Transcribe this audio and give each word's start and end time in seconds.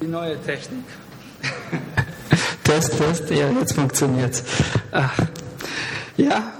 Die 0.00 0.06
neue 0.06 0.40
Technik. 0.42 0.84
Test, 2.64 2.96
Test, 2.96 3.30
ja, 3.30 3.50
jetzt 3.50 3.74
funktioniert's. 3.74 4.42
Ach. 4.92 5.18
Ja, 6.16 6.54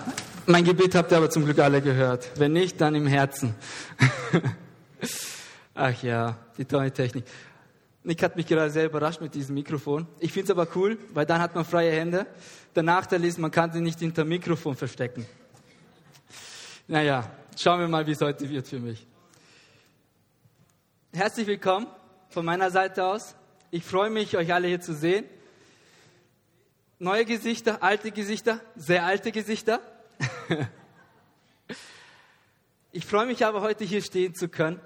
mein 0.45 0.63
Gebet 0.65 0.95
habt 0.95 1.11
ihr 1.11 1.17
aber 1.17 1.31
zum 1.31 1.47
Glück 1.47 1.59
alle 1.59 1.81
gehört. 1.81 2.29
Wenn 2.37 2.53
nicht, 2.53 2.79
dann 2.81 2.95
im 2.95 3.07
Herzen. 3.07 3.55
Ach 5.75 6.03
ja, 6.03 6.37
die 6.59 6.67
neue 6.71 6.93
Technik. 6.93 7.25
Nick 8.03 8.23
hat 8.23 8.37
mich 8.37 8.47
gerade 8.47 8.71
sehr 8.71 8.87
überrascht 8.87 9.23
mit 9.23 9.35
diesem 9.35 9.55
Mikrofon. 9.55 10.07
Ich 10.19 10.33
finde 10.33 10.53
es 10.53 10.59
aber 10.59 10.69
cool, 10.75 10.99
weil 11.15 11.25
dann 11.25 11.41
hat 11.41 11.55
man 11.55 11.65
freie 11.65 11.93
Hände. 11.93 12.27
Der 12.75 12.83
Nachteil 12.83 13.25
ist, 13.25 13.39
man 13.39 13.51
kann 13.51 13.73
sie 13.73 13.81
nicht 13.81 14.01
hinter 14.01 14.25
Mikrofon 14.27 14.77
verstecken. 14.77 15.25
Naja, 16.89 17.31
schauen 17.59 17.81
wir 17.81 17.89
mal, 17.89 18.07
wie 18.07 18.13
es 18.13 18.21
heute 18.21 18.49
wird 18.51 18.69
für 18.69 18.81
mich. 18.81 19.07
Herzlich 21.13 21.47
willkommen 21.47 21.87
von 22.31 22.45
meiner 22.45 22.71
Seite 22.71 23.05
aus. 23.05 23.35
Ich 23.73 23.85
freue 23.85 24.09
mich, 24.09 24.37
euch 24.37 24.55
alle 24.55 24.69
hier 24.69 24.81
zu 24.81 24.95
sehen. 24.95 25.25
Neue 26.99 27.25
Gesichter, 27.25 27.83
alte 27.83 28.13
Gesichter, 28.13 28.61
sehr 28.77 29.05
alte 29.05 29.33
Gesichter. 29.33 29.81
ich 32.93 33.05
freue 33.05 33.27
mich 33.27 33.45
aber, 33.45 33.63
heute 33.63 33.85
hier 33.85 34.03
stehen 34.03 34.35
zu 34.35 34.49
können. 34.49 34.81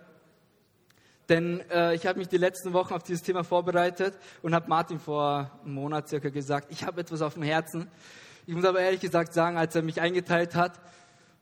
Denn 1.28 1.60
äh, 1.70 1.94
ich 1.94 2.06
habe 2.06 2.18
mich 2.18 2.28
die 2.28 2.38
letzten 2.38 2.72
Wochen 2.72 2.94
auf 2.94 3.02
dieses 3.02 3.22
Thema 3.22 3.44
vorbereitet 3.44 4.14
und 4.42 4.54
habe 4.54 4.68
Martin 4.68 4.98
vor 4.98 5.50
einem 5.64 5.74
Monat 5.74 6.08
circa 6.08 6.28
gesagt, 6.30 6.68
ich 6.70 6.84
habe 6.84 7.00
etwas 7.00 7.20
auf 7.20 7.34
dem 7.34 7.42
Herzen. 7.42 7.90
Ich 8.46 8.54
muss 8.54 8.64
aber 8.64 8.80
ehrlich 8.80 9.00
gesagt 9.00 9.32
sagen, 9.32 9.56
als 9.56 9.74
er 9.74 9.82
mich 9.82 10.00
eingeteilt 10.00 10.54
hat, 10.54 10.80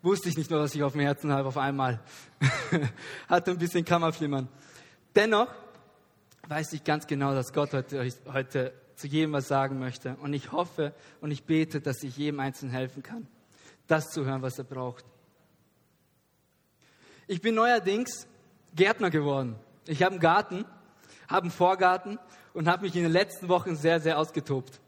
wusste 0.02 0.28
ich 0.28 0.36
nicht 0.36 0.50
nur, 0.50 0.60
was 0.60 0.74
ich 0.74 0.82
auf 0.82 0.92
dem 0.92 1.00
Herzen 1.00 1.32
habe 1.32 1.48
auf 1.48 1.58
einmal. 1.58 2.00
Hatte 3.28 3.52
ein 3.52 3.58
bisschen 3.58 3.84
Kammerflimmern. 3.84 4.48
Dennoch 5.14 5.48
weiß 6.48 6.72
ich 6.72 6.84
ganz 6.84 7.06
genau, 7.06 7.34
dass 7.34 7.52
Gott 7.52 7.72
heute, 7.72 8.08
heute 8.32 8.72
zu 8.96 9.06
jedem 9.06 9.32
was 9.32 9.48
sagen 9.48 9.78
möchte. 9.78 10.16
Und 10.16 10.32
ich 10.32 10.52
hoffe 10.52 10.94
und 11.20 11.30
ich 11.30 11.44
bete, 11.44 11.80
dass 11.80 12.02
ich 12.02 12.16
jedem 12.16 12.40
Einzelnen 12.40 12.72
helfen 12.72 13.02
kann, 13.02 13.26
das 13.86 14.10
zu 14.10 14.24
hören, 14.24 14.42
was 14.42 14.58
er 14.58 14.64
braucht. 14.64 15.04
Ich 17.26 17.40
bin 17.40 17.54
neuerdings 17.54 18.26
Gärtner 18.74 19.10
geworden. 19.10 19.56
Ich 19.86 20.02
habe 20.02 20.12
einen 20.12 20.20
Garten, 20.20 20.64
habe 21.28 21.42
einen 21.42 21.50
Vorgarten 21.50 22.18
und 22.52 22.68
habe 22.68 22.82
mich 22.82 22.94
in 22.96 23.02
den 23.02 23.12
letzten 23.12 23.48
Wochen 23.48 23.76
sehr, 23.76 24.00
sehr 24.00 24.18
ausgetobt. 24.18 24.80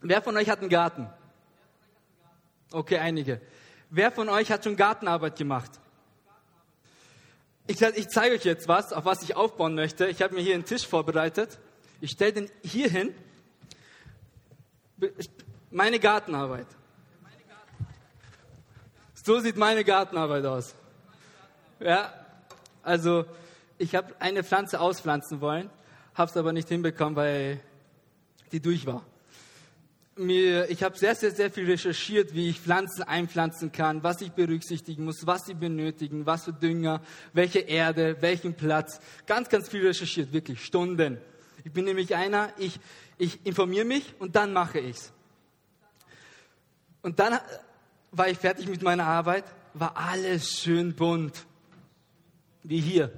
Wer 0.00 0.22
von 0.22 0.36
euch 0.36 0.48
hat 0.48 0.60
einen 0.60 0.68
Garten? 0.68 1.08
Okay, 2.72 2.98
einige. 2.98 3.40
Wer 3.90 4.10
von 4.10 4.28
euch 4.28 4.50
hat 4.50 4.64
schon 4.64 4.76
Gartenarbeit 4.76 5.36
gemacht? 5.36 5.81
Ich, 7.66 7.80
ich 7.80 8.08
zeige 8.08 8.34
euch 8.34 8.44
jetzt 8.44 8.68
was, 8.68 8.92
auf 8.92 9.04
was 9.04 9.22
ich 9.22 9.36
aufbauen 9.36 9.74
möchte. 9.74 10.06
Ich 10.06 10.22
habe 10.22 10.34
mir 10.34 10.40
hier 10.40 10.54
einen 10.54 10.64
Tisch 10.64 10.86
vorbereitet. 10.86 11.58
Ich 12.00 12.10
stelle 12.12 12.32
den 12.32 12.50
hier 12.62 12.88
hin. 12.88 13.14
Meine 15.70 15.98
Gartenarbeit. 15.98 16.66
So 19.14 19.38
sieht 19.38 19.56
meine 19.56 19.84
Gartenarbeit 19.84 20.44
aus. 20.44 20.74
Ja, 21.78 22.12
also 22.82 23.24
ich 23.78 23.94
habe 23.94 24.14
eine 24.18 24.42
Pflanze 24.42 24.80
auspflanzen 24.80 25.40
wollen, 25.40 25.70
habe 26.14 26.30
es 26.30 26.36
aber 26.36 26.52
nicht 26.52 26.68
hinbekommen, 26.68 27.16
weil 27.16 27.60
die 28.50 28.60
durch 28.60 28.86
war 28.86 29.04
mir, 30.16 30.70
ich 30.70 30.82
habe 30.82 30.96
sehr, 30.98 31.14
sehr, 31.14 31.30
sehr 31.30 31.50
viel 31.50 31.66
recherchiert, 31.66 32.34
wie 32.34 32.50
ich 32.50 32.60
Pflanzen 32.60 33.02
einpflanzen 33.02 33.72
kann, 33.72 34.02
was 34.02 34.20
ich 34.20 34.32
berücksichtigen 34.32 35.04
muss, 35.04 35.26
was 35.26 35.46
sie 35.46 35.54
benötigen, 35.54 36.26
was 36.26 36.44
für 36.44 36.52
Dünger, 36.52 37.00
welche 37.32 37.60
Erde, 37.60 38.16
welchen 38.20 38.54
Platz. 38.54 39.00
Ganz, 39.26 39.48
ganz 39.48 39.68
viel 39.68 39.86
recherchiert, 39.86 40.32
wirklich 40.32 40.64
Stunden. 40.64 41.18
Ich 41.64 41.72
bin 41.72 41.84
nämlich 41.84 42.14
einer, 42.14 42.52
ich, 42.58 42.78
ich 43.18 43.44
informiere 43.46 43.84
mich 43.84 44.14
und 44.18 44.36
dann 44.36 44.52
mache 44.52 44.80
ich's. 44.80 45.12
Und 47.00 47.18
dann 47.18 47.38
war 48.10 48.28
ich 48.28 48.38
fertig 48.38 48.68
mit 48.68 48.82
meiner 48.82 49.06
Arbeit, 49.06 49.44
war 49.74 49.96
alles 49.96 50.60
schön 50.60 50.94
bunt, 50.94 51.46
wie 52.62 52.80
hier. 52.80 53.10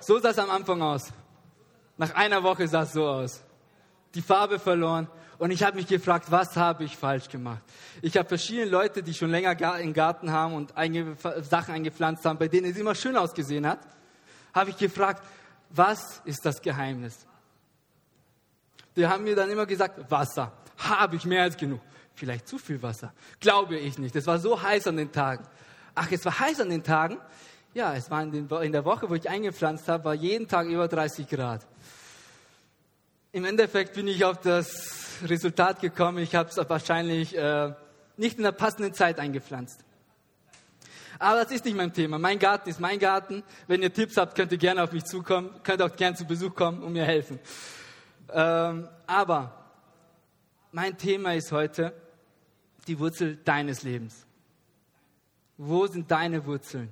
So 0.00 0.18
sah 0.18 0.30
es 0.30 0.38
am 0.38 0.50
Anfang 0.50 0.82
aus. 0.82 1.12
Nach 1.96 2.14
einer 2.14 2.42
Woche 2.42 2.66
sah 2.66 2.82
es 2.82 2.92
so 2.92 3.06
aus 3.06 3.42
die 4.14 4.22
Farbe 4.22 4.58
verloren. 4.58 5.08
Und 5.40 5.52
ich 5.52 5.62
habe 5.62 5.78
mich 5.78 5.86
gefragt, 5.86 6.26
was 6.30 6.54
habe 6.58 6.84
ich 6.84 6.98
falsch 6.98 7.30
gemacht? 7.30 7.62
Ich 8.02 8.18
habe 8.18 8.28
verschiedene 8.28 8.66
Leute, 8.66 9.02
die 9.02 9.14
schon 9.14 9.30
länger 9.30 9.56
einen 9.72 9.94
Garten 9.94 10.30
haben 10.30 10.52
und 10.52 10.74
Sachen 11.48 11.72
eingepflanzt 11.72 12.26
haben, 12.26 12.38
bei 12.38 12.46
denen 12.46 12.70
es 12.70 12.76
immer 12.76 12.94
schön 12.94 13.16
ausgesehen 13.16 13.66
hat, 13.66 13.78
habe 14.52 14.68
ich 14.68 14.76
gefragt, 14.76 15.24
was 15.70 16.20
ist 16.26 16.44
das 16.44 16.60
Geheimnis? 16.60 17.26
Die 18.94 19.06
haben 19.06 19.24
mir 19.24 19.34
dann 19.34 19.48
immer 19.48 19.64
gesagt, 19.64 20.10
Wasser. 20.10 20.52
Habe 20.76 21.16
ich 21.16 21.24
mehr 21.24 21.44
als 21.44 21.56
genug. 21.56 21.80
Vielleicht 22.14 22.46
zu 22.46 22.58
viel 22.58 22.82
Wasser. 22.82 23.14
Glaube 23.40 23.78
ich 23.78 23.96
nicht. 23.96 24.14
Es 24.14 24.26
war 24.26 24.38
so 24.38 24.60
heiß 24.60 24.88
an 24.88 24.98
den 24.98 25.10
Tagen. 25.10 25.46
Ach, 25.94 26.12
es 26.12 26.22
war 26.26 26.38
heiß 26.38 26.60
an 26.60 26.68
den 26.68 26.82
Tagen? 26.82 27.16
Ja, 27.72 27.94
es 27.94 28.10
war 28.10 28.22
in, 28.22 28.30
den, 28.30 28.48
in 28.60 28.72
der 28.72 28.84
Woche, 28.84 29.08
wo 29.08 29.14
ich 29.14 29.26
eingepflanzt 29.26 29.88
habe, 29.88 30.04
war 30.04 30.14
jeden 30.14 30.48
Tag 30.48 30.66
über 30.66 30.86
30 30.86 31.26
Grad. 31.26 31.66
Im 33.32 33.46
Endeffekt 33.46 33.94
bin 33.94 34.06
ich 34.06 34.22
auf 34.22 34.38
das 34.38 35.09
Resultat 35.28 35.80
gekommen, 35.80 36.18
ich 36.18 36.34
habe 36.34 36.48
es 36.48 36.56
wahrscheinlich 36.56 37.36
äh, 37.36 37.72
nicht 38.16 38.38
in 38.38 38.44
der 38.44 38.52
passenden 38.52 38.94
Zeit 38.94 39.18
eingepflanzt. 39.18 39.84
Aber 41.18 41.42
das 41.42 41.52
ist 41.52 41.64
nicht 41.66 41.76
mein 41.76 41.92
Thema. 41.92 42.18
Mein 42.18 42.38
Garten 42.38 42.70
ist 42.70 42.80
mein 42.80 42.98
Garten. 42.98 43.42
Wenn 43.66 43.82
ihr 43.82 43.92
Tipps 43.92 44.16
habt, 44.16 44.34
könnt 44.34 44.52
ihr 44.52 44.58
gerne 44.58 44.82
auf 44.82 44.92
mich 44.92 45.04
zukommen, 45.04 45.50
könnt 45.62 45.82
auch 45.82 45.94
gerne 45.94 46.16
zu 46.16 46.24
Besuch 46.24 46.54
kommen 46.54 46.82
und 46.82 46.94
mir 46.94 47.04
helfen. 47.04 47.38
Ähm, 48.32 48.88
aber 49.06 49.52
mein 50.72 50.96
Thema 50.96 51.34
ist 51.34 51.52
heute 51.52 51.92
die 52.86 52.98
Wurzel 52.98 53.36
deines 53.36 53.82
Lebens. 53.82 54.26
Wo 55.58 55.86
sind 55.86 56.10
deine 56.10 56.46
Wurzeln? 56.46 56.88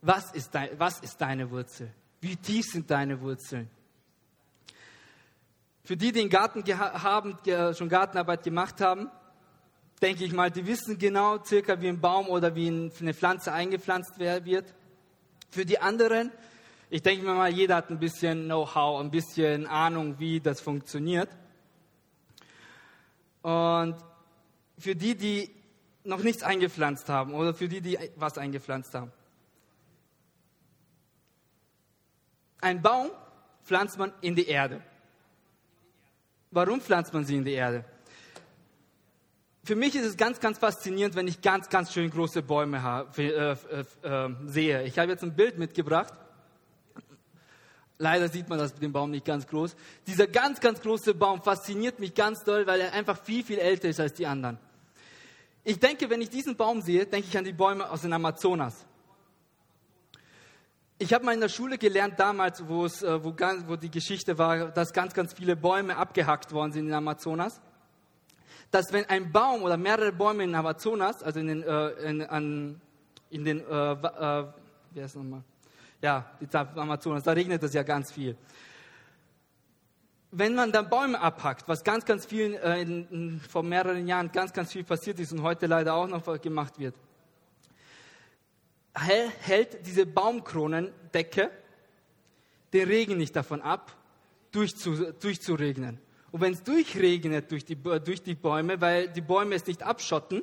Was 0.00 0.32
ist, 0.32 0.54
dein, 0.54 0.70
was 0.78 1.00
ist 1.00 1.20
deine 1.20 1.50
Wurzel? 1.50 1.92
Wie 2.22 2.36
tief 2.36 2.64
sind 2.66 2.90
deine 2.90 3.20
Wurzeln? 3.20 3.68
Für 5.90 5.96
die, 5.96 6.12
die 6.12 6.20
den 6.20 6.28
Garten 6.28 6.62
haben, 6.78 7.36
schon 7.74 7.88
Gartenarbeit 7.88 8.44
gemacht 8.44 8.80
haben, 8.80 9.10
denke 10.00 10.22
ich 10.22 10.32
mal, 10.32 10.48
die 10.48 10.64
wissen 10.64 10.96
genau 10.98 11.42
circa, 11.44 11.80
wie 11.80 11.88
ein 11.88 12.00
Baum 12.00 12.28
oder 12.28 12.54
wie 12.54 12.68
eine 12.68 13.12
Pflanze 13.12 13.52
eingepflanzt 13.52 14.20
wird. 14.20 14.72
Für 15.50 15.64
die 15.64 15.80
anderen, 15.80 16.30
ich 16.90 17.02
denke 17.02 17.24
mir 17.26 17.34
mal, 17.34 17.50
jeder 17.50 17.74
hat 17.74 17.90
ein 17.90 17.98
bisschen 17.98 18.44
Know-how, 18.44 19.00
ein 19.00 19.10
bisschen 19.10 19.66
Ahnung, 19.66 20.20
wie 20.20 20.38
das 20.38 20.60
funktioniert. 20.60 21.28
Und 23.42 23.96
für 24.78 24.94
die, 24.94 25.16
die 25.16 25.50
noch 26.04 26.22
nichts 26.22 26.44
eingepflanzt 26.44 27.08
haben 27.08 27.34
oder 27.34 27.52
für 27.52 27.66
die, 27.66 27.80
die 27.80 27.98
was 28.14 28.38
eingepflanzt 28.38 28.94
haben. 28.94 29.10
Ein 32.60 32.80
Baum 32.80 33.10
pflanzt 33.64 33.98
man 33.98 34.12
in 34.20 34.36
die 34.36 34.46
Erde. 34.46 34.84
Warum 36.50 36.80
pflanzt 36.80 37.12
man 37.12 37.24
sie 37.24 37.36
in 37.36 37.44
die 37.44 37.52
Erde? 37.52 37.84
Für 39.62 39.76
mich 39.76 39.94
ist 39.94 40.04
es 40.04 40.16
ganz, 40.16 40.40
ganz 40.40 40.58
faszinierend, 40.58 41.14
wenn 41.14 41.28
ich 41.28 41.40
ganz, 41.42 41.68
ganz 41.68 41.92
schön 41.92 42.10
große 42.10 42.42
Bäume 42.42 42.82
habe, 42.82 43.22
äh, 43.22 43.52
äh, 43.52 43.84
äh, 44.02 44.34
sehe. 44.46 44.82
Ich 44.84 44.98
habe 44.98 45.12
jetzt 45.12 45.22
ein 45.22 45.36
Bild 45.36 45.58
mitgebracht. 45.58 46.12
Leider 47.98 48.28
sieht 48.28 48.48
man 48.48 48.58
das 48.58 48.72
mit 48.72 48.82
dem 48.82 48.92
Baum 48.92 49.10
nicht 49.10 49.26
ganz 49.26 49.46
groß. 49.46 49.76
Dieser 50.06 50.26
ganz, 50.26 50.58
ganz 50.58 50.80
große 50.80 51.14
Baum 51.14 51.42
fasziniert 51.42 52.00
mich 52.00 52.14
ganz 52.14 52.42
doll, 52.42 52.66
weil 52.66 52.80
er 52.80 52.94
einfach 52.94 53.22
viel, 53.22 53.44
viel 53.44 53.58
älter 53.58 53.88
ist 53.88 54.00
als 54.00 54.14
die 54.14 54.26
anderen. 54.26 54.58
Ich 55.62 55.78
denke, 55.78 56.08
wenn 56.08 56.22
ich 56.22 56.30
diesen 56.30 56.56
Baum 56.56 56.80
sehe, 56.80 57.04
denke 57.06 57.28
ich 57.28 57.36
an 57.36 57.44
die 57.44 57.52
Bäume 57.52 57.88
aus 57.88 58.00
dem 58.00 58.12
Amazonas. 58.12 58.86
Ich 61.02 61.14
habe 61.14 61.24
mal 61.24 61.32
in 61.32 61.40
der 61.40 61.48
Schule 61.48 61.78
gelernt 61.78 62.20
damals, 62.20 62.68
wo, 62.68 62.84
es, 62.84 63.02
äh, 63.02 63.24
wo, 63.24 63.34
wo 63.66 63.76
die 63.76 63.90
Geschichte 63.90 64.36
war, 64.36 64.66
dass 64.66 64.92
ganz, 64.92 65.14
ganz 65.14 65.32
viele 65.32 65.56
Bäume 65.56 65.96
abgehackt 65.96 66.52
worden 66.52 66.72
sind 66.72 66.88
in 66.88 66.92
Amazonas. 66.92 67.58
Dass 68.70 68.92
wenn 68.92 69.06
ein 69.06 69.32
Baum 69.32 69.62
oder 69.62 69.78
mehrere 69.78 70.12
Bäume 70.12 70.44
in 70.44 70.54
Amazonas, 70.54 71.22
also 71.22 71.40
in 71.40 71.46
den, 71.46 71.62
äh, 71.62 71.88
in, 72.02 72.22
an, 72.26 72.80
in 73.30 73.44
den, 73.46 73.60
äh, 73.60 73.92
äh, 73.92 74.44
wie 74.92 75.02
heißt 75.02 75.16
nochmal? 75.16 75.42
Ja, 76.02 76.32
Amazonas, 76.74 77.22
da 77.22 77.32
regnet 77.32 77.62
es 77.62 77.72
ja 77.72 77.82
ganz 77.82 78.12
viel. 78.12 78.36
Wenn 80.32 80.54
man 80.54 80.70
dann 80.70 80.90
Bäume 80.90 81.18
abhackt, 81.18 81.66
was 81.66 81.82
ganz, 81.82 82.04
ganz 82.04 82.26
vielen 82.26 82.52
äh, 82.56 82.82
in, 82.82 83.08
in, 83.08 83.40
vor 83.40 83.62
mehreren 83.62 84.06
Jahren 84.06 84.30
ganz, 84.32 84.52
ganz 84.52 84.70
viel 84.70 84.84
passiert 84.84 85.18
ist 85.18 85.32
und 85.32 85.40
heute 85.40 85.66
leider 85.66 85.94
auch 85.94 86.08
noch 86.08 86.42
gemacht 86.42 86.78
wird, 86.78 86.94
hält 88.94 89.86
diese 89.86 90.06
Baumkronendecke 90.06 91.50
den 92.72 92.88
Regen 92.88 93.16
nicht 93.16 93.34
davon 93.34 93.62
ab, 93.62 93.96
durchzu, 94.52 95.12
durchzuregnen. 95.12 95.98
Und 96.32 96.40
wenn 96.40 96.52
es 96.52 96.62
durchregnet 96.62 97.50
durch 97.50 97.64
die, 97.64 97.76
durch 97.76 98.22
die 98.22 98.34
Bäume, 98.34 98.80
weil 98.80 99.08
die 99.08 99.20
Bäume 99.20 99.56
es 99.56 99.66
nicht 99.66 99.82
abschotten, 99.82 100.42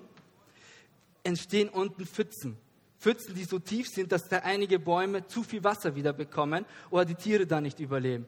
entstehen 1.24 1.70
unten 1.70 2.06
Pfützen. 2.06 2.58
Pfützen, 3.00 3.36
die 3.36 3.44
so 3.44 3.60
tief 3.60 3.90
sind, 3.90 4.12
dass 4.12 4.28
da 4.28 4.40
einige 4.40 4.80
Bäume 4.80 5.28
zu 5.28 5.44
viel 5.44 5.64
Wasser 5.64 5.96
wieder 5.96 6.14
bekommen 6.14 6.66
oder 6.90 7.06
die 7.06 7.16
Tiere 7.16 7.46
da 7.46 7.62
nicht 7.62 7.80
überleben. 7.80 8.26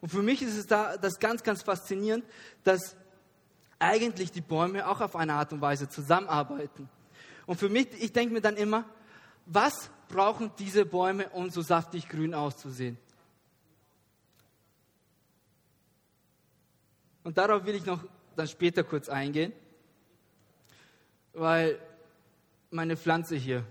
Und 0.00 0.10
für 0.10 0.22
mich 0.22 0.42
ist 0.42 0.56
es 0.56 0.66
da 0.66 0.96
das 0.96 1.18
ganz, 1.18 1.42
ganz 1.42 1.62
faszinierend, 1.62 2.24
dass 2.64 2.96
eigentlich 3.78 4.32
die 4.32 4.40
Bäume 4.40 4.88
auch 4.88 5.00
auf 5.00 5.16
eine 5.16 5.34
Art 5.34 5.52
und 5.52 5.60
Weise 5.60 5.88
zusammenarbeiten. 5.88 6.88
Und 7.46 7.58
für 7.58 7.68
mich, 7.68 7.88
ich 8.00 8.12
denke 8.12 8.34
mir 8.34 8.40
dann 8.40 8.56
immer, 8.56 8.84
was 9.48 9.90
brauchen 10.08 10.52
diese 10.58 10.84
Bäume, 10.84 11.28
um 11.30 11.50
so 11.50 11.62
saftig 11.62 12.08
grün 12.08 12.34
auszusehen? 12.34 12.98
Und 17.24 17.36
darauf 17.36 17.64
will 17.64 17.74
ich 17.74 17.84
noch 17.84 18.04
dann 18.36 18.46
später 18.46 18.84
kurz 18.84 19.08
eingehen, 19.08 19.52
weil 21.32 21.78
meine 22.70 22.96
Pflanze 22.96 23.36
hier 23.36 23.64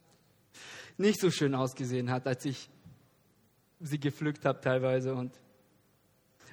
nicht 0.96 1.20
so 1.20 1.30
schön 1.30 1.54
ausgesehen 1.54 2.10
hat, 2.10 2.26
als 2.26 2.44
ich 2.44 2.68
sie 3.80 4.00
gepflückt 4.00 4.44
habe 4.44 4.60
teilweise. 4.60 5.14
Und 5.14 5.38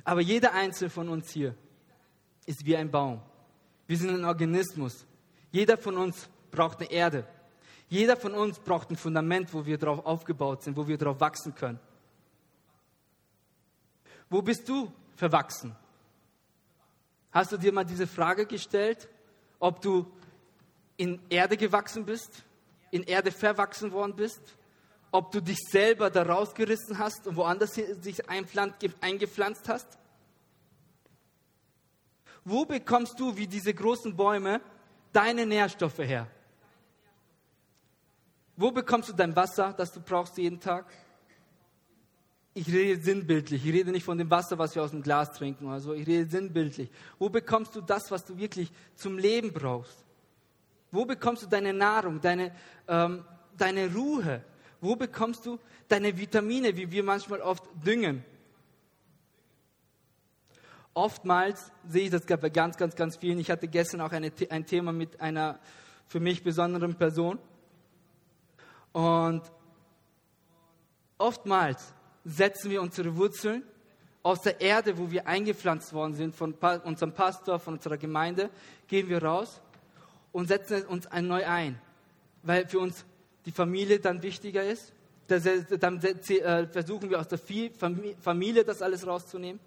aber 0.04 0.22
jeder 0.22 0.54
einzelne 0.54 0.90
von 0.90 1.10
uns 1.10 1.32
hier 1.32 1.56
ist 2.46 2.66
wie 2.66 2.76
ein 2.76 2.92
Baum. 2.92 3.22
Wir 3.88 3.98
sind 3.98 4.10
ein 4.12 4.26
Organismus. 4.26 5.06
Jeder 5.52 5.78
von 5.78 5.98
uns 5.98 6.30
braucht 6.52 6.80
eine 6.80 6.92
Erde. 6.92 7.28
Jeder 7.94 8.18
von 8.18 8.34
uns 8.34 8.58
braucht 8.58 8.90
ein 8.90 8.98
Fundament, 8.98 9.54
wo 9.54 9.68
wir 9.68 9.78
drauf 9.78 10.04
aufgebaut 10.04 10.64
sind, 10.64 10.76
wo 10.76 10.88
wir 10.88 10.98
drauf 10.98 11.20
wachsen 11.20 11.54
können. 11.54 11.80
Wo 14.32 14.42
bist 14.42 14.68
du 14.68 14.92
verwachsen? 15.16 15.76
Hast 17.32 17.52
du 17.52 17.58
dir 17.58 17.72
mal 17.72 17.84
diese 17.84 18.08
Frage 18.08 18.48
gestellt, 18.48 19.08
ob 19.60 19.80
du 19.80 20.12
in 20.98 21.22
Erde 21.30 21.56
gewachsen 21.56 22.04
bist, 22.04 22.44
in 22.90 23.04
Erde 23.04 23.32
verwachsen 23.32 23.92
worden 23.92 24.16
bist, 24.16 24.42
ob 25.12 25.32
du 25.32 25.40
dich 25.40 25.60
selber 25.60 26.10
da 26.10 26.24
rausgerissen 26.24 26.98
hast 26.98 27.28
und 27.28 27.36
woanders 27.36 27.74
dich 27.74 28.28
eingepflanzt 28.28 29.70
hast? 29.70 30.00
Wo 32.44 32.66
bekommst 32.66 33.20
du, 33.20 33.38
wie 33.38 33.46
diese 33.46 33.72
großen 33.72 34.16
Bäume, 34.16 34.62
deine 35.12 35.46
Nährstoffe 35.46 36.00
her? 36.00 36.28
Wo 38.56 38.72
bekommst 38.72 39.10
du 39.10 39.14
dein 39.14 39.36
Wasser, 39.36 39.74
das 39.76 39.92
du 39.92 40.00
brauchst 40.00 40.38
jeden 40.38 40.60
Tag? 40.60 40.86
Ich 42.54 42.68
rede 42.68 43.02
sinnbildlich. 43.02 43.66
Ich 43.66 43.74
rede 43.74 43.92
nicht 43.92 44.04
von 44.04 44.18
dem 44.18 44.30
Wasser, 44.30 44.60
was 44.60 44.76
wir 44.76 44.84
aus 44.84 44.92
dem 44.92 45.02
Glas 45.02 45.32
trinken 45.32 45.66
oder 45.66 45.80
so. 45.80 45.94
Ich 45.94 46.06
rede 46.06 46.30
sinnbildlich. 46.30 46.90
Wo 47.18 47.30
bekommst 47.30 47.76
du 47.76 47.82
das, 47.82 48.12
was 48.12 48.26
du 48.26 48.38
wirklich 48.38 48.72
zum 48.96 49.18
Leben 49.18 49.52
brauchst? 49.52 50.06
Wo 50.92 51.06
bekommst 51.06 51.42
du 51.42 51.48
deine 51.48 51.74
Nahrung, 51.74 52.22
deine, 52.22 52.52
ähm, 52.88 53.26
deine 53.58 53.92
Ruhe? 53.92 54.44
Wo 54.80 54.96
bekommst 54.96 55.48
du 55.48 55.58
deine 55.88 56.16
Vitamine, 56.16 56.78
wie 56.78 56.92
wir 56.92 57.04
manchmal 57.04 57.42
oft 57.42 57.64
düngen? 57.84 58.24
Oftmals 60.94 61.72
sehe 61.88 62.04
ich 62.04 62.12
das 62.12 62.24
bei 62.26 62.50
ganz, 62.50 62.78
ganz, 62.78 62.96
ganz 62.96 63.18
vielen. 63.18 63.40
Ich 63.40 63.50
hatte 63.50 63.68
gestern 63.68 64.02
auch 64.02 64.12
eine, 64.12 64.32
ein 64.50 64.68
Thema 64.68 64.92
mit 64.92 65.20
einer 65.20 65.58
für 66.08 66.20
mich 66.20 66.44
besonderen 66.44 66.94
Person. 66.94 67.40
Und 68.94 69.42
oftmals 71.18 71.94
setzen 72.24 72.72
wir 72.72 72.82
unsere 72.82 73.16
Wurzeln 73.18 73.64
aus 74.22 74.42
der 74.42 74.62
Erde, 74.62 74.98
wo 74.98 75.12
wir 75.12 75.28
eingepflanzt 75.28 75.92
worden 75.92 76.14
sind, 76.14 76.34
von 76.34 76.54
unserem 76.86 77.12
Pastor, 77.12 77.60
von 77.60 77.74
unserer 77.74 77.98
Gemeinde, 77.98 78.50
gehen 78.88 79.10
wir 79.10 79.22
raus 79.22 79.60
und 80.32 80.48
setzen 80.48 80.84
uns 80.86 81.10
neu 81.22 81.46
ein, 81.46 81.82
weil 82.44 82.68
für 82.68 82.80
uns 82.80 83.04
die 83.46 83.52
Familie 83.52 84.00
dann 84.00 84.24
wichtiger 84.24 84.64
ist. 84.64 84.94
Dann 85.28 86.00
äh, 86.02 86.68
versuchen 86.68 87.10
wir 87.10 87.20
aus 87.20 87.28
der 87.28 87.40
Familie 88.22 88.64
das 88.64 88.82
alles 88.82 89.06
rauszunehmen. 89.08 89.60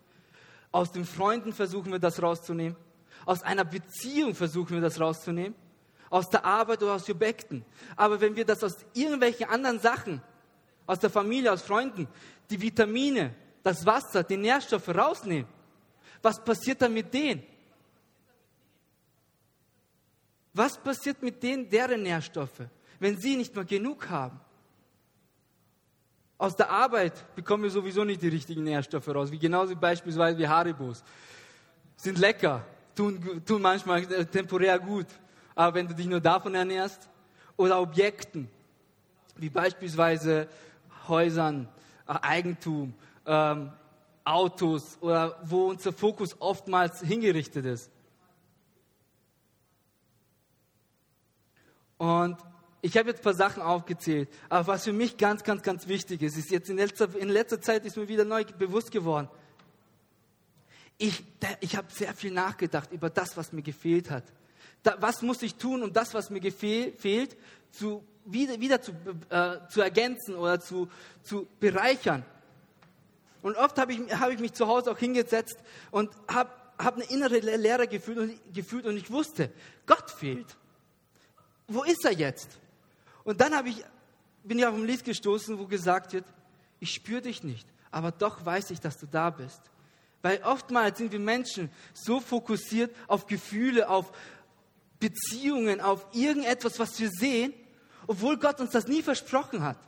Aus 0.70 0.92
den 0.92 1.04
Freunden 1.04 1.52
versuchen 1.52 1.90
wir 1.92 1.98
das 1.98 2.22
rauszunehmen. 2.22 2.76
Aus 3.24 3.42
einer 3.42 3.64
Beziehung 3.64 4.34
versuchen 4.34 4.74
wir 4.74 4.80
das 4.80 5.00
rauszunehmen 5.00 5.54
aus 6.10 6.28
der 6.28 6.44
Arbeit 6.44 6.82
oder 6.82 6.94
aus 6.94 7.08
Objekten. 7.08 7.64
Aber 7.96 8.20
wenn 8.20 8.36
wir 8.36 8.44
das 8.44 8.62
aus 8.62 8.76
irgendwelchen 8.94 9.48
anderen 9.48 9.80
Sachen, 9.80 10.22
aus 10.86 10.98
der 11.00 11.10
Familie, 11.10 11.52
aus 11.52 11.62
Freunden, 11.62 12.08
die 12.48 12.60
Vitamine, 12.60 13.34
das 13.62 13.84
Wasser, 13.84 14.22
die 14.22 14.36
Nährstoffe 14.36 14.88
rausnehmen, 14.88 15.48
was 16.22 16.42
passiert 16.42 16.82
dann 16.82 16.94
mit 16.94 17.12
denen? 17.12 17.42
Was 20.52 20.78
passiert 20.78 21.22
mit 21.22 21.42
denen, 21.42 21.68
deren 21.68 22.02
Nährstoffe, 22.02 22.62
wenn 22.98 23.18
sie 23.18 23.36
nicht 23.36 23.54
mehr 23.54 23.64
genug 23.64 24.08
haben? 24.08 24.40
Aus 26.38 26.54
der 26.54 26.70
Arbeit 26.70 27.34
bekommen 27.34 27.62
wir 27.62 27.70
sowieso 27.70 28.04
nicht 28.04 28.22
die 28.22 28.28
richtigen 28.28 28.64
Nährstoffe 28.64 29.08
raus, 29.08 29.30
wie 29.30 29.38
genauso 29.38 29.74
beispielsweise 29.74 30.38
wie 30.38 30.46
Haribos. 30.46 31.02
Sind 31.96 32.18
lecker, 32.18 32.64
tun, 32.94 33.42
tun 33.44 33.62
manchmal 33.62 34.04
temporär 34.26 34.78
gut. 34.78 35.06
Aber 35.56 35.74
wenn 35.74 35.88
du 35.88 35.94
dich 35.94 36.06
nur 36.06 36.20
davon 36.20 36.54
ernährst, 36.54 37.08
oder 37.56 37.80
Objekten, 37.80 38.48
wie 39.36 39.48
beispielsweise 39.48 40.48
Häusern, 41.08 41.68
äh, 42.06 42.12
Eigentum, 42.20 42.94
ähm, 43.24 43.72
Autos 44.24 44.98
oder 45.00 45.38
wo 45.42 45.68
unser 45.68 45.92
Fokus 45.92 46.40
oftmals 46.40 47.00
hingerichtet 47.00 47.64
ist. 47.64 47.90
Und 51.96 52.36
ich 52.82 52.96
habe 52.98 53.08
jetzt 53.08 53.20
ein 53.20 53.24
paar 53.24 53.34
Sachen 53.34 53.62
aufgezählt, 53.62 54.28
aber 54.48 54.66
was 54.66 54.84
für 54.84 54.92
mich 54.92 55.16
ganz, 55.16 55.42
ganz, 55.42 55.62
ganz 55.62 55.88
wichtig 55.88 56.22
ist, 56.22 56.36
ist 56.36 56.50
jetzt 56.50 56.68
in 56.68 56.76
letzter, 56.76 57.14
in 57.16 57.28
letzter 57.28 57.60
Zeit 57.60 57.84
ist 57.84 57.96
mir 57.96 58.08
wieder 58.08 58.24
neu 58.24 58.44
bewusst 58.44 58.90
geworden. 58.90 59.28
Ich, 60.98 61.24
ich 61.60 61.76
habe 61.76 61.86
sehr 61.90 62.12
viel 62.12 62.32
nachgedacht 62.32 62.92
über 62.92 63.08
das, 63.08 63.36
was 63.36 63.52
mir 63.52 63.62
gefehlt 63.62 64.10
hat 64.10 64.24
da, 64.86 64.96
was 65.00 65.22
muss 65.22 65.42
ich 65.42 65.56
tun, 65.56 65.82
um 65.82 65.92
das, 65.92 66.14
was 66.14 66.30
mir 66.30 66.40
fehlt, 66.52 67.36
zu, 67.72 68.04
wieder, 68.24 68.60
wieder 68.60 68.80
zu, 68.80 68.92
äh, 69.30 69.58
zu 69.68 69.80
ergänzen 69.80 70.36
oder 70.36 70.60
zu, 70.60 70.88
zu 71.22 71.48
bereichern. 71.58 72.24
Und 73.42 73.56
oft 73.56 73.78
habe 73.78 73.92
ich, 73.92 74.00
hab 74.18 74.30
ich 74.30 74.38
mich 74.38 74.52
zu 74.52 74.66
Hause 74.66 74.90
auch 74.92 74.98
hingesetzt 74.98 75.58
und 75.90 76.10
habe 76.28 76.50
hab 76.78 76.94
eine 76.94 77.04
innere 77.04 77.38
Leere 77.38 77.88
gefühlt 77.88 78.18
und, 78.18 78.54
gefühlt 78.54 78.86
und 78.86 78.96
ich 78.96 79.10
wusste, 79.10 79.50
Gott 79.86 80.10
fehlt. 80.10 80.56
Wo 81.66 81.82
ist 81.82 82.04
er 82.04 82.12
jetzt? 82.12 82.58
Und 83.24 83.40
dann 83.40 83.66
ich, 83.66 83.84
bin 84.44 84.58
ich 84.58 84.66
auf 84.66 84.74
ein 84.74 84.84
Lied 84.84 85.04
gestoßen, 85.04 85.58
wo 85.58 85.66
gesagt 85.66 86.12
wird, 86.12 86.24
ich 86.78 86.92
spüre 86.92 87.22
dich 87.22 87.42
nicht, 87.42 87.66
aber 87.90 88.12
doch 88.12 88.44
weiß 88.44 88.70
ich, 88.70 88.80
dass 88.80 88.98
du 88.98 89.06
da 89.06 89.30
bist. 89.30 89.60
Weil 90.22 90.42
oftmals 90.42 90.98
sind 90.98 91.12
wir 91.12 91.20
Menschen 91.20 91.70
so 91.94 92.20
fokussiert 92.20 92.94
auf 93.06 93.26
Gefühle, 93.26 93.88
auf, 93.88 94.12
Beziehungen, 94.98 95.80
auf 95.80 96.06
irgendetwas, 96.12 96.78
was 96.78 96.98
wir 96.98 97.10
sehen, 97.10 97.52
obwohl 98.06 98.38
Gott 98.38 98.60
uns 98.60 98.70
das 98.70 98.86
nie 98.86 99.02
versprochen 99.02 99.62
hat. 99.62 99.78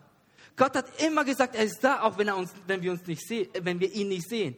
Gott 0.56 0.74
hat 0.74 1.00
immer 1.00 1.24
gesagt, 1.24 1.54
er 1.54 1.64
ist 1.64 1.82
da, 1.82 2.02
auch 2.02 2.18
wenn, 2.18 2.28
er 2.28 2.36
uns, 2.36 2.50
wenn, 2.66 2.82
wir, 2.82 2.90
uns 2.90 3.06
nicht 3.06 3.26
sehen, 3.26 3.48
wenn 3.62 3.78
wir 3.78 3.92
ihn 3.92 4.08
nicht 4.08 4.28
sehen. 4.28 4.56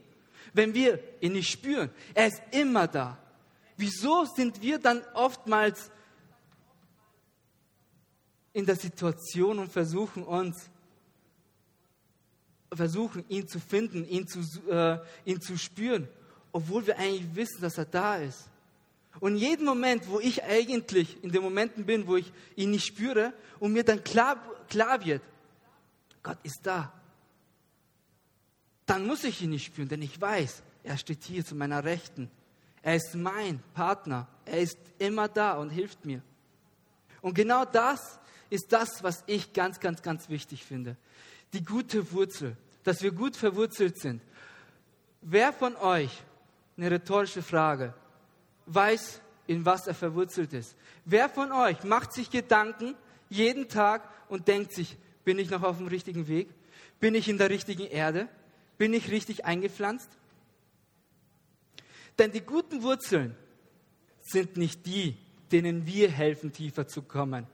Wenn 0.52 0.74
wir 0.74 0.98
ihn 1.20 1.32
nicht 1.32 1.50
spüren. 1.50 1.90
Er 2.14 2.28
ist 2.28 2.42
immer 2.50 2.88
da. 2.88 3.18
Wieso 3.76 4.24
sind 4.24 4.60
wir 4.62 4.78
dann 4.78 5.02
oftmals 5.14 5.90
in 8.52 8.66
der 8.66 8.76
Situation 8.76 9.58
und 9.58 9.70
versuchen 9.70 10.24
uns, 10.24 10.68
versuchen 12.72 13.24
ihn 13.28 13.46
zu 13.46 13.60
finden, 13.60 14.04
ihn 14.08 14.26
zu, 14.26 14.40
äh, 14.68 14.98
ihn 15.24 15.40
zu 15.40 15.56
spüren, 15.56 16.08
obwohl 16.52 16.86
wir 16.86 16.98
eigentlich 16.98 17.34
wissen, 17.34 17.60
dass 17.60 17.78
er 17.78 17.84
da 17.84 18.16
ist. 18.16 18.48
Und 19.18 19.36
jeden 19.36 19.66
Moment, 19.66 20.08
wo 20.08 20.20
ich 20.20 20.44
eigentlich 20.44 21.22
in 21.24 21.32
den 21.32 21.42
Momenten 21.42 21.84
bin, 21.84 22.06
wo 22.06 22.16
ich 22.16 22.32
ihn 22.54 22.70
nicht 22.70 22.86
spüre 22.86 23.32
und 23.58 23.72
mir 23.72 23.82
dann 23.82 24.04
klar, 24.04 24.40
klar 24.68 25.04
wird, 25.04 25.22
Gott 26.22 26.38
ist 26.44 26.60
da, 26.62 26.92
dann 28.86 29.06
muss 29.06 29.24
ich 29.24 29.42
ihn 29.42 29.50
nicht 29.50 29.66
spüren, 29.66 29.88
denn 29.88 30.02
ich 30.02 30.20
weiß, 30.20 30.62
er 30.82 30.96
steht 30.96 31.24
hier 31.24 31.44
zu 31.44 31.54
meiner 31.54 31.84
Rechten. 31.84 32.30
Er 32.82 32.96
ist 32.96 33.14
mein 33.14 33.62
Partner. 33.74 34.26
Er 34.44 34.60
ist 34.60 34.78
immer 34.98 35.28
da 35.28 35.54
und 35.54 35.70
hilft 35.70 36.04
mir. 36.04 36.22
Und 37.20 37.34
genau 37.34 37.64
das 37.64 38.18
ist 38.48 38.72
das, 38.72 39.02
was 39.02 39.22
ich 39.26 39.52
ganz, 39.52 39.80
ganz, 39.80 40.02
ganz 40.02 40.28
wichtig 40.28 40.64
finde. 40.64 40.96
Die 41.52 41.62
gute 41.62 42.10
Wurzel, 42.12 42.56
dass 42.82 43.02
wir 43.02 43.12
gut 43.12 43.36
verwurzelt 43.36 43.98
sind. 44.00 44.22
Wer 45.20 45.52
von 45.52 45.76
euch, 45.76 46.22
eine 46.76 46.90
rhetorische 46.90 47.42
Frage, 47.42 47.92
weiß, 48.74 49.20
in 49.46 49.66
was 49.66 49.86
er 49.86 49.94
verwurzelt 49.94 50.52
ist. 50.52 50.76
Wer 51.04 51.28
von 51.28 51.52
euch 51.52 51.82
macht 51.84 52.12
sich 52.12 52.30
Gedanken 52.30 52.94
jeden 53.28 53.68
Tag 53.68 54.08
und 54.28 54.48
denkt 54.48 54.72
sich, 54.72 54.96
bin 55.24 55.38
ich 55.38 55.50
noch 55.50 55.62
auf 55.62 55.78
dem 55.78 55.88
richtigen 55.88 56.28
Weg? 56.28 56.48
Bin 57.00 57.14
ich 57.14 57.28
in 57.28 57.38
der 57.38 57.50
richtigen 57.50 57.86
Erde? 57.86 58.28
Bin 58.78 58.94
ich 58.94 59.10
richtig 59.10 59.44
eingepflanzt? 59.44 60.08
Denn 62.18 62.32
die 62.32 62.42
guten 62.42 62.82
Wurzeln 62.82 63.34
sind 64.20 64.56
nicht 64.56 64.86
die, 64.86 65.16
denen 65.50 65.86
wir 65.86 66.10
helfen, 66.10 66.52
tiefer 66.52 66.86
zu 66.86 67.02
kommen. 67.02 67.46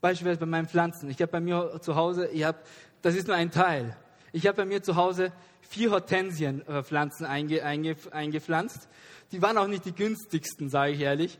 Beispielsweise 0.00 0.40
bei 0.40 0.46
meinen 0.46 0.68
Pflanzen. 0.68 1.10
Ich 1.10 1.20
habe 1.20 1.30
bei 1.30 1.40
mir 1.40 1.80
zu 1.80 1.94
Hause, 1.94 2.26
ich 2.28 2.44
hab, 2.44 2.66
das 3.02 3.14
ist 3.14 3.28
nur 3.28 3.36
ein 3.36 3.50
Teil. 3.50 3.96
Ich 4.32 4.46
habe 4.46 4.56
bei 4.56 4.64
mir 4.64 4.82
zu 4.82 4.96
Hause 4.96 5.32
vier 5.60 5.90
Hortensienpflanzen 5.90 7.26
einge, 7.26 7.62
einge, 7.64 7.96
eingepflanzt. 8.10 8.88
Die 9.30 9.42
waren 9.42 9.58
auch 9.58 9.66
nicht 9.66 9.84
die 9.84 9.94
günstigsten, 9.94 10.70
sage 10.70 10.92
ich 10.92 11.00
ehrlich. 11.00 11.38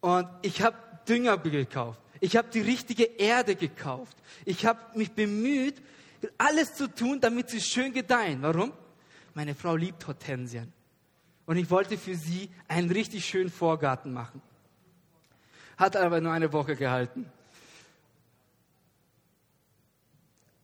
Und 0.00 0.28
ich 0.42 0.62
habe 0.62 0.76
Dünger 1.08 1.38
gekauft. 1.38 2.00
Ich 2.20 2.36
habe 2.36 2.48
die 2.48 2.60
richtige 2.60 3.04
Erde 3.04 3.56
gekauft. 3.56 4.16
Ich 4.44 4.66
habe 4.66 4.80
mich 4.98 5.12
bemüht, 5.12 5.80
alles 6.38 6.74
zu 6.74 6.88
tun, 6.88 7.20
damit 7.20 7.50
sie 7.50 7.60
schön 7.60 7.92
gedeihen. 7.92 8.42
Warum? 8.42 8.72
Meine 9.34 9.54
Frau 9.54 9.76
liebt 9.76 10.06
Hortensien. 10.06 10.72
Und 11.44 11.56
ich 11.58 11.70
wollte 11.70 11.96
für 11.96 12.14
sie 12.14 12.50
einen 12.68 12.90
richtig 12.90 13.24
schönen 13.24 13.50
Vorgarten 13.50 14.12
machen. 14.12 14.42
Hat 15.76 15.96
aber 15.96 16.20
nur 16.20 16.32
eine 16.32 16.52
Woche 16.52 16.74
gehalten. 16.74 17.30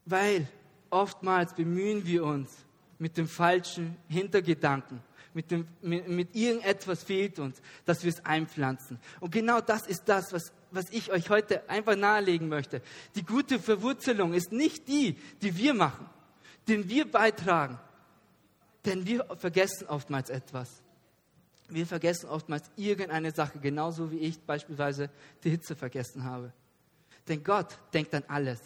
Weil 0.04 0.48
oftmals 0.92 1.54
bemühen 1.54 2.06
wir 2.06 2.24
uns 2.24 2.50
mit 2.98 3.16
dem 3.16 3.26
falschen 3.26 3.96
Hintergedanken, 4.08 5.00
mit, 5.34 5.50
dem, 5.50 5.66
mit, 5.80 6.08
mit 6.08 6.36
irgendetwas 6.36 7.02
fehlt 7.02 7.38
uns, 7.38 7.60
dass 7.84 8.04
wir 8.04 8.10
es 8.10 8.24
einpflanzen. 8.24 9.00
Und 9.18 9.32
genau 9.32 9.60
das 9.60 9.86
ist 9.86 10.04
das, 10.04 10.32
was, 10.32 10.52
was 10.70 10.90
ich 10.90 11.10
euch 11.10 11.30
heute 11.30 11.68
einfach 11.68 11.96
nahelegen 11.96 12.48
möchte. 12.48 12.82
Die 13.14 13.24
gute 13.24 13.58
Verwurzelung 13.58 14.34
ist 14.34 14.52
nicht 14.52 14.86
die, 14.88 15.16
die 15.40 15.56
wir 15.56 15.74
machen, 15.74 16.08
den 16.68 16.88
wir 16.88 17.10
beitragen. 17.10 17.80
Denn 18.84 19.06
wir 19.06 19.24
vergessen 19.36 19.86
oftmals 19.88 20.28
etwas. 20.28 20.82
Wir 21.68 21.86
vergessen 21.86 22.28
oftmals 22.28 22.70
irgendeine 22.76 23.30
Sache, 23.30 23.58
genauso 23.58 24.10
wie 24.10 24.18
ich 24.18 24.38
beispielsweise 24.40 25.08
die 25.42 25.50
Hitze 25.50 25.74
vergessen 25.74 26.24
habe. 26.24 26.52
Denn 27.28 27.42
Gott 27.42 27.78
denkt 27.94 28.14
an 28.14 28.24
alles. 28.28 28.60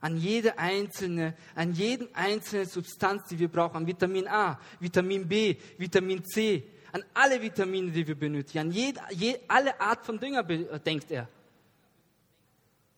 An 0.00 0.16
jede 0.16 0.58
einzelne, 0.58 1.34
an 1.54 1.72
jeden 1.72 2.14
einzelne 2.14 2.66
Substanz, 2.66 3.28
die 3.28 3.38
wir 3.38 3.48
brauchen, 3.48 3.76
an 3.76 3.86
Vitamin 3.86 4.28
A, 4.28 4.60
Vitamin 4.78 5.26
B, 5.26 5.56
Vitamin 5.78 6.24
C, 6.24 6.64
an 6.92 7.04
alle 7.14 7.40
Vitamine, 7.40 7.90
die 7.90 8.06
wir 8.06 8.14
benötigen, 8.14 8.58
an 8.58 8.70
jede, 8.70 9.00
je, 9.10 9.38
alle 9.48 9.78
Art 9.80 10.04
von 10.04 10.18
Dünger 10.18 10.42
denkt 10.42 11.10
er. 11.10 11.28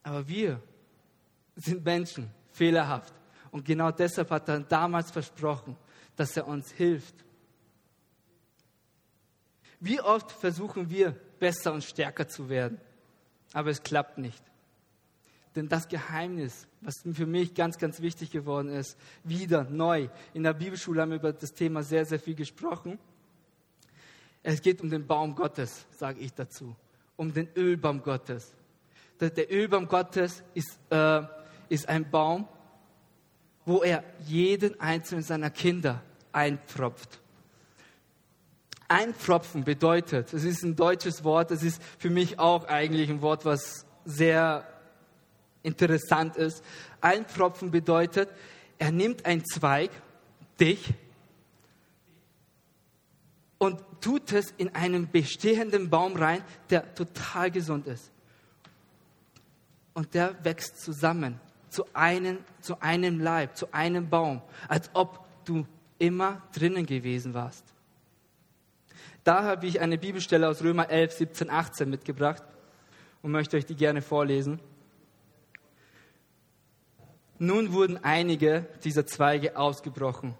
Aber 0.02 0.26
wir 0.26 0.60
sind 1.56 1.84
Menschen, 1.84 2.30
fehlerhaft. 2.52 3.12
Und 3.50 3.64
genau 3.64 3.90
deshalb 3.90 4.30
hat 4.30 4.48
er 4.48 4.60
damals 4.60 5.10
versprochen, 5.10 5.76
dass 6.16 6.36
er 6.36 6.46
uns 6.46 6.70
hilft. 6.70 7.14
Wie 9.80 10.00
oft 10.00 10.30
versuchen 10.32 10.90
wir, 10.90 11.12
besser 11.38 11.72
und 11.72 11.84
stärker 11.84 12.26
zu 12.28 12.48
werden, 12.48 12.80
aber 13.52 13.70
es 13.70 13.82
klappt 13.82 14.18
nicht. 14.18 14.42
Denn 15.58 15.68
das 15.68 15.88
Geheimnis, 15.88 16.68
was 16.82 17.02
für 17.14 17.26
mich 17.26 17.52
ganz, 17.52 17.78
ganz 17.78 18.00
wichtig 18.00 18.30
geworden 18.30 18.68
ist, 18.68 18.96
wieder 19.24 19.64
neu. 19.64 20.08
In 20.32 20.44
der 20.44 20.52
Bibelschule 20.52 21.02
haben 21.02 21.10
wir 21.10 21.16
über 21.16 21.32
das 21.32 21.52
Thema 21.52 21.82
sehr, 21.82 22.04
sehr 22.04 22.20
viel 22.20 22.36
gesprochen. 22.36 22.96
Es 24.44 24.62
geht 24.62 24.80
um 24.80 24.88
den 24.88 25.04
Baum 25.04 25.34
Gottes, 25.34 25.84
sage 25.90 26.20
ich 26.20 26.32
dazu. 26.32 26.76
Um 27.16 27.34
den 27.34 27.48
Ölbaum 27.56 28.04
Gottes. 28.04 28.54
Der 29.20 29.52
Ölbaum 29.52 29.88
Gottes 29.88 30.44
ist, 30.54 30.78
äh, 30.90 31.22
ist 31.68 31.88
ein 31.88 32.08
Baum, 32.08 32.46
wo 33.66 33.82
er 33.82 34.04
jeden 34.26 34.78
einzelnen 34.78 35.24
seiner 35.24 35.50
Kinder 35.50 36.04
einpfropft. 36.30 37.18
Einpfropfen 38.86 39.64
bedeutet, 39.64 40.32
es 40.32 40.44
ist 40.44 40.62
ein 40.62 40.76
deutsches 40.76 41.24
Wort, 41.24 41.50
es 41.50 41.64
ist 41.64 41.82
für 41.98 42.10
mich 42.10 42.38
auch 42.38 42.68
eigentlich 42.68 43.10
ein 43.10 43.22
Wort, 43.22 43.44
was 43.44 43.86
sehr 44.04 44.64
interessant 45.62 46.36
ist. 46.36 46.64
Einpfropfen 47.00 47.70
bedeutet, 47.70 48.28
er 48.78 48.92
nimmt 48.92 49.26
einen 49.26 49.44
Zweig, 49.44 49.90
dich, 50.60 50.94
und 53.58 53.82
tut 54.00 54.32
es 54.32 54.52
in 54.56 54.74
einen 54.74 55.10
bestehenden 55.10 55.90
Baum 55.90 56.16
rein, 56.16 56.42
der 56.70 56.94
total 56.94 57.50
gesund 57.50 57.86
ist. 57.86 58.10
Und 59.94 60.14
der 60.14 60.42
wächst 60.44 60.80
zusammen 60.80 61.40
zu 61.68 61.84
einem, 61.92 62.38
zu 62.60 62.80
einem 62.80 63.20
Leib, 63.20 63.56
zu 63.56 63.72
einem 63.72 64.08
Baum, 64.08 64.42
als 64.68 64.90
ob 64.94 65.26
du 65.44 65.66
immer 65.98 66.42
drinnen 66.52 66.86
gewesen 66.86 67.34
warst. 67.34 67.64
Da 69.24 69.42
habe 69.42 69.66
ich 69.66 69.80
eine 69.80 69.98
Bibelstelle 69.98 70.48
aus 70.48 70.62
Römer 70.62 70.88
11, 70.88 71.12
17, 71.12 71.50
18 71.50 71.90
mitgebracht 71.90 72.42
und 73.22 73.32
möchte 73.32 73.56
euch 73.56 73.66
die 73.66 73.74
gerne 73.74 74.00
vorlesen. 74.00 74.60
Nun 77.38 77.72
wurden 77.72 78.02
einige 78.02 78.66
dieser 78.84 79.06
Zweige 79.06 79.56
ausgebrochen 79.56 80.34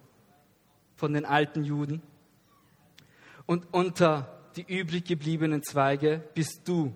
von 0.97 1.13
den 1.13 1.25
alten 1.25 1.65
Juden 1.65 2.03
und 3.47 3.67
unter 3.73 4.39
die 4.57 4.63
übrig 4.63 5.05
gebliebenen 5.05 5.63
Zweige 5.63 6.23
bist 6.35 6.63
du, 6.67 6.93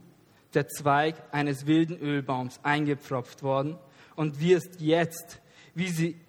der 0.54 0.68
Zweig 0.68 1.14
eines 1.30 1.66
wilden 1.66 1.96
Ölbaums, 1.98 2.60
eingepfropft 2.62 3.42
worden 3.42 3.78
und 4.16 4.40
wirst 4.40 4.80
jetzt, 4.80 5.40
wie 5.74 5.88
sie 5.88 6.20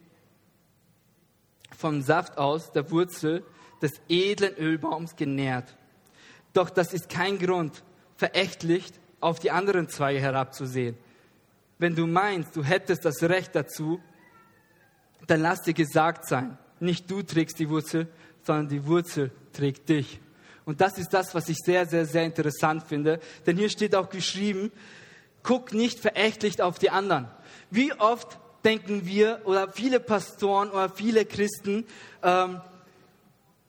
vom 1.76 2.02
Saft 2.02 2.38
aus 2.38 2.72
der 2.72 2.90
Wurzel 2.92 3.44
des 3.82 3.92
edlen 4.08 4.56
Ölbaums 4.56 5.16
genährt. 5.16 5.76
Doch 6.54 6.70
das 6.70 6.94
ist 6.94 7.10
kein 7.10 7.40
Grund, 7.40 7.84
verächtlich 8.16 8.86
auf 9.20 9.40
die 9.40 9.52
anderen 9.52 9.90
Zweige 9.90 10.22
herabzusehen. 10.22 10.96
Wenn 11.78 11.96
du 11.96 12.08
meinst, 12.08 12.56
du 12.56 12.64
hättest 12.64 13.06
das 13.06 13.24
Recht 13.24 13.56
dazu, 13.56 14.00
dann 15.28 15.42
lass 15.42 15.62
dir 15.62 15.74
gesagt 15.74 16.28
sein, 16.28 16.58
nicht 16.80 17.10
du 17.10 17.24
trägst 17.24 17.60
die 17.60 17.70
Wurzel, 17.70 18.08
sondern 18.44 18.68
die 18.68 18.86
Wurzel 18.86 19.32
trägt 19.54 19.90
dich. 19.90 20.20
Und 20.66 20.82
das 20.82 20.98
ist 20.98 21.14
das, 21.14 21.34
was 21.36 21.50
ich 21.50 21.58
sehr, 21.58 21.86
sehr, 21.86 22.06
sehr 22.06 22.24
interessant 22.24 22.84
finde. 22.84 23.20
Denn 23.46 23.58
hier 23.58 23.70
steht 23.70 23.96
auch 23.96 24.10
geschrieben, 24.10 24.72
guck 25.44 25.74
nicht 25.74 26.00
verächtlich 26.00 26.62
auf 26.62 26.80
die 26.80 26.90
anderen. 26.90 27.28
Wie 27.70 27.94
oft 27.94 28.40
denken 28.64 29.06
wir 29.06 29.42
oder 29.46 29.72
viele 29.72 30.00
Pastoren 30.00 30.70
oder 30.70 30.90
viele 30.90 31.26
Christen, 31.26 31.86
ähm, 32.22 32.62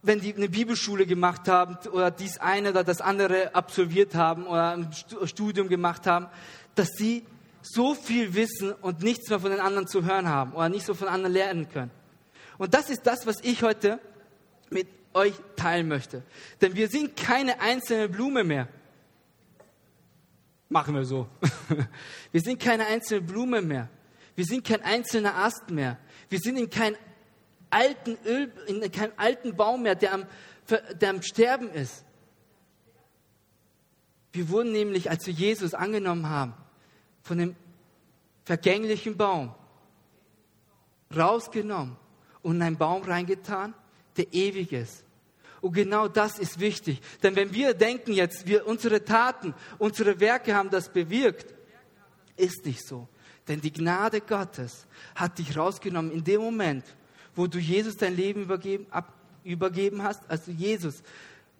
wenn 0.03 0.21
die 0.21 0.35
eine 0.35 0.49
Bibelschule 0.49 1.07
gemacht 1.07 1.49
haben 1.49 1.79
oder 1.91 2.11
dies 2.11 2.39
eine 2.39 2.71
oder 2.71 2.85
das 2.85 3.01
andere 3.01 3.55
absolviert 3.55 4.15
haben 4.15 4.47
oder 4.47 4.73
ein 4.73 4.91
Studium 5.25 5.69
gemacht 5.69 6.07
haben, 6.07 6.27
dass 6.75 6.91
sie 6.91 7.25
so 7.65 7.95
viel 7.95 8.35
wissen 8.35 8.73
und 8.73 9.03
nichts 9.03 9.31
mehr 9.31 9.41
von 9.41 9.51
den 9.51 9.61
anderen 9.61 9.89
zu 9.89 10.05
hören 10.05 10.29
haben 10.29 10.53
oder 10.53 10.69
nicht 10.69 10.85
so 10.85 10.93
von 10.95 11.09
anderen 11.09 11.33
lernen 11.33 11.69
können. 11.69 11.91
Und 12.59 12.75
das 12.75 12.91
ist 12.91 13.07
das, 13.07 13.27
was 13.27 13.37
ich 13.43 13.63
heute 13.63 13.99
mit 14.71 14.87
euch 15.15 15.33
teilen 15.57 15.89
möchte. 15.89 16.23
Denn 16.61 16.75
wir 16.75 16.89
sind 16.89 17.17
keine 17.17 17.61
einzelne 17.61 18.09
Blume 18.09 18.45
mehr. 18.45 18.69
Machen 20.69 20.95
wir 20.95 21.05
so. 21.05 21.29
Wir 22.33 22.41
sind 22.41 22.61
keine 22.61 22.87
einzelne 22.87 23.21
Blume 23.21 23.63
mehr. 23.63 23.89
Wir 24.35 24.45
sind 24.45 24.65
kein 24.65 24.83
einzelner 24.83 25.37
Ast 25.37 25.71
mehr. 25.71 25.99
Wir 26.29 26.41
sind 26.41 26.57
in 26.57 26.69
keinem 26.69 26.97
alten 27.71 28.19
Öl, 28.25 28.51
in 28.67 28.91
keinem 28.91 29.13
alten 29.17 29.55
Baum 29.55 29.83
mehr, 29.83 29.95
der 29.95 30.15
am, 30.15 30.27
der 31.01 31.11
am 31.11 31.23
Sterben 31.23 31.71
ist. 31.71 32.05
Wir 34.33 34.49
wurden 34.49 34.73
nämlich, 34.73 35.11
als 35.11 35.27
wir 35.27 35.35
Jesus 35.35 35.75
angenommen 35.75 36.29
haben, 36.29 36.55
von 37.25 37.39
dem 37.39 37.57
vergänglichen 38.45 39.17
Baum 39.17 39.53
rausgenommen 41.15 41.97
und 42.43 42.57
in 42.57 42.63
einen 42.63 42.77
Baum 42.77 43.03
reingetan, 43.03 43.75
der 44.17 44.33
ewig 44.33 44.73
ist. 44.73 45.05
Und 45.61 45.73
genau 45.73 46.09
das 46.09 46.39
ist 46.39 46.61
wichtig. 46.61 47.01
Denn 47.23 47.35
wenn 47.35 47.53
wir 47.53 47.73
denken 47.73 48.13
jetzt, 48.13 48.47
wir, 48.47 48.67
unsere 48.67 49.03
Taten, 49.03 49.55
unsere 49.79 50.21
Werke 50.21 50.55
haben 50.55 50.69
das 50.69 50.93
bewirkt, 50.93 51.55
ist 52.37 52.67
nicht 52.67 52.87
so. 52.87 53.09
Denn 53.49 53.61
die 53.63 53.73
Gnade 53.73 54.21
Gottes 54.21 54.87
hat 55.15 55.39
dich 55.39 55.57
rausgenommen 55.57 56.13
in 56.13 56.23
dem 56.23 56.43
Moment, 56.43 56.85
wo 57.35 57.47
du 57.47 57.59
Jesus 57.59 57.97
dein 57.97 58.15
Leben 58.15 58.43
übergeben, 58.43 58.87
ab, 58.91 59.13
übergeben 59.43 60.03
hast, 60.03 60.29
als 60.29 60.45
du 60.45 60.51
Jesus 60.51 61.03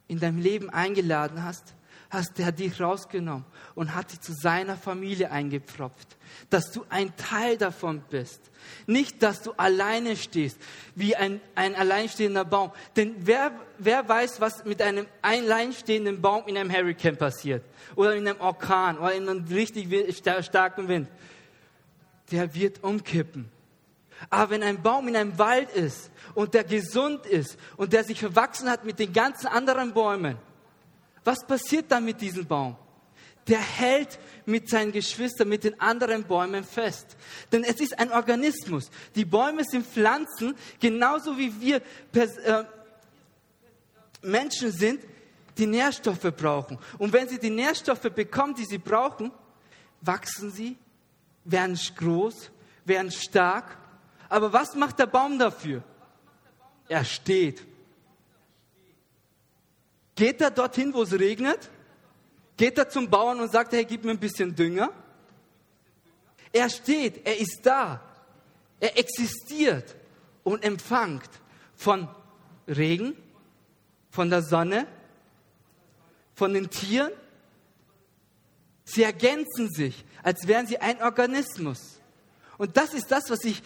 in 0.07 0.21
deinem 0.21 0.39
Leben 0.39 0.69
eingeladen 0.69 1.43
hast, 1.43 1.75
hast 2.11 2.39
der 2.39 2.53
dich 2.53 2.81
rausgenommen 2.81 3.45
und 3.75 3.95
hat 3.95 4.13
dich 4.13 4.21
zu 4.21 4.33
seiner 4.33 4.77
Familie 4.77 5.31
eingepfropft, 5.31 6.17
dass 6.51 6.71
du 6.71 6.85
ein 6.89 7.15
Teil 7.17 7.57
davon 7.57 8.03
bist. 8.11 8.41
Nicht, 8.87 9.23
dass 9.23 9.43
du 9.43 9.53
alleine 9.53 10.17
stehst, 10.17 10.59
wie 10.95 11.17
ein, 11.17 11.41
ein 11.55 11.75
alleinstehender 11.75 12.45
Baum. 12.45 12.73
Denn 12.97 13.15
wer, 13.19 13.53
wer 13.79 14.09
weiß, 14.09 14.41
was 14.41 14.65
mit 14.65 14.81
einem 14.81 15.07
alleinstehenden 15.23 16.21
Baum 16.21 16.45
in 16.47 16.57
einem 16.57 16.71
Hurricane 16.71 17.17
passiert? 17.17 17.65
Oder 17.97 18.15
in 18.15 18.27
einem 18.27 18.41
Orkan 18.41 18.99
oder 18.99 19.13
in 19.13 19.29
einem 19.29 19.45
richtig 19.47 19.89
starken 20.41 20.89
Wind? 20.89 21.09
Der 22.31 22.55
wird 22.55 22.83
umkippen. 22.83 23.51
Aber 24.31 24.51
wenn 24.51 24.63
ein 24.63 24.83
Baum 24.83 25.09
in 25.09 25.17
einem 25.17 25.39
Wald 25.39 25.71
ist 25.71 26.11
und 26.35 26.55
der 26.55 26.65
gesund 26.65 27.27
ist 27.27 27.59
und 27.77 27.93
der 27.93 28.05
sich 28.05 28.21
verwachsen 28.21 28.71
hat 28.71 28.85
mit 28.85 28.99
den 28.99 29.13
ganzen 29.13 29.47
anderen 29.47 29.93
Bäumen, 29.93 30.39
was 31.25 31.47
passiert 31.47 31.91
dann 31.91 32.05
mit 32.05 32.21
diesem 32.21 32.47
Baum? 32.47 32.77
der 33.47 33.59
hält 33.59 34.19
mit 34.47 34.69
seinen 34.69 34.93
Geschwistern, 34.93 35.49
mit 35.49 35.65
den 35.65 35.79
anderen 35.81 36.25
Bäumen 36.25 36.65
fest. 36.65 37.17
Denn 37.53 37.65
es 37.65 37.81
ist 37.81 37.99
ein 37.99 38.13
Organismus. 38.13 38.91
Die 39.15 39.25
Bäume 39.25 39.65
sind 39.65 39.87
Pflanzen, 39.87 40.55
genauso 40.81 41.37
wie 41.37 41.53
wir 41.61 41.83
äh, 42.15 42.65
Menschen 44.23 44.73
sind, 44.73 45.03
die 45.59 45.67
Nährstoffe 45.67 46.33
brauchen. 46.37 46.79
Und 46.99 47.13
wenn 47.13 47.29
sie 47.29 47.39
die 47.39 47.51
Nährstoffe 47.51 48.11
bekommen, 48.15 48.55
die 48.55 48.65
sie 48.65 48.79
brauchen, 48.79 49.31
wachsen 50.01 50.51
sie, 50.51 50.77
werden 51.45 51.79
groß, 51.97 52.51
werden 52.85 53.11
stark. 53.11 53.77
Aber 54.29 54.53
was 54.53 54.75
macht 54.75 54.99
der 54.99 55.07
Baum 55.07 55.39
dafür? 55.39 55.83
Er 56.89 57.05
steht. 57.05 57.65
Geht 60.15 60.41
er 60.41 60.51
dorthin, 60.51 60.95
wo 60.95 61.03
es 61.03 61.13
regnet? 61.13 61.71
Geht 62.57 62.79
er 62.79 62.89
zum 62.89 63.11
Bauern 63.11 63.41
und 63.41 63.51
sagt, 63.51 63.73
hey, 63.73 63.85
gib 63.85 64.05
mir 64.05 64.13
ein 64.13 64.19
bisschen 64.19 64.55
Dünger? 64.55 64.91
Er 66.53 66.71
steht, 66.71 67.27
er 67.27 67.37
ist 67.37 67.61
da. 67.65 68.01
Er 68.79 68.97
existiert 68.97 69.97
und 70.45 70.63
empfängt 70.63 71.29
von 71.75 72.09
Regen, 72.69 73.17
von 74.11 74.31
der 74.31 74.43
Sonne, 74.43 74.87
von 76.35 76.55
den 76.55 76.71
Tieren. 76.71 77.11
Sie 78.85 79.03
ergänzen 79.03 79.71
sich, 79.71 80.05
als 80.23 80.47
wären 80.47 80.67
sie 80.67 80.79
ein 80.79 81.03
Organismus. 81.03 81.99
Und 82.57 82.77
das 82.77 82.95
ist 82.95 83.11
das, 83.11 83.25
was 83.31 83.43
ich 83.45 83.63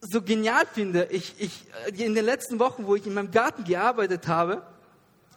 so 0.00 0.22
genial 0.22 0.66
finde. 0.66 1.06
Ich, 1.10 1.34
ich, 1.38 1.66
in 2.00 2.14
den 2.14 2.24
letzten 2.24 2.58
Wochen, 2.58 2.86
wo 2.86 2.96
ich 2.96 3.06
in 3.06 3.14
meinem 3.14 3.30
Garten 3.30 3.62
gearbeitet 3.62 4.26
habe, 4.26 4.62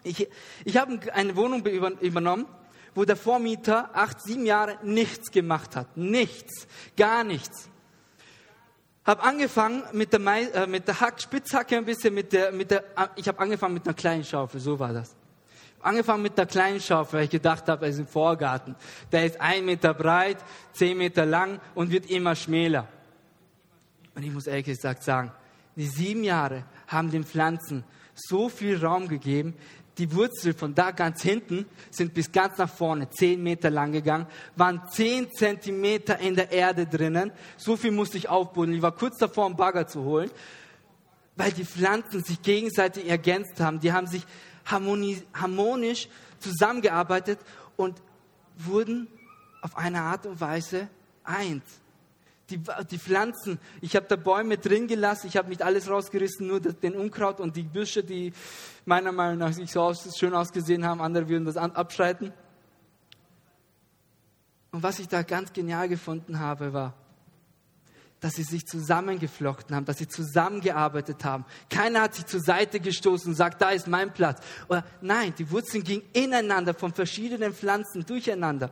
ich, 0.05 0.27
ich 0.63 0.77
habe 0.77 0.99
eine 1.13 1.35
Wohnung 1.35 1.65
übernommen, 1.65 2.45
wo 2.93 3.03
der 3.03 3.17
Vormieter 3.17 3.89
acht, 3.93 4.21
sieben 4.21 4.45
Jahre 4.45 4.77
nichts 4.83 5.31
gemacht 5.31 5.75
hat. 5.75 5.97
Nichts, 5.97 6.67
gar 6.95 7.23
nichts. 7.23 7.69
Habe 9.05 9.21
angefangen 9.21 9.83
mit 9.91 10.13
der, 10.13 10.19
Mai, 10.19 10.43
äh, 10.45 10.65
mit 10.65 10.87
der 10.87 10.99
Hack, 10.99 11.21
Spitzhacke 11.21 11.77
ein 11.77 11.85
bisschen, 11.85 12.13
mit 12.13 12.33
der, 12.33 12.51
mit 12.51 12.71
der, 12.71 12.79
äh, 12.97 13.07
ich 13.17 13.27
habe 13.27 13.37
angefangen 13.39 13.75
mit 13.75 13.85
einer 13.85 13.93
kleinen 13.93 14.23
Schaufel, 14.23 14.59
so 14.59 14.79
war 14.79 14.93
das. 14.93 15.15
Angefangen 15.81 16.23
mit 16.23 16.37
der 16.37 16.47
kleinen 16.47 16.79
Schaufel, 16.79 17.19
weil 17.19 17.25
ich 17.25 17.29
gedacht 17.29 17.67
habe, 17.67 17.85
es 17.85 17.95
ist 17.95 18.01
ein 18.01 18.07
Vorgarten. 18.07 18.75
Der 19.11 19.25
ist 19.25 19.39
ein 19.39 19.65
Meter 19.65 19.93
breit, 19.93 20.37
zehn 20.73 20.97
Meter 20.97 21.25
lang 21.25 21.59
und 21.75 21.91
wird 21.91 22.09
immer 22.09 22.35
schmäler. 22.35 22.87
Und 24.15 24.23
ich 24.23 24.31
muss 24.31 24.47
ehrlich 24.47 24.65
gesagt 24.65 25.03
sagen, 25.03 25.31
die 25.75 25.85
sieben 25.85 26.23
Jahre 26.23 26.63
haben 26.87 27.11
den 27.11 27.23
Pflanzen 27.23 27.83
so 28.15 28.49
viel 28.49 28.83
Raum 28.83 29.07
gegeben, 29.07 29.53
die 29.97 30.13
Wurzel 30.13 30.53
von 30.53 30.75
da 30.75 30.91
ganz 30.91 31.21
hinten 31.21 31.65
sind 31.89 32.13
bis 32.13 32.31
ganz 32.31 32.57
nach 32.57 32.69
vorne, 32.69 33.09
zehn 33.09 33.41
Meter 33.41 33.69
lang 33.69 33.91
gegangen, 33.91 34.27
waren 34.55 34.81
zehn 34.89 35.31
Zentimeter 35.31 36.19
in 36.19 36.35
der 36.35 36.51
Erde 36.51 36.85
drinnen. 36.85 37.31
So 37.57 37.77
viel 37.77 37.91
musste 37.91 38.17
ich 38.17 38.27
aufbuddeln. 38.27 38.77
Ich 38.77 38.81
war 38.81 38.91
kurz 38.91 39.17
davor, 39.17 39.45
einen 39.45 39.55
Bagger 39.55 39.87
zu 39.87 40.03
holen, 40.03 40.29
weil 41.35 41.51
die 41.51 41.65
Pflanzen 41.65 42.23
sich 42.23 42.41
gegenseitig 42.41 43.07
ergänzt 43.07 43.59
haben. 43.59 43.79
Die 43.79 43.93
haben 43.93 44.07
sich 44.07 44.25
harmonisch 44.65 46.09
zusammengearbeitet 46.39 47.39
und 47.77 48.01
wurden 48.57 49.07
auf 49.61 49.77
eine 49.77 50.01
Art 50.01 50.25
und 50.25 50.41
Weise 50.41 50.89
eins 51.23 51.63
die, 52.49 52.59
die 52.91 52.97
Pflanzen. 52.97 53.59
Ich 53.81 53.95
habe 53.95 54.05
da 54.07 54.15
Bäume 54.15 54.57
drin 54.57 54.87
gelassen, 54.87 55.27
ich 55.27 55.37
habe 55.37 55.49
nicht 55.49 55.61
alles 55.61 55.89
rausgerissen, 55.89 56.47
nur 56.47 56.59
den 56.59 56.95
Unkraut 56.95 57.39
und 57.39 57.55
die 57.55 57.63
Büsche, 57.63 58.03
die 58.03 58.33
meiner 58.85 59.11
Meinung 59.11 59.39
nach 59.39 59.55
nicht 59.55 59.73
so 59.73 59.81
aus, 59.81 60.17
schön 60.17 60.33
ausgesehen 60.33 60.85
haben, 60.85 61.01
andere 61.01 61.27
würden 61.27 61.45
das 61.45 61.57
abschreiten. 61.57 62.31
Und 64.71 64.83
was 64.83 64.99
ich 64.99 65.07
da 65.07 65.23
ganz 65.23 65.53
genial 65.53 65.89
gefunden 65.89 66.39
habe, 66.39 66.73
war, 66.73 66.93
dass 68.19 68.33
sie 68.33 68.43
sich 68.43 68.65
zusammengeflochten 68.65 69.75
haben, 69.75 69.85
dass 69.85 69.97
sie 69.97 70.07
zusammengearbeitet 70.07 71.23
haben. 71.23 71.45
Keiner 71.69 72.01
hat 72.01 72.15
sich 72.15 72.25
zur 72.25 72.41
Seite 72.41 72.79
gestoßen 72.79 73.29
und 73.29 73.35
sagt, 73.35 73.61
da 73.61 73.69
ist 73.69 73.87
mein 73.87 74.13
Platz. 74.13 74.41
Oder 74.67 74.83
nein, 75.01 75.33
die 75.37 75.49
Wurzeln 75.51 75.83
gingen 75.83 76.03
ineinander 76.13 76.73
von 76.73 76.93
verschiedenen 76.93 77.53
Pflanzen 77.53 78.05
durcheinander. 78.05 78.71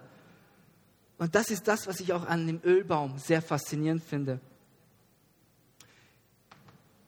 Und 1.17 1.35
das 1.35 1.51
ist 1.51 1.67
das, 1.67 1.87
was 1.87 1.99
ich 1.99 2.13
auch 2.13 2.25
an 2.25 2.47
dem 2.47 2.61
Ölbaum 2.63 3.17
sehr 3.17 3.41
faszinierend 3.41 4.03
finde. 4.03 4.39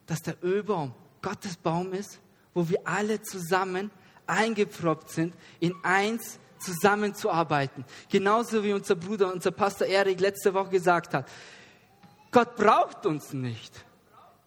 Dass 0.06 0.22
der 0.22 0.41
Ölbaum 0.44 0.94
Gottes 1.22 1.58
Baum 1.58 1.94
ist, 1.94 2.20
wo 2.56 2.68
wir 2.68 2.80
alle 2.86 3.22
zusammen 3.22 3.91
eingeproppt 4.26 5.12
sind, 5.12 5.36
in 5.60 5.76
eins 5.84 6.39
zusammenzuarbeiten. 6.58 7.86
Genauso 8.10 8.63
wie 8.63 8.74
unser 8.74 8.96
Bruder, 8.96 9.32
unser 9.32 9.52
Pastor 9.52 9.86
Erik 9.86 10.20
letzte 10.20 10.52
Woche 10.56 10.72
gesagt 10.72 11.13
hat. 11.13 11.30
Gott 12.32 12.56
braucht 12.56 13.06
uns 13.06 13.32
nicht. 13.34 13.86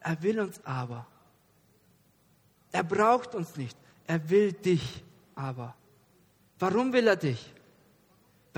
Er 0.00 0.20
will 0.20 0.40
uns 0.40 0.60
aber. 0.64 1.06
Er 2.72 2.82
braucht 2.82 3.36
uns 3.36 3.56
nicht. 3.56 3.78
Er 4.08 4.28
will 4.28 4.52
dich 4.52 5.04
aber. 5.36 5.76
Warum 6.58 6.92
will 6.92 7.06
er 7.06 7.14
dich? 7.14 7.54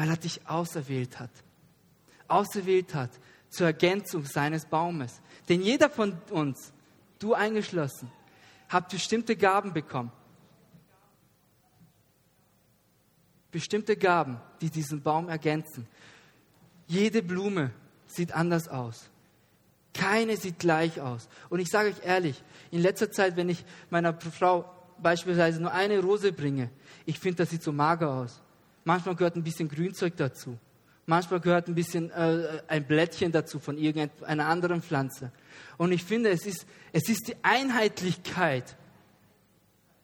weil 0.01 0.09
er 0.09 0.17
dich 0.17 0.41
auserwählt 0.49 1.19
hat. 1.19 1.31
Auserwählt 2.27 2.95
hat 2.95 3.11
zur 3.51 3.67
Ergänzung 3.67 4.25
seines 4.25 4.65
Baumes. 4.65 5.21
Denn 5.47 5.61
jeder 5.61 5.91
von 5.91 6.17
uns, 6.31 6.73
du 7.19 7.35
eingeschlossen, 7.35 8.11
hat 8.71 8.89
bestimmte 8.89 9.37
Gaben 9.37 9.73
bekommen. 9.73 10.13
Bestimmte 13.51 13.97
Gaben, 13.97 14.41
die 14.61 14.71
diesen 14.71 15.03
Baum 15.03 15.29
ergänzen. 15.29 15.87
Jede 16.87 17.23
Blume 17.23 17.73
sieht 18.07 18.33
anders 18.33 18.69
aus. 18.69 19.11
Keine 19.93 20.37
sieht 20.37 20.61
gleich 20.61 21.01
aus. 21.01 21.29
Und 21.49 21.59
ich 21.59 21.69
sage 21.69 21.89
euch 21.91 22.05
ehrlich, 22.05 22.43
in 22.71 22.81
letzter 22.81 23.11
Zeit, 23.11 23.37
wenn 23.37 23.49
ich 23.49 23.65
meiner 23.91 24.15
Frau 24.15 24.73
beispielsweise 24.99 25.61
nur 25.61 25.73
eine 25.73 25.99
Rose 25.99 26.33
bringe, 26.33 26.71
ich 27.07 27.19
finde, 27.19 27.39
das 27.39 27.51
sieht 27.51 27.65
so 27.65 27.73
mager 27.73 28.09
aus. 28.09 28.41
Manchmal 28.85 29.17
gehört 29.17 29.35
ein 29.35 29.43
bisschen 29.43 29.69
Grünzeug 29.69 30.17
dazu. 30.17 30.57
Manchmal 31.11 31.41
gehört 31.41 31.67
ein 31.67 31.75
bisschen 31.75 32.11
äh, 32.13 32.63
ein 32.69 32.87
Blättchen 32.87 33.33
dazu 33.33 33.59
von 33.59 33.77
irgendeiner 33.77 34.47
anderen 34.47 34.81
Pflanze. 34.81 35.33
Und 35.77 35.91
ich 35.91 36.05
finde, 36.05 36.31
es 36.31 36.47
ist, 36.47 36.67
es 36.93 37.09
ist 37.09 37.29
die 37.29 37.35
Einheitlichkeit. 37.43 38.77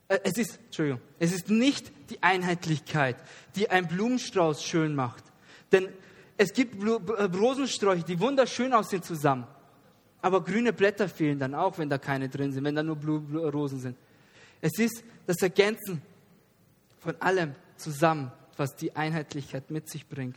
Äh, 0.09 0.19
es 0.25 0.37
ist, 0.37 0.59
Entschuldigung, 0.65 1.01
es 1.19 1.33
ist 1.33 1.49
nicht 1.49 1.93
die 2.11 2.23
Einheitlichkeit, 2.23 3.17
die 3.55 3.71
ein 3.71 3.87
Blumenstrauß 3.87 4.65
schön 4.65 4.95
macht. 4.95 5.23
Denn 5.71 5.89
es 6.37 6.53
gibt 6.53 6.81
Blu 6.81 6.97
äh, 6.97 7.23
Rosensträuche, 7.23 8.03
die 8.03 8.19
wunderschön 8.19 8.75
aussehen 8.75 9.05
zusammen. 9.05 9.47
Aber 10.23 10.43
grüne 10.43 10.73
Blätter 10.73 11.09
fehlen 11.09 11.39
dann 11.39 11.55
auch, 11.55 11.79
wenn 11.79 11.89
da 11.89 11.99
keine 11.99 12.29
drin 12.29 12.51
sind, 12.53 12.65
wenn 12.65 12.75
da 12.75 12.83
nur 12.83 12.97
Blu 12.97 13.21
Blu 13.21 13.49
Rosen 13.49 13.79
sind. 13.79 13.97
Es 14.61 14.77
ist 14.79 15.05
das 15.25 15.37
Ergänzen 15.41 16.03
von 16.99 17.15
allem 17.21 17.55
zusammen 17.77 18.33
was 18.59 18.77
die 18.77 18.95
Einheitlichkeit 18.97 19.71
mit 19.71 19.89
sich 19.89 20.09
bringt. 20.09 20.37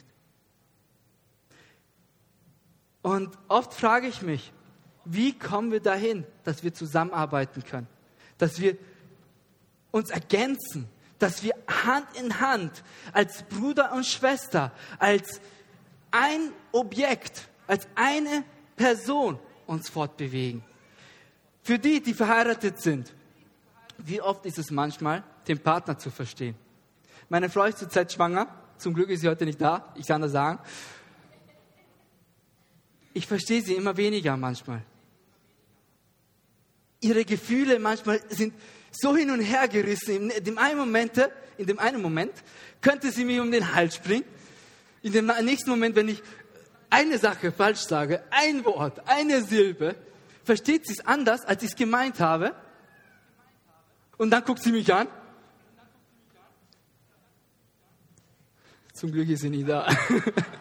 Und 3.01 3.37
oft 3.47 3.73
frage 3.73 4.07
ich 4.07 4.21
mich, 4.21 4.51
wie 5.05 5.37
kommen 5.37 5.71
wir 5.71 5.79
dahin, 5.79 6.25
dass 6.43 6.63
wir 6.63 6.73
zusammenarbeiten 6.73 7.63
können, 7.63 7.87
dass 8.37 8.59
wir 8.59 8.77
uns 9.91 10.09
ergänzen, 10.09 10.87
dass 11.17 11.43
wir 11.43 11.53
Hand 11.67 12.07
in 12.19 12.39
Hand 12.39 12.83
als 13.13 13.43
Bruder 13.43 13.91
und 13.93 14.05
Schwester, 14.05 14.71
als 14.99 15.41
ein 16.11 16.51
Objekt, 16.71 17.47
als 17.67 17.87
eine 17.95 18.43
Person 18.75 19.39
uns 19.67 19.89
fortbewegen. 19.89 20.63
Für 21.61 21.77
die, 21.77 22.01
die 22.01 22.13
verheiratet 22.13 22.81
sind, 22.81 23.13
wie 23.97 24.21
oft 24.21 24.45
ist 24.45 24.57
es 24.57 24.71
manchmal, 24.71 25.23
den 25.47 25.59
Partner 25.59 25.97
zu 25.97 26.09
verstehen? 26.09 26.55
Meine 27.27 27.49
Frau 27.49 27.65
ist 27.65 27.79
zurzeit 27.79 28.11
schwanger. 28.11 28.47
Zum 28.77 28.93
Glück 28.93 29.09
ist 29.09 29.21
sie 29.21 29.27
heute 29.27 29.45
nicht 29.45 29.59
da. 29.59 29.93
Ich 29.95 30.07
kann 30.07 30.21
das 30.21 30.31
sagen. 30.31 30.59
Ich 33.19 33.27
verstehe 33.27 33.61
sie 33.61 33.73
immer 33.73 33.97
weniger 33.97 34.37
manchmal. 34.37 34.81
Ihre 37.01 37.25
Gefühle 37.25 37.77
manchmal 37.77 38.21
sind 38.29 38.53
so 38.93 39.13
hin 39.13 39.29
und 39.29 39.41
her 39.41 39.67
gerissen. 39.67 40.31
In 40.31 40.43
dem 40.45 40.57
einen 40.57 40.79
Moment, 40.79 41.17
in 41.57 41.67
dem 41.67 41.79
einen 41.79 42.01
Moment 42.01 42.31
könnte 42.79 43.11
sie 43.11 43.25
mir 43.25 43.41
um 43.41 43.51
den 43.51 43.75
Hals 43.75 43.95
springen. 43.95 44.23
In 45.01 45.11
dem 45.11 45.25
nächsten 45.43 45.69
Moment, 45.69 45.97
wenn 45.97 46.07
ich 46.07 46.23
eine 46.89 47.17
Sache 47.17 47.51
falsch 47.51 47.81
sage, 47.81 48.23
ein 48.31 48.63
Wort, 48.63 49.05
eine 49.05 49.43
Silbe, 49.43 49.97
versteht 50.45 50.87
sie 50.87 50.93
es 50.93 51.05
anders, 51.05 51.43
als 51.43 51.61
ich 51.61 51.71
es 51.71 51.75
gemeint 51.75 52.21
habe. 52.21 52.55
Und 54.17 54.29
dann 54.29 54.45
guckt 54.45 54.63
sie 54.63 54.71
mich 54.71 54.93
an 54.93 55.09
Zum 58.93 59.11
Glück 59.11 59.27
ist 59.27 59.41
sie 59.41 59.49
nicht 59.49 59.67
da. 59.67 59.87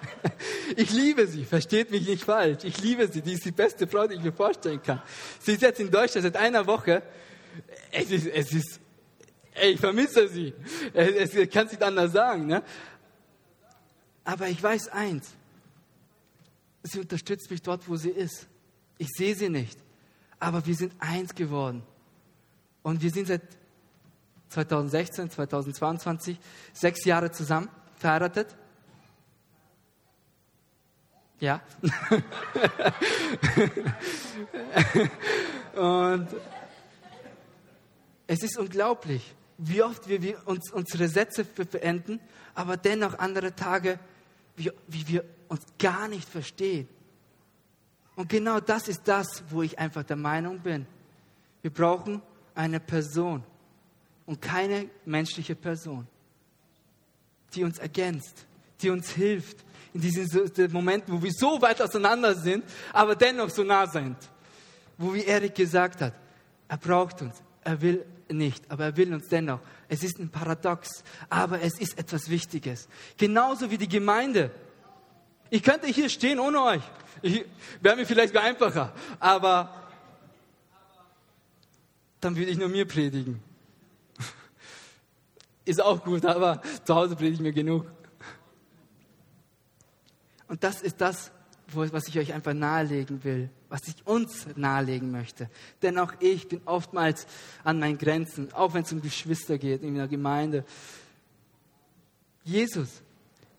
Ich 0.80 0.92
liebe 0.92 1.26
sie, 1.26 1.44
versteht 1.44 1.90
mich 1.90 2.06
nicht 2.06 2.22
falsch. 2.22 2.62
Ich 2.62 2.80
liebe 2.80 3.08
sie, 3.08 3.20
die 3.20 3.32
ist 3.32 3.44
die 3.44 3.50
beste 3.50 3.88
Frau, 3.88 4.06
die 4.06 4.14
ich 4.14 4.22
mir 4.22 4.32
vorstellen 4.32 4.80
kann. 4.80 5.02
Sie 5.40 5.54
ist 5.54 5.62
jetzt 5.62 5.80
in 5.80 5.90
Deutschland 5.90 6.22
seit 6.22 6.36
einer 6.36 6.64
Woche. 6.68 7.02
Es 7.90 8.08
ist, 8.12 8.28
es 8.28 8.52
ist, 8.52 8.78
ey, 9.54 9.72
ich 9.72 9.80
vermisse 9.80 10.28
sie. 10.28 10.54
Es, 10.94 11.34
es 11.34 11.50
kann 11.50 11.66
nicht 11.66 11.82
anders 11.82 12.12
sagen. 12.12 12.46
Ne? 12.46 12.62
Aber 14.22 14.46
ich 14.46 14.62
weiß 14.62 14.90
eins, 14.90 15.30
sie 16.84 17.00
unterstützt 17.00 17.50
mich 17.50 17.60
dort, 17.60 17.88
wo 17.88 17.96
sie 17.96 18.10
ist. 18.10 18.46
Ich 18.98 19.08
sehe 19.16 19.34
sie 19.34 19.48
nicht, 19.48 19.80
aber 20.38 20.64
wir 20.64 20.76
sind 20.76 20.92
eins 21.00 21.34
geworden. 21.34 21.82
Und 22.84 23.02
wir 23.02 23.10
sind 23.10 23.26
seit 23.26 23.42
2016, 24.50 25.28
2022 25.28 26.38
sechs 26.72 27.04
Jahre 27.04 27.32
zusammen 27.32 27.68
verheiratet. 27.96 28.56
Ja. 31.40 31.60
Und 35.74 36.28
es 38.26 38.42
ist 38.42 38.58
unglaublich, 38.58 39.34
wie 39.56 39.82
oft 39.82 40.08
wir, 40.08 40.46
uns 40.46 40.72
unsere 40.72 41.08
Sätze 41.08 41.44
beenden, 41.44 42.20
aber 42.54 42.76
dennoch 42.76 43.18
andere 43.18 43.54
Tage, 43.54 43.98
wie, 44.56 44.70
wie 44.88 45.08
wir 45.08 45.24
uns 45.48 45.62
gar 45.78 46.08
nicht 46.08 46.28
verstehen. 46.28 46.88
Und 48.16 48.28
genau 48.28 48.58
das 48.58 48.88
ist 48.88 49.02
das, 49.04 49.44
wo 49.48 49.62
ich 49.62 49.78
einfach 49.78 50.02
der 50.02 50.16
Meinung 50.16 50.58
bin. 50.58 50.86
Wir 51.62 51.70
brauchen 51.70 52.20
eine 52.54 52.80
Person 52.80 53.44
und 54.26 54.42
keine 54.42 54.90
menschliche 55.04 55.54
Person, 55.54 56.06
die 57.54 57.62
uns 57.62 57.78
ergänzt, 57.78 58.44
die 58.82 58.90
uns 58.90 59.10
hilft 59.10 59.64
in 59.94 60.00
diesen 60.00 60.72
Momenten, 60.72 61.14
wo 61.14 61.22
wir 61.22 61.32
so 61.32 61.60
weit 61.60 61.80
auseinander 61.80 62.34
sind, 62.34 62.64
aber 62.92 63.16
dennoch 63.16 63.50
so 63.50 63.62
nah 63.62 63.86
sind. 63.86 64.16
Wo 64.96 65.14
wie 65.14 65.24
Erik 65.24 65.54
gesagt 65.54 66.00
hat, 66.00 66.14
er 66.68 66.76
braucht 66.76 67.22
uns, 67.22 67.36
er 67.64 67.80
will 67.80 68.04
nicht, 68.28 68.70
aber 68.70 68.84
er 68.84 68.96
will 68.96 69.14
uns 69.14 69.28
dennoch. 69.28 69.60
Es 69.88 70.02
ist 70.02 70.18
ein 70.18 70.28
Paradox, 70.28 71.02
aber 71.30 71.62
es 71.62 71.78
ist 71.78 71.98
etwas 71.98 72.28
Wichtiges. 72.28 72.88
Genauso 73.16 73.70
wie 73.70 73.78
die 73.78 73.88
Gemeinde. 73.88 74.50
Ich 75.50 75.62
könnte 75.62 75.86
hier 75.86 76.08
stehen 76.08 76.38
ohne 76.38 76.62
euch. 76.62 76.82
Wäre 77.80 77.96
mir 77.96 78.06
vielleicht 78.06 78.36
einfacher, 78.36 78.92
aber 79.18 79.74
dann 82.20 82.36
würde 82.36 82.50
ich 82.50 82.58
nur 82.58 82.68
mir 82.68 82.86
predigen. 82.86 83.42
Ist 85.64 85.80
auch 85.80 86.04
gut, 86.04 86.24
aber 86.24 86.60
zu 86.84 86.94
Hause 86.94 87.16
predige 87.16 87.34
ich 87.34 87.40
mir 87.40 87.52
genug. 87.52 87.86
Und 90.48 90.64
das 90.64 90.82
ist 90.82 91.00
das, 91.00 91.30
was 91.74 92.08
ich 92.08 92.18
euch 92.18 92.32
einfach 92.32 92.54
nahelegen 92.54 93.22
will, 93.24 93.50
was 93.68 93.86
ich 93.86 94.06
uns 94.06 94.46
nahelegen 94.56 95.10
möchte. 95.10 95.50
Denn 95.82 95.98
auch 95.98 96.14
ich 96.20 96.48
bin 96.48 96.62
oftmals 96.64 97.26
an 97.62 97.78
meinen 97.78 97.98
Grenzen, 97.98 98.52
auch 98.54 98.72
wenn 98.72 98.82
es 98.82 98.92
um 98.92 99.02
Geschwister 99.02 99.58
geht 99.58 99.82
in 99.82 99.94
der 99.94 100.08
Gemeinde. 100.08 100.64
Jesus 102.42 103.02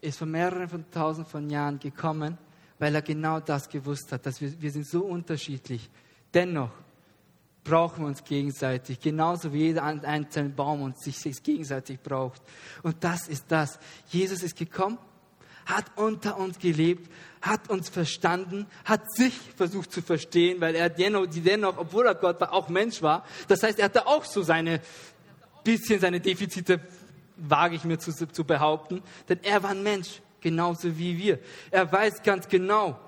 ist 0.02 0.18
vor 0.18 0.28
mehreren 0.28 0.68
von 0.68 0.90
tausend 0.90 1.28
von 1.28 1.50
Jahren 1.50 1.80
gekommen, 1.80 2.38
weil 2.80 2.96
er 2.96 3.02
genau 3.04 3.40
das 3.40 3.70
gewusst 3.70 4.12
hat, 4.12 4.26
dass 4.26 4.42
wir, 4.42 4.60
wir 4.60 4.72
sind 4.72 4.88
so 4.88 5.06
unterschiedlich. 5.06 5.90
Dennoch 6.34 6.72
brauchen 7.64 8.04
wir 8.04 8.08
uns 8.08 8.24
gegenseitig, 8.24 9.00
genauso 9.00 9.54
wie 9.54 9.66
jeder 9.66 9.84
einzelne 9.84 10.50
Baum 10.50 10.82
uns 10.82 11.04
sich 11.04 11.44
gegenseitig 11.44 12.00
braucht. 12.00 12.42
Und 12.82 13.04
das 13.04 13.28
ist 13.28 13.46
das. 13.50 13.78
Jesus 14.08 14.42
ist 14.42 14.58
gekommen, 14.58 14.98
hat 15.70 15.86
unter 15.96 16.38
uns 16.38 16.60
gelebt, 16.60 17.12
hat 17.42 17.70
uns 17.70 17.90
verstanden, 17.90 18.68
hat 18.84 19.02
sich 19.14 19.34
versucht 19.56 19.92
zu 19.92 20.02
verstehen, 20.02 20.60
weil 20.60 20.76
er 20.76 20.90
dennoch, 20.90 21.78
obwohl 21.78 22.06
er 22.06 22.16
Gott 22.16 22.42
war, 22.42 22.52
auch 22.52 22.70
Mensch 22.70 23.02
war. 23.02 23.26
Das 23.48 23.64
heißt, 23.64 23.80
er 23.80 23.86
hatte 23.86 24.08
auch 24.08 24.26
so 24.26 24.42
seine 24.42 24.82
bisschen 25.64 26.00
seine 26.00 26.20
Defizite, 26.20 26.82
wage 27.38 27.76
ich 27.76 27.84
mir 27.84 28.00
zu, 28.00 28.12
zu 28.12 28.44
behaupten, 28.44 29.02
denn 29.28 29.40
er 29.44 29.64
war 29.64 29.72
ein 29.72 29.84
Mensch, 29.84 30.22
genauso 30.42 30.98
wie 30.98 31.18
wir. 31.18 31.40
Er 31.72 31.90
weiß 31.92 32.24
ganz 32.24 32.48
genau, 32.48 33.00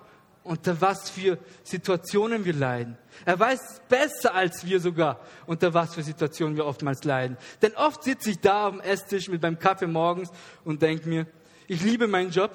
unter 0.44 0.80
was 0.80 1.10
für 1.10 1.38
Situationen 1.64 2.46
wir 2.46 2.54
leiden. 2.54 2.98
Er 3.26 3.40
weiß 3.40 3.82
besser 3.88 4.34
als 4.34 4.66
wir 4.66 4.80
sogar, 4.80 5.20
unter 5.46 5.74
was 5.74 5.94
für 5.94 6.04
Situationen 6.04 6.56
wir 6.56 6.66
oftmals 6.66 7.04
leiden. 7.04 7.38
Denn 7.62 7.76
oft 7.76 8.04
sitze 8.04 8.32
ich 8.32 8.40
da 8.40 8.68
am 8.68 8.80
Esstisch 8.80 9.28
mit 9.28 9.42
meinem 9.42 9.60
Kaffee 9.60 9.88
morgens 9.88 10.32
und 10.64 10.82
denke 10.82 11.08
mir, 11.08 11.28
ich 11.72 11.82
liebe 11.84 12.06
meinen 12.06 12.32
Job, 12.32 12.52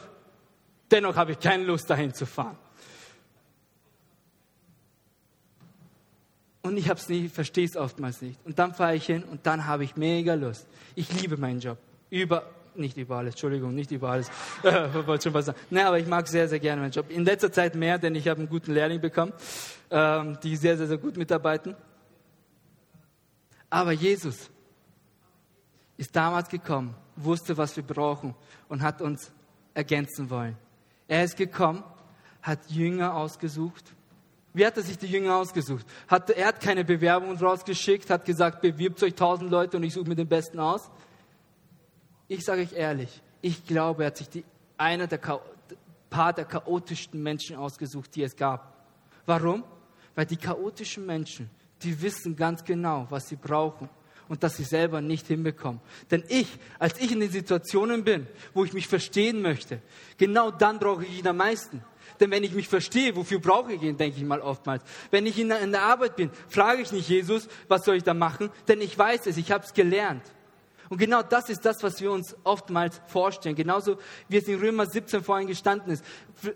dennoch 0.91 1.17
habe 1.17 1.33
ich 1.33 1.41
keine 1.41 1.65
Lust 1.65 1.89
dahin 1.89 2.13
zu 2.13 2.27
fahren. 2.27 2.59
Und 6.61 6.77
ich 6.77 6.91
hab's 6.91 7.09
nicht, 7.09 7.35
verstehe 7.35 7.65
es 7.65 7.79
oftmals 7.79 8.21
nicht. 8.21 8.39
Und 8.45 8.59
dann 8.59 8.75
fahre 8.75 8.95
ich 8.95 9.07
hin 9.07 9.25
und 9.25 9.47
dann 9.47 9.67
habe 9.67 9.85
ich 9.85 9.97
mega 9.97 10.35
Lust. 10.35 10.67
Ich 10.95 11.19
liebe 11.19 11.39
meinen 11.39 11.61
Job. 11.61 11.79
Über, 12.11 12.51
nicht 12.75 12.99
über 12.99 13.17
alles, 13.17 13.33
Entschuldigung, 13.33 13.75
nicht 13.75 13.91
über 13.91 14.11
alles. 14.11 14.31
wollte 14.63 15.23
schon 15.25 15.33
was 15.33 15.47
sagen. 15.47 15.59
Nee, 15.71 15.81
aber 15.81 15.99
ich 15.99 16.07
mag 16.07 16.29
sehr, 16.29 16.47
sehr 16.47 16.61
gerne 16.61 16.83
meinen 16.83 16.93
Job. 16.93 17.09
In 17.09 17.25
letzter 17.25 17.51
Zeit 17.51 17.75
mehr, 17.75 17.97
denn 17.97 18.15
ich 18.17 18.29
habe 18.29 18.41
einen 18.41 18.51
guten 18.51 18.75
Lehrling 18.75 19.01
bekommen, 19.01 19.33
ähm, 19.91 20.39
die 20.43 20.57
sehr, 20.57 20.77
sehr, 20.77 20.89
sehr 20.89 20.99
gut 20.99 21.17
mitarbeiten. 21.17 21.75
Aber 23.71 23.93
Jesus 23.93 24.51
ist 25.97 26.15
damals 26.15 26.51
gekommen, 26.51 26.95
wusste, 27.17 27.57
was 27.57 27.77
wir 27.77 27.83
brauchen 27.83 28.35
und 28.69 28.83
hat 28.83 29.01
uns 29.01 29.33
ergänzen 29.75 30.31
wollen. 30.31 30.57
Er 31.09 31.25
ist 31.25 31.37
gekommen, 31.37 31.83
hat 32.43 32.71
Jünger 32.71 33.15
ausgesucht. 33.15 33.93
Wie 34.53 34.65
hat 34.65 34.77
er 34.77 34.83
sich 34.83 34.99
die 34.99 35.07
Jünger 35.07 35.37
ausgesucht? 35.37 35.87
Hat, 36.09 36.31
er 36.31 36.47
hat 36.47 36.61
keine 36.61 36.85
Bewerbung 36.85 37.37
rausgeschickt, 37.37 38.09
hat 38.09 38.25
gesagt, 38.25 38.63
bewirbt 38.63 39.03
euch 39.03 39.15
tausend 39.15 39.51
Leute 39.51 39.77
und 39.77 39.83
ich 39.83 39.93
suche 39.93 40.09
mir 40.09 40.17
den 40.17 40.29
Besten 40.29 40.59
aus 40.61 40.91
ich 42.29 42.45
sage 42.45 42.63
euch 42.63 42.73
ehrlich, 42.73 43.23
ich 43.41 43.65
glaube, 43.65 44.05
er 44.05 44.07
hat 44.09 44.17
sich 44.17 44.29
die, 44.29 44.45
einer 44.77 45.07
der 45.07 45.21
paar 46.11 46.33
der 46.33 46.45
chaotischsten 46.45 47.23
Menschen 47.23 47.57
ausgesucht, 47.57 48.15
die 48.15 48.23
es 48.23 48.37
gab. 48.37 48.75
Warum? 49.27 49.65
Weil 50.15 50.27
die 50.27 50.37
chaotischen 50.37 51.07
Menschen, 51.07 51.51
die 51.83 52.01
wissen 52.01 52.37
ganz 52.37 52.65
genau, 52.65 53.07
was 53.11 53.29
sie 53.29 53.37
brauchen 53.37 53.89
und 54.29 54.43
dass 54.43 54.57
sie 54.57 54.65
selber 54.65 55.01
nicht 55.01 55.27
hinbekommen. 55.27 55.81
Denn 56.11 56.25
ich, 56.29 56.49
als 56.79 56.99
ich 57.01 57.13
in 57.13 57.21
den 57.21 57.31
Situationen 57.31 58.05
bin, 58.05 58.27
wo 58.55 58.65
ich 58.65 58.73
mich 58.73 58.89
verstehen 58.89 59.43
möchte, 59.43 59.81
genau 60.19 60.51
dann 60.51 60.79
brauche 60.79 61.05
ich 61.05 61.19
ihn 61.19 61.29
am 61.29 61.37
meisten. 61.37 61.83
Denn 62.21 62.31
wenn 62.31 62.45
ich 62.45 62.53
mich 62.53 62.69
verstehe, 62.69 63.15
wofür 63.15 63.39
brauche 63.39 63.73
ich 63.73 63.83
ihn, 63.83 63.97
denke 63.97 64.17
ich 64.17 64.25
mal 64.25 64.41
oftmals. 64.41 64.83
Wenn 65.11 65.27
ich 65.27 65.39
in 65.39 65.49
der, 65.49 65.61
in 65.61 65.73
der 65.73 65.83
Arbeit 65.83 66.17
bin, 66.17 66.31
frage 66.49 66.83
ich 66.83 66.93
nicht 66.93 67.09
Jesus, 67.09 67.49
was 67.69 67.85
soll 67.85 67.97
ich 67.97 68.05
da 68.05 68.15
machen? 68.15 68.51
Denn 68.69 68.81
ich 68.81 68.97
weiß 68.97 69.27
es, 69.27 69.37
ich 69.37 69.53
habe 69.53 69.65
es 69.65 69.75
gelernt. 69.75 70.23
Und 70.89 70.99
genau 70.99 71.23
das 71.23 71.49
ist 71.49 71.65
das, 71.65 71.83
was 71.83 72.01
wir 72.01 72.13
uns 72.13 72.37
oftmals 72.45 73.01
vorstellen. 73.07 73.57
Genauso 73.57 73.99
wie 74.29 74.37
es 74.37 74.47
in 74.47 74.61
Römer 74.61 74.87
17 74.87 75.23
vorhin 75.23 75.49
gestanden 75.49 75.93
ist. 75.93 76.05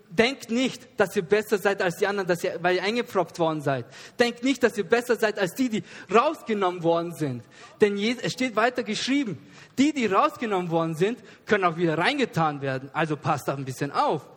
Denkt 0.09 0.49
nicht, 0.49 0.87
dass 0.97 1.15
ihr 1.15 1.23
besser 1.23 1.57
seid 1.57 1.81
als 1.81 1.97
die 1.97 2.07
anderen, 2.07 2.27
dass 2.27 2.43
ihr, 2.43 2.57
weil 2.61 2.77
ihr 2.77 2.83
eingepfropft 2.83 3.39
worden 3.39 3.61
seid. 3.61 3.85
Denkt 4.19 4.43
nicht, 4.43 4.63
dass 4.63 4.77
ihr 4.77 4.85
besser 4.85 5.17
seid 5.17 5.37
als 5.37 5.53
die, 5.55 5.69
die 5.69 5.83
rausgenommen 6.13 6.83
worden 6.83 7.13
sind. 7.13 7.43
Denn 7.81 7.97
es 7.97 8.31
steht 8.31 8.55
weiter 8.55 8.83
geschrieben, 8.83 9.37
die, 9.77 9.93
die 9.93 10.05
rausgenommen 10.05 10.71
worden 10.71 10.95
sind, 10.95 11.19
können 11.45 11.65
auch 11.65 11.75
wieder 11.75 11.97
reingetan 11.97 12.61
werden. 12.61 12.89
Also 12.93 13.17
passt 13.17 13.49
da 13.49 13.55
ein 13.55 13.65
bisschen 13.65 13.91
auf. 13.91 14.29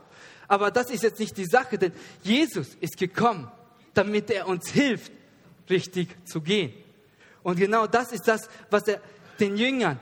Aber 0.48 0.70
das 0.70 0.90
ist 0.90 1.02
jetzt 1.02 1.20
nicht 1.20 1.36
die 1.36 1.46
Sache, 1.46 1.78
denn 1.78 1.92
Jesus 2.22 2.74
ist 2.80 2.98
gekommen, 2.98 3.50
damit 3.94 4.30
er 4.30 4.48
uns 4.48 4.70
hilft, 4.70 5.12
richtig 5.70 6.08
zu 6.26 6.40
gehen. 6.40 6.72
Und 7.42 7.58
genau 7.58 7.86
das 7.86 8.12
ist 8.12 8.26
das, 8.26 8.48
was 8.70 8.88
er 8.88 9.00
den 9.40 9.56
Jüngern 9.56 9.98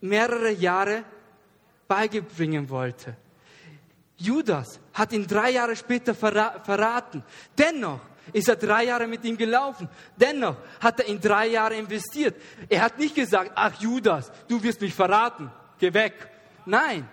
mehrere 0.00 0.50
Jahre 0.50 1.04
beibringen 1.86 2.68
wollte. 2.68 3.16
Judas 4.16 4.78
hat 4.92 5.12
ihn 5.12 5.26
drei 5.26 5.50
Jahre 5.50 5.74
später 5.74 6.14
verraten. 6.14 7.22
Dennoch 7.56 8.00
ist 8.32 8.48
er 8.48 8.56
drei 8.56 8.84
Jahre 8.84 9.06
mit 9.06 9.24
ihm 9.24 9.36
gelaufen. 9.36 9.88
Dennoch 10.16 10.56
hat 10.80 11.00
er 11.00 11.06
in 11.06 11.20
drei 11.20 11.48
Jahre 11.48 11.74
investiert. 11.74 12.36
Er 12.68 12.82
hat 12.82 12.98
nicht 12.98 13.14
gesagt, 13.14 13.52
ach 13.54 13.80
Judas, 13.80 14.30
du 14.46 14.62
wirst 14.62 14.80
mich 14.80 14.94
verraten, 14.94 15.50
geh 15.78 15.92
weg. 15.94 16.28
Nein, 16.66 17.08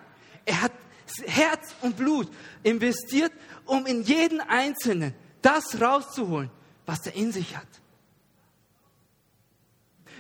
er 0.46 0.62
hat 0.64 0.74
Herz 1.26 1.76
und 1.82 1.96
Blut 1.96 2.30
investiert, 2.64 3.32
um 3.66 3.86
in 3.86 4.04
jeden 4.04 4.42
Einzelnen 4.42 5.14
das 5.42 5.80
rauszuholen, 5.80 6.52
was 6.86 7.06
er 7.06 7.16
in 7.16 7.32
sich 7.32 7.56
hat. 7.56 7.68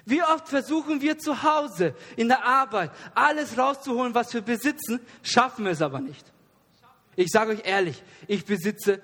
Wie 0.07 0.23
oft 0.23 0.47
versuchen 0.47 1.01
wir 1.01 1.19
zu 1.19 1.43
Hause, 1.43 1.93
in 2.15 2.29
der 2.29 2.41
Arbeit, 2.45 2.91
alles 3.13 3.57
rauszuholen, 3.57 4.15
was 4.15 4.33
wir 4.33 4.39
besitzen, 4.39 5.01
schaffen 5.21 5.65
wir 5.65 5.73
es 5.73 5.81
aber 5.81 5.99
nicht. 5.99 6.31
Ich 7.17 7.27
sage 7.29 7.51
euch 7.51 7.65
ehrlich, 7.65 8.01
ich 8.25 8.45
besitze, 8.45 9.01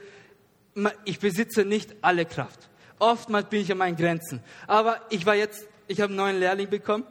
ich 1.04 1.20
besitze 1.20 1.66
nicht 1.66 1.94
alle 2.02 2.26
Kraft. 2.26 2.70
Oftmals 3.00 3.50
bin 3.50 3.60
ich 3.60 3.70
an 3.70 3.80
meinen 3.80 3.98
Grenzen. 3.98 4.42
Aber 4.66 5.02
ich 5.10 5.26
war 5.26 5.36
jetzt, 5.36 5.68
ich 5.88 6.00
habe 6.00 6.12
einen 6.12 6.16
neuen 6.16 6.40
Lehrling 6.40 6.70
bekommen. 6.70 7.04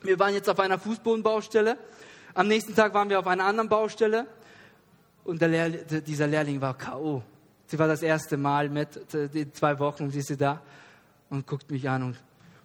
Wir 0.00 0.18
waren 0.18 0.32
jetzt 0.32 0.48
auf 0.48 0.58
einer 0.58 0.78
Fußbodenbaustelle. 0.78 1.76
Am 2.32 2.48
nächsten 2.48 2.74
Tag 2.74 2.94
waren 2.94 3.10
wir 3.10 3.18
auf 3.18 3.26
einer 3.26 3.44
anderen 3.44 3.68
Baustelle. 3.68 4.26
Und 5.24 5.42
Lehr 5.42 5.68
dieser 5.68 6.26
Lehrling 6.26 6.62
war 6.62 6.78
K.O. 6.78 7.22
Sie 7.66 7.78
war 7.78 7.88
das 7.88 8.00
erste 8.00 8.38
Mal 8.38 8.70
mit, 8.70 8.88
die 9.34 9.52
zwei 9.52 9.78
Wochen, 9.78 10.10
sie 10.10 10.20
ist 10.20 10.40
da 10.40 10.62
und 11.28 11.46
guckt 11.46 11.70
mich 11.70 11.86
an 11.86 12.04
und 12.04 12.16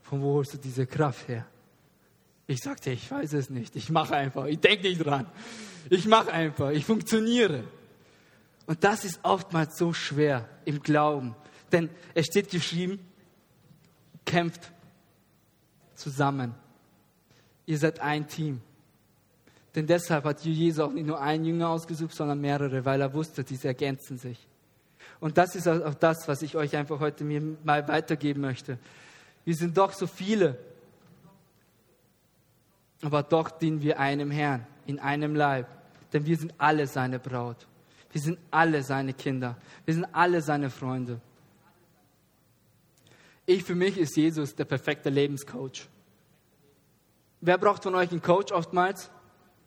von 0.04 0.22
wo 0.22 0.34
holst 0.34 0.54
du 0.54 0.58
diese 0.58 0.86
Kraft 0.86 1.28
her? 1.28 1.46
Ich 2.46 2.60
sagte, 2.60 2.92
ich 2.92 3.10
weiß 3.10 3.34
es 3.34 3.50
nicht. 3.50 3.76
Ich 3.76 3.90
mache 3.90 4.16
einfach. 4.16 4.46
Ich 4.46 4.60
denke 4.60 4.88
nicht 4.88 5.04
dran. 5.04 5.26
Ich 5.90 6.06
mache 6.06 6.32
einfach. 6.32 6.70
Ich 6.70 6.86
funktioniere. 6.86 7.64
Und 8.66 8.84
das 8.84 9.06
ist 9.06 9.20
oftmals 9.24 9.78
so 9.78 9.94
schwer 9.94 10.48
im 10.66 10.82
Glauben. 10.82 11.36
Denn 11.72 11.90
es 12.14 12.28
steht 12.28 12.52
geschrieben, 12.52 13.00
kämpft 14.26 14.72
zusammen. 15.96 16.54
Ihr 17.66 17.78
seid 17.78 18.00
ein 18.00 18.28
Team. 18.28 18.62
Denn 19.76 19.88
deshalb 19.88 20.26
hat 20.26 20.42
Jesus 20.42 20.80
auch 20.84 20.92
nicht 20.92 21.08
nur 21.08 21.20
einen 21.20 21.46
Jünger 21.46 21.70
ausgesucht, 21.70 22.14
sondern 22.14 22.40
mehrere, 22.40 22.86
weil 22.86 23.02
er 23.02 23.14
wusste, 23.14 23.44
diese 23.44 23.70
ergänzen 23.70 24.18
sich. 24.18 24.48
Und 25.20 25.38
das 25.38 25.56
ist 25.56 25.68
auch 25.68 25.96
das, 25.96 26.28
was 26.28 26.42
ich 26.42 26.56
euch 26.56 26.76
einfach 26.76 27.00
heute 27.00 27.24
mir 27.24 27.42
mal 27.64 27.88
weitergeben 27.88 28.42
möchte. 28.42 28.78
Wir 29.46 29.56
sind 29.56 29.78
doch 29.78 29.92
so 29.94 30.08
viele, 30.08 30.58
aber 33.02 33.24
doch 33.24 33.52
dienen 33.52 33.82
wir 33.82 34.00
einem 34.00 34.32
Herrn, 34.32 34.66
in 34.86 35.00
einem 35.00 35.36
Leib. 35.36 35.68
Denn 36.14 36.26
wir 36.26 36.38
sind 36.38 36.54
alle 36.58 36.88
seine 36.88 37.20
Braut. 37.20 37.68
Wir 38.12 38.22
sind 38.22 38.38
alle 38.52 38.84
seine 38.84 39.14
Kinder. 39.14 39.58
Wir 39.86 39.96
sind 39.96 40.06
alle 40.14 40.42
seine 40.42 40.70
Freunde. 40.70 41.20
Ich 43.46 43.64
für 43.64 43.76
mich 43.76 43.98
ist 43.98 44.16
Jesus 44.16 44.56
der 44.56 44.66
perfekte 44.66 45.10
Lebenscoach. 45.10 45.88
Wer 47.42 47.58
braucht 47.58 47.84
von 47.84 47.96
euch 47.96 48.12
einen 48.12 48.22
Coach 48.22 48.54
oftmals? 48.54 49.10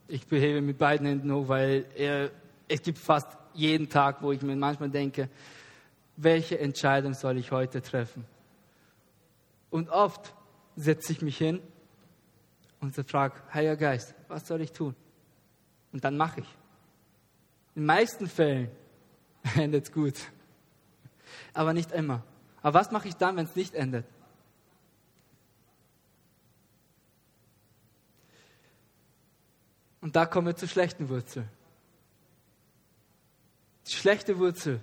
Ich 0.09 0.27
behebe 0.27 0.63
mit 0.63 0.79
beiden 0.79 1.07
Händen 1.07 1.31
hoch, 1.33 1.49
weil 1.49 1.85
er, 1.95 2.31
es 2.69 2.81
gibt 2.81 2.97
fast 2.97 3.27
jeden 3.53 3.91
Tag, 3.91 4.23
wo 4.23 4.33
ich 4.33 4.41
mir 4.41 4.57
manchmal 4.57 4.89
denke, 4.89 5.29
welche 6.17 6.59
Entscheidung 6.59 7.13
soll 7.13 7.37
ich 7.37 7.51
heute 7.51 7.83
treffen? 7.83 8.25
Und 9.71 9.91
oft 9.91 10.35
setze 10.77 11.13
ich 11.13 11.23
mich 11.23 11.37
hin 11.37 11.61
und 12.81 12.95
frage, 12.95 13.43
Heiliger 13.53 13.77
Geist, 13.77 14.15
was 14.29 14.47
soll 14.47 14.61
ich 14.61 14.73
tun? 14.73 14.95
Und 15.93 16.05
dann 16.05 16.17
mache 16.17 16.41
ich. 16.41 16.49
In 17.75 17.83
den 17.83 17.87
meisten 17.87 18.29
Fällen 18.29 18.71
endet 19.57 19.85
es 19.85 19.93
gut. 19.93 20.15
Aber 21.53 21.73
nicht 21.73 21.93
immer. 21.93 22.23
Aber 22.63 22.79
was 22.79 22.91
mache 22.91 23.09
ich 23.09 23.17
dann, 23.17 23.37
wenn 23.37 23.47
es 23.47 23.57
nicht 23.57 23.75
endet? 23.75 24.07
Und 30.01 30.15
da 30.15 30.25
kommen 30.25 30.47
wir 30.47 30.57
zur 30.57 30.69
schlechten 30.69 31.09
Wurzel. 31.09 31.49
Die 33.87 33.93
schlechte 33.93 34.39
Wurzel 34.39 34.81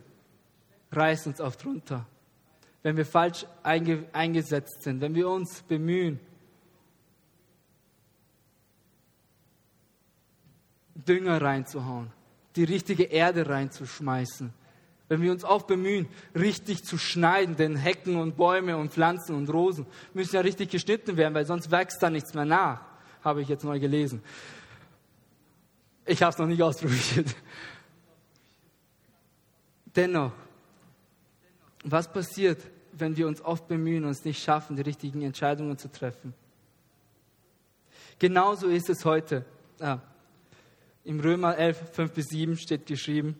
reißt 0.91 1.27
uns 1.27 1.39
oft 1.39 1.65
runter. 1.65 2.05
Wenn 2.83 2.97
wir 2.97 3.05
falsch 3.05 3.45
einge 3.63 4.05
eingesetzt 4.11 4.83
sind, 4.83 5.01
wenn 5.01 5.15
wir 5.15 5.29
uns 5.29 5.61
bemühen, 5.63 6.19
Dünger 10.95 11.41
reinzuhauen, 11.41 12.11
die 12.55 12.65
richtige 12.65 13.03
Erde 13.03 13.49
reinzuschmeißen, 13.49 14.53
wenn 15.09 15.21
wir 15.21 15.31
uns 15.31 15.43
auch 15.43 15.63
bemühen, 15.63 16.07
richtig 16.35 16.83
zu 16.83 16.97
schneiden, 16.97 17.55
denn 17.55 17.75
Hecken 17.75 18.17
und 18.17 18.37
Bäume 18.37 18.77
und 18.77 18.91
Pflanzen 18.91 19.35
und 19.35 19.49
Rosen 19.49 19.85
müssen 20.13 20.35
ja 20.35 20.41
richtig 20.41 20.69
geschnitten 20.69 21.17
werden, 21.17 21.33
weil 21.33 21.45
sonst 21.45 21.71
wächst 21.71 22.01
da 22.01 22.09
nichts 22.09 22.33
mehr 22.33 22.45
nach, 22.45 22.81
habe 23.23 23.41
ich 23.41 23.47
jetzt 23.47 23.63
mal 23.63 23.79
gelesen. 23.79 24.21
Ich 26.05 26.21
habe 26.21 26.31
es 26.31 26.37
noch 26.37 26.47
nicht 26.47 26.61
ausprobiert. 26.61 27.35
Dennoch, 29.95 30.31
was 31.83 32.11
passiert, 32.11 32.61
wenn 32.91 33.17
wir 33.17 33.27
uns 33.27 33.41
oft 33.41 33.67
bemühen 33.67 34.05
und 34.05 34.11
es 34.11 34.23
nicht 34.23 34.41
schaffen, 34.41 34.75
die 34.75 34.81
richtigen 34.81 35.21
Entscheidungen 35.21 35.77
zu 35.77 35.91
treffen? 35.91 36.33
Genauso 38.19 38.67
ist 38.67 38.89
es 38.89 39.05
heute. 39.05 39.45
Ah, 39.79 39.99
Im 41.03 41.19
Römer 41.19 41.57
11, 41.57 41.91
5 41.91 42.11
bis 42.13 42.27
7 42.27 42.57
steht 42.57 42.85
geschrieben, 42.85 43.39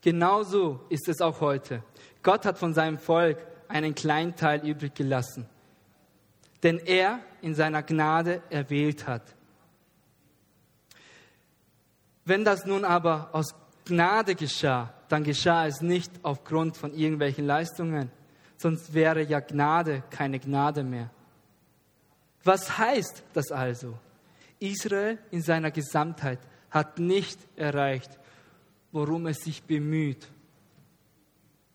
genauso 0.00 0.84
ist 0.88 1.08
es 1.08 1.20
auch 1.20 1.40
heute. 1.40 1.82
Gott 2.22 2.44
hat 2.44 2.58
von 2.58 2.74
seinem 2.74 2.98
Volk 2.98 3.38
einen 3.68 3.94
kleinen 3.94 4.36
Teil 4.36 4.64
übrig 4.66 4.94
gelassen, 4.94 5.46
den 6.62 6.78
er 6.78 7.20
in 7.40 7.54
seiner 7.54 7.82
Gnade 7.82 8.42
erwählt 8.50 9.06
hat. 9.08 9.34
Wenn 12.24 12.44
das 12.44 12.64
nun 12.64 12.84
aber 12.84 13.30
aus 13.32 13.54
Gnade 13.84 14.34
geschah, 14.34 14.94
dann 15.14 15.22
geschah 15.22 15.68
es 15.68 15.80
nicht 15.80 16.10
aufgrund 16.24 16.76
von 16.76 16.92
irgendwelchen 16.92 17.46
Leistungen, 17.46 18.10
sonst 18.56 18.94
wäre 18.94 19.22
ja 19.22 19.38
Gnade 19.38 20.02
keine 20.10 20.40
Gnade 20.40 20.82
mehr. 20.82 21.08
Was 22.42 22.78
heißt 22.78 23.22
das 23.32 23.52
also? 23.52 23.96
Israel 24.58 25.20
in 25.30 25.40
seiner 25.40 25.70
Gesamtheit 25.70 26.40
hat 26.68 26.98
nicht 26.98 27.38
erreicht, 27.54 28.10
worum 28.90 29.28
es 29.28 29.38
sich 29.38 29.62
bemüht. 29.62 30.26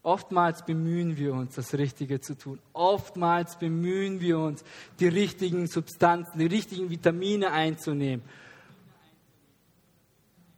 Oftmals 0.04 0.66
bemühen 0.66 1.16
wir 1.16 1.34
uns, 1.34 1.56
das 1.56 1.74
Richtige 1.76 2.20
zu 2.20 2.38
tun. 2.38 2.60
Oftmals 2.74 3.58
bemühen 3.58 4.20
wir 4.20 4.38
uns, 4.38 4.66
die 5.00 5.08
richtigen 5.08 5.68
Substanzen, 5.68 6.40
die 6.40 6.48
richtigen 6.48 6.90
Vitamine 6.90 7.54
einzunehmen 7.54 8.22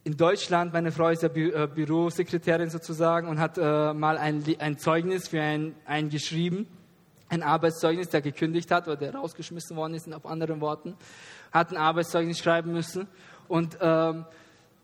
in 0.03 0.17
Deutschland, 0.17 0.73
meine 0.73 0.91
Frau 0.91 1.09
ist 1.09 1.21
ja 1.21 1.29
Bü 1.29 1.51
äh, 1.51 1.67
Bürosekretärin 1.67 2.69
sozusagen 2.69 3.27
und 3.27 3.39
hat 3.39 3.57
äh, 3.57 3.93
mal 3.93 4.17
ein, 4.17 4.43
ein 4.57 4.77
Zeugnis 4.79 5.27
für 5.27 5.41
einen, 5.41 5.75
einen 5.85 6.09
geschrieben, 6.09 6.67
ein 7.29 7.43
Arbeitszeugnis, 7.43 8.09
der 8.09 8.21
gekündigt 8.21 8.71
hat 8.71 8.87
oder 8.87 8.97
der 8.97 9.15
rausgeschmissen 9.15 9.77
worden 9.77 9.93
ist, 9.93 10.11
auf 10.11 10.25
anderen 10.25 10.59
Worten, 10.59 10.95
hat 11.51 11.71
ein 11.71 11.77
Arbeitszeugnis 11.77 12.39
schreiben 12.39 12.71
müssen 12.71 13.07
und 13.47 13.77
ähm, 13.79 14.25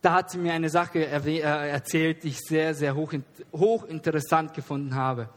da 0.01 0.13
hat 0.13 0.29
sie 0.29 0.37
mir 0.37 0.53
eine 0.53 0.69
Sache 0.69 0.99
äh, 0.99 1.39
erzählt, 1.39 2.23
die 2.23 2.29
ich 2.29 2.39
sehr, 2.39 2.75
sehr 2.75 2.95
hoch, 2.95 3.83
interessant 3.85 4.53
gefunden 4.53 4.93
habe. 4.93 5.29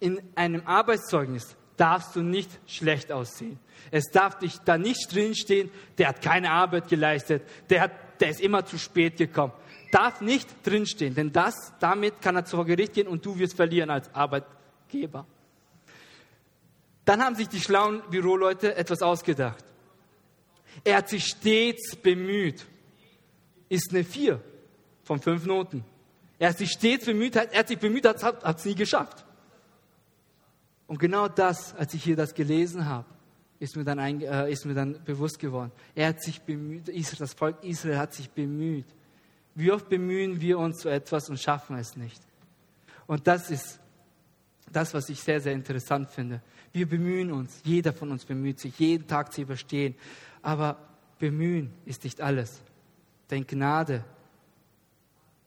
In 0.00 0.20
einem 0.34 0.66
Arbeitszeugnis 0.66 1.56
darfst 1.76 2.16
du 2.16 2.22
nicht 2.22 2.50
schlecht 2.66 3.12
aussehen. 3.12 3.60
Es 3.90 4.10
darf 4.10 4.38
dich 4.38 4.58
da 4.64 4.76
nicht 4.76 5.14
drinstehen, 5.14 5.70
der 5.98 6.08
hat 6.08 6.20
keine 6.20 6.50
Arbeit 6.50 6.88
geleistet, 6.88 7.42
der 7.70 7.82
hat 7.82 7.92
der 8.20 8.30
ist 8.30 8.40
immer 8.40 8.64
zu 8.64 8.78
spät 8.78 9.16
gekommen. 9.16 9.52
Darf 9.92 10.20
nicht 10.20 10.48
drinstehen, 10.64 11.14
denn 11.14 11.32
das, 11.32 11.54
damit 11.80 12.20
kann 12.20 12.36
er 12.36 12.44
vor 12.44 12.64
Gericht 12.64 12.94
gehen 12.94 13.06
und 13.06 13.24
du 13.24 13.38
wirst 13.38 13.54
verlieren 13.54 13.90
als 13.90 14.12
Arbeitgeber. 14.14 15.26
Dann 17.04 17.22
haben 17.22 17.36
sich 17.36 17.48
die 17.48 17.60
schlauen 17.60 18.02
Büroleute 18.10 18.74
etwas 18.74 19.02
ausgedacht. 19.02 19.64
Er 20.82 20.96
hat 20.96 21.08
sich 21.08 21.26
stets 21.26 21.96
bemüht. 21.96 22.66
Ist 23.68 23.90
eine 23.90 24.04
vier 24.04 24.40
von 25.04 25.20
fünf 25.20 25.46
Noten. 25.46 25.84
Er 26.38 26.50
hat 26.50 26.58
sich 26.58 26.70
stets 26.70 27.06
bemüht, 27.06 27.36
er 27.36 27.58
hat 27.58 27.68
sich 27.68 27.78
bemüht, 27.78 28.04
hat 28.04 28.58
es 28.58 28.64
nie 28.64 28.74
geschafft. 28.74 29.24
Und 30.86 30.98
genau 30.98 31.28
das, 31.28 31.74
als 31.76 31.94
ich 31.94 32.02
hier 32.02 32.16
das 32.16 32.34
gelesen 32.34 32.86
habe, 32.86 33.06
ist 33.64 33.76
mir 33.76 33.84
dann, 33.84 33.98
ein, 33.98 34.20
äh, 34.20 34.50
ist 34.50 34.64
mir 34.64 34.74
dann 34.74 35.02
bewusst 35.04 35.38
geworden. 35.38 35.72
Er 35.94 36.08
hat 36.08 36.22
sich 36.22 36.40
bemüht, 36.42 36.88
Israel, 36.88 37.18
das 37.18 37.34
Volk 37.34 37.64
Israel 37.64 37.98
hat 37.98 38.14
sich 38.14 38.30
bemüht. 38.30 38.86
Wie 39.54 39.72
oft 39.72 39.88
bemühen 39.88 40.40
wir 40.40 40.58
uns 40.58 40.78
zu 40.78 40.88
etwas 40.88 41.28
und 41.28 41.40
schaffen 41.40 41.76
es 41.76 41.96
nicht? 41.96 42.20
Und 43.06 43.26
das 43.26 43.50
ist 43.50 43.80
das, 44.70 44.94
was 44.94 45.08
ich 45.08 45.20
sehr, 45.20 45.40
sehr 45.40 45.52
interessant 45.52 46.10
finde. 46.10 46.42
Wir 46.72 46.88
bemühen 46.88 47.30
uns, 47.30 47.60
jeder 47.64 47.92
von 47.92 48.10
uns 48.10 48.24
bemüht 48.24 48.58
sich, 48.58 48.78
jeden 48.78 49.06
Tag 49.06 49.32
zu 49.32 49.42
überstehen. 49.42 49.94
Aber 50.42 50.76
bemühen 51.18 51.70
ist 51.84 52.04
nicht 52.04 52.20
alles. 52.20 52.60
Denn 53.30 53.46
Gnade 53.46 54.04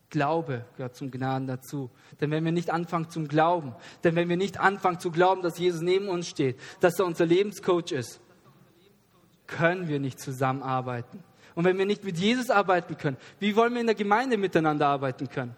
Glaube 0.10 0.66
gehört 0.78 0.96
zum 0.96 1.12
Gnaden 1.12 1.48
dazu. 1.48 1.90
Denn 2.22 2.32
wenn 2.32 2.46
wir 2.46 2.52
nicht 2.52 2.70
anfangen 2.70 3.10
zum 3.10 3.28
Glauben, 3.28 3.76
denn 4.04 4.16
wenn 4.16 4.30
wir 4.30 4.38
nicht 4.38 4.60
anfangen 4.60 5.00
zu 5.00 5.12
glauben, 5.12 5.42
dass 5.42 5.58
Jesus 5.58 5.82
neben 5.82 6.08
uns 6.08 6.28
steht, 6.28 6.58
dass 6.80 6.98
er 7.00 7.06
unser 7.06 7.26
Lebenscoach 7.26 7.92
ist, 7.92 8.22
können 9.48 9.88
wir 9.88 10.00
nicht 10.00 10.20
zusammenarbeiten. 10.20 11.24
Und 11.56 11.66
wenn 11.66 11.78
wir 11.78 11.86
nicht 11.86 12.04
mit 12.04 12.18
Jesus 12.18 12.50
arbeiten 12.50 12.98
können, 12.98 13.18
wie 13.40 13.56
wollen 13.56 13.74
wir 13.74 13.82
in 13.82 13.88
der 13.88 13.96
Gemeinde 13.96 14.38
miteinander 14.38 14.88
arbeiten 14.88 15.28
können? 15.28 15.56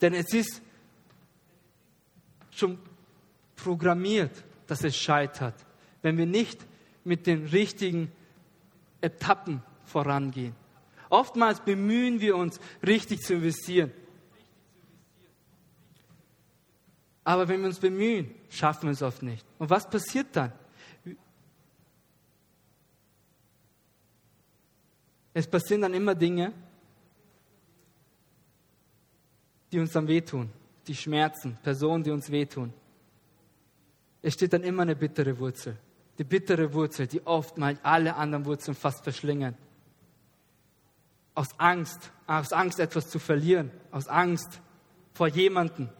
Denn 0.00 0.14
es 0.14 0.32
ist 0.32 0.62
schon 2.50 2.78
programmiert, 3.56 4.32
dass 4.66 4.84
es 4.84 4.96
scheitert, 4.96 5.54
wenn 6.02 6.16
wir 6.16 6.26
nicht 6.26 6.60
mit 7.04 7.26
den 7.26 7.46
richtigen 7.46 8.10
Etappen 9.00 9.62
vorangehen. 9.84 10.54
Oftmals 11.10 11.60
bemühen 11.60 12.20
wir 12.20 12.36
uns, 12.36 12.58
richtig 12.86 13.20
zu 13.20 13.34
investieren. 13.34 13.92
Aber 17.24 17.48
wenn 17.48 17.60
wir 17.60 17.66
uns 17.66 17.80
bemühen, 17.80 18.34
schaffen 18.48 18.84
wir 18.84 18.92
es 18.92 19.02
oft 19.02 19.22
nicht. 19.22 19.44
Und 19.58 19.68
was 19.68 19.88
passiert 19.88 20.28
dann? 20.32 20.52
Es 25.34 25.46
passieren 25.46 25.82
dann 25.82 25.94
immer 25.94 26.14
Dinge, 26.14 26.52
die 29.70 29.78
uns 29.78 29.92
dann 29.92 30.08
wehtun, 30.08 30.50
die 30.86 30.94
schmerzen, 30.94 31.56
Personen, 31.62 32.02
die 32.02 32.10
uns 32.10 32.30
wehtun. 32.30 32.72
es 34.22 34.34
steht 34.34 34.52
dann 34.52 34.64
immer 34.64 34.82
eine 34.82 34.96
bittere 34.96 35.38
Wurzel. 35.38 35.76
Die 36.18 36.24
bittere 36.24 36.72
Wurzel, 36.74 37.06
die 37.06 37.24
oftmals 37.26 37.78
alle 37.82 38.16
anderen 38.16 38.44
Wurzeln 38.44 38.74
fast 38.74 39.04
verschlingen. 39.04 39.54
Aus 41.34 41.48
Angst, 41.58 42.10
aus 42.26 42.52
Angst 42.52 42.80
etwas 42.80 43.08
zu 43.08 43.18
verlieren, 43.18 43.70
aus 43.90 44.08
Angst 44.08 44.60
vor 45.14 45.28
jemanden. 45.28 45.90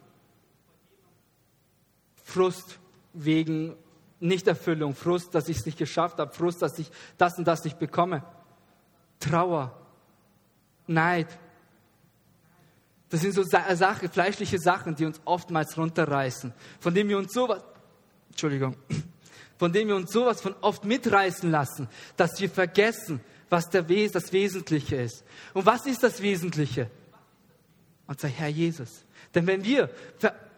Frust 2.23 2.79
wegen 3.13 3.75
Nichterfüllung, 4.19 4.95
Frust, 4.95 5.33
dass 5.33 5.49
ich 5.49 5.57
es 5.57 5.65
nicht 5.65 5.77
geschafft 5.77 6.19
habe, 6.19 6.31
Frust, 6.31 6.61
dass 6.61 6.77
ich 6.79 6.91
das 7.17 7.37
und 7.37 7.45
das 7.45 7.63
nicht 7.63 7.79
bekomme. 7.79 8.23
Trauer, 9.19 9.77
Neid. 10.87 11.27
Das 13.09 13.21
sind 13.21 13.33
so 13.33 13.43
Sachen, 13.43 14.09
fleischliche 14.09 14.59
Sachen, 14.59 14.95
die 14.95 15.05
uns 15.05 15.19
oftmals 15.25 15.77
runterreißen, 15.77 16.53
von 16.79 16.93
denen 16.93 17.09
wir 17.09 17.17
uns 17.17 17.33
sowas, 17.33 17.63
Entschuldigung, 18.29 18.75
von 19.61 19.71
denen 19.71 19.89
wir 19.89 19.95
uns 19.95 20.11
sowas 20.11 20.41
von 20.41 20.55
oft 20.61 20.85
mitreißen 20.85 21.51
lassen, 21.51 21.87
dass 22.17 22.41
wir 22.41 22.49
vergessen, 22.49 23.19
was 23.47 23.69
der 23.69 23.87
Wes 23.89 24.11
das 24.11 24.33
Wesentliche 24.33 24.95
ist. 24.95 25.23
Und 25.53 25.67
was 25.67 25.85
ist 25.85 26.01
das 26.01 26.19
Wesentliche? 26.19 26.89
Unser 28.07 28.27
Herr 28.27 28.47
Jesus. 28.47 29.05
Denn 29.35 29.45
wenn 29.45 29.63
wir 29.63 29.91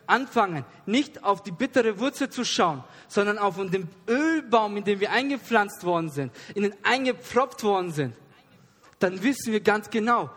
anfangen, 0.07 0.63
nicht 0.85 1.21
auf 1.21 1.43
die 1.43 1.51
bittere 1.51 1.99
Wurzel 1.99 2.29
zu 2.29 2.45
schauen, 2.45 2.81
sondern 3.09 3.39
auf 3.39 3.57
den 3.57 3.89
Ölbaum, 4.07 4.77
in 4.77 4.85
den 4.85 5.01
wir 5.01 5.11
eingepflanzt 5.11 5.83
worden 5.83 6.09
sind, 6.09 6.31
in 6.55 6.63
den 6.63 6.75
eingepfropft 6.83 7.61
worden 7.65 7.91
sind, 7.91 8.15
dann 8.99 9.21
wissen 9.21 9.51
wir 9.51 9.59
ganz 9.59 9.89
genau, 9.89 10.29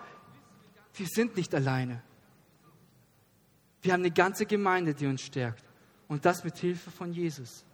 wir 0.94 1.07
sind 1.07 1.37
nicht 1.37 1.55
alleine. 1.55 2.02
Wir 3.83 3.92
haben 3.92 4.00
eine 4.00 4.11
ganze 4.11 4.44
Gemeinde, 4.44 4.92
die 4.92 5.07
uns 5.07 5.22
stärkt. 5.22 5.62
Und 6.09 6.24
das 6.24 6.42
mit 6.42 6.59
Hilfe 6.59 6.90
von 6.90 7.12
Jesus. 7.12 7.64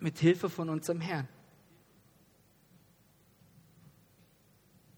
Mit 0.00 0.18
Hilfe 0.18 0.48
von 0.48 0.68
unserem 0.68 1.00
Herrn. 1.00 1.28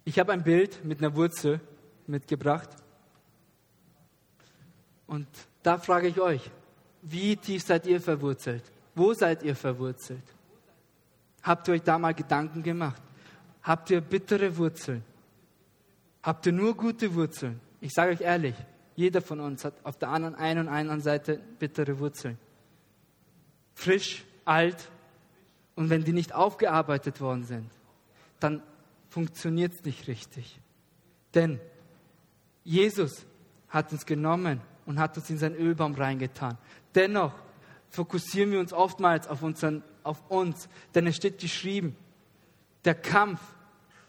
Ich 0.04 0.18
habe 0.18 0.32
ein 0.32 0.42
Bild 0.42 0.84
mit 0.84 0.98
einer 0.98 1.14
Wurzel 1.14 1.60
mitgebracht. 2.06 2.70
Und 5.06 5.28
da 5.62 5.78
frage 5.78 6.08
ich 6.08 6.20
euch, 6.20 6.50
wie 7.02 7.36
tief 7.36 7.62
seid 7.62 7.86
ihr 7.86 8.00
verwurzelt? 8.00 8.64
Wo 8.94 9.12
seid 9.12 9.42
ihr 9.42 9.56
verwurzelt? 9.56 10.22
Habt 11.42 11.68
ihr 11.68 11.74
euch 11.74 11.82
da 11.82 11.98
mal 11.98 12.14
Gedanken 12.14 12.62
gemacht? 12.62 13.02
Habt 13.62 13.90
ihr 13.90 14.00
bittere 14.00 14.56
Wurzeln? 14.56 15.04
Habt 16.22 16.46
ihr 16.46 16.52
nur 16.52 16.76
gute 16.76 17.12
Wurzeln? 17.14 17.60
Ich 17.80 17.92
sage 17.92 18.12
euch 18.12 18.20
ehrlich, 18.20 18.54
jeder 18.94 19.20
von 19.20 19.40
uns 19.40 19.64
hat 19.64 19.74
auf 19.84 19.98
der 19.98 20.10
anderen, 20.10 20.34
einen 20.34 20.66
und 20.66 20.72
anderen 20.72 21.00
Seite 21.00 21.40
bittere 21.58 21.98
Wurzeln. 21.98 22.38
Frisch, 23.74 24.24
alt. 24.44 24.90
Und 25.74 25.90
wenn 25.90 26.04
die 26.04 26.12
nicht 26.12 26.34
aufgearbeitet 26.34 27.20
worden 27.20 27.44
sind, 27.44 27.70
dann 28.40 28.62
funktioniert 29.08 29.74
es 29.74 29.84
nicht 29.84 30.06
richtig. 30.08 30.60
Denn 31.34 31.60
Jesus 32.64 33.26
hat 33.68 33.92
uns 33.92 34.06
genommen 34.06 34.60
und 34.86 34.98
hat 34.98 35.16
uns 35.16 35.30
in 35.30 35.38
seinen 35.38 35.56
Ölbaum 35.56 35.94
reingetan. 35.94 36.58
Dennoch 36.94 37.32
fokussieren 37.88 38.52
wir 38.52 38.60
uns 38.60 38.72
oftmals 38.72 39.28
auf, 39.28 39.42
unseren, 39.42 39.82
auf 40.02 40.30
uns, 40.30 40.68
denn 40.94 41.06
es 41.06 41.16
steht 41.16 41.38
geschrieben, 41.38 41.96
der 42.84 42.94
Kampf, 42.94 43.40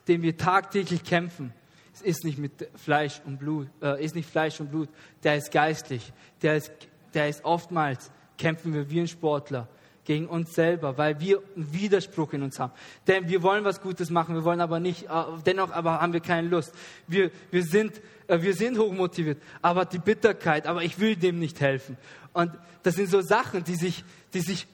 den 0.08 0.22
wir 0.22 0.38
tagtäglich 0.38 1.04
kämpfen, 1.04 1.54
ist 2.02 2.24
nicht 2.24 2.40
mit 2.40 2.70
Fleisch 2.76 3.22
und 3.26 3.38
Blut, 3.38 3.68
äh, 3.82 4.04
ist 4.04 4.16
nicht 4.16 4.30
Fleisch 4.30 4.60
und 4.60 4.72
Blut, 4.72 4.90
der 5.24 5.38
ist 5.38 5.52
geistlich, 5.52 6.12
der 6.42 6.58
ist, 6.58 6.72
der 7.14 7.30
ist 7.30 7.46
oftmals, 7.46 8.12
kämpfen 8.38 8.74
wir 8.74 8.90
wie 8.90 9.02
ein 9.02 9.08
Sportler 9.08 9.68
gegen 10.06 10.28
uns 10.28 10.54
selber, 10.54 10.98
weil 10.98 11.20
wir 11.20 11.42
einen 11.56 11.74
Widerspruch 11.74 12.34
in 12.34 12.44
uns 12.44 12.60
haben. 12.60 12.74
Denn 13.08 13.30
wir 13.30 13.42
wollen 13.42 13.64
was 13.64 13.82
Gutes 13.82 14.10
machen, 14.10 14.36
wir 14.36 14.44
wollen 14.44 14.62
aber 14.62 14.80
nicht, 14.80 15.04
äh, 15.04 15.24
dennoch 15.46 15.72
aber 15.72 16.02
haben 16.02 16.14
wir 16.14 16.20
keine 16.20 16.48
Lust. 16.48 16.74
Wir, 17.08 17.32
wir, 17.52 17.64
sind, 17.64 18.02
äh, 18.28 18.42
wir 18.42 18.54
sind 18.54 18.78
hochmotiviert, 18.78 19.42
aber 19.62 19.86
die 19.86 20.00
Bitterkeit, 20.00 20.68
aber 20.68 20.84
ich 20.84 21.00
will 21.00 21.16
dem 21.16 21.40
nicht 21.40 21.62
helfen. 21.62 21.98
Und 22.34 22.52
das 22.84 22.96
sind 22.96 23.10
so 23.10 23.22
Sachen, 23.22 23.64
die 23.64 23.76
sich, 23.76 24.04
die 24.34 24.42
sich, 24.42 24.68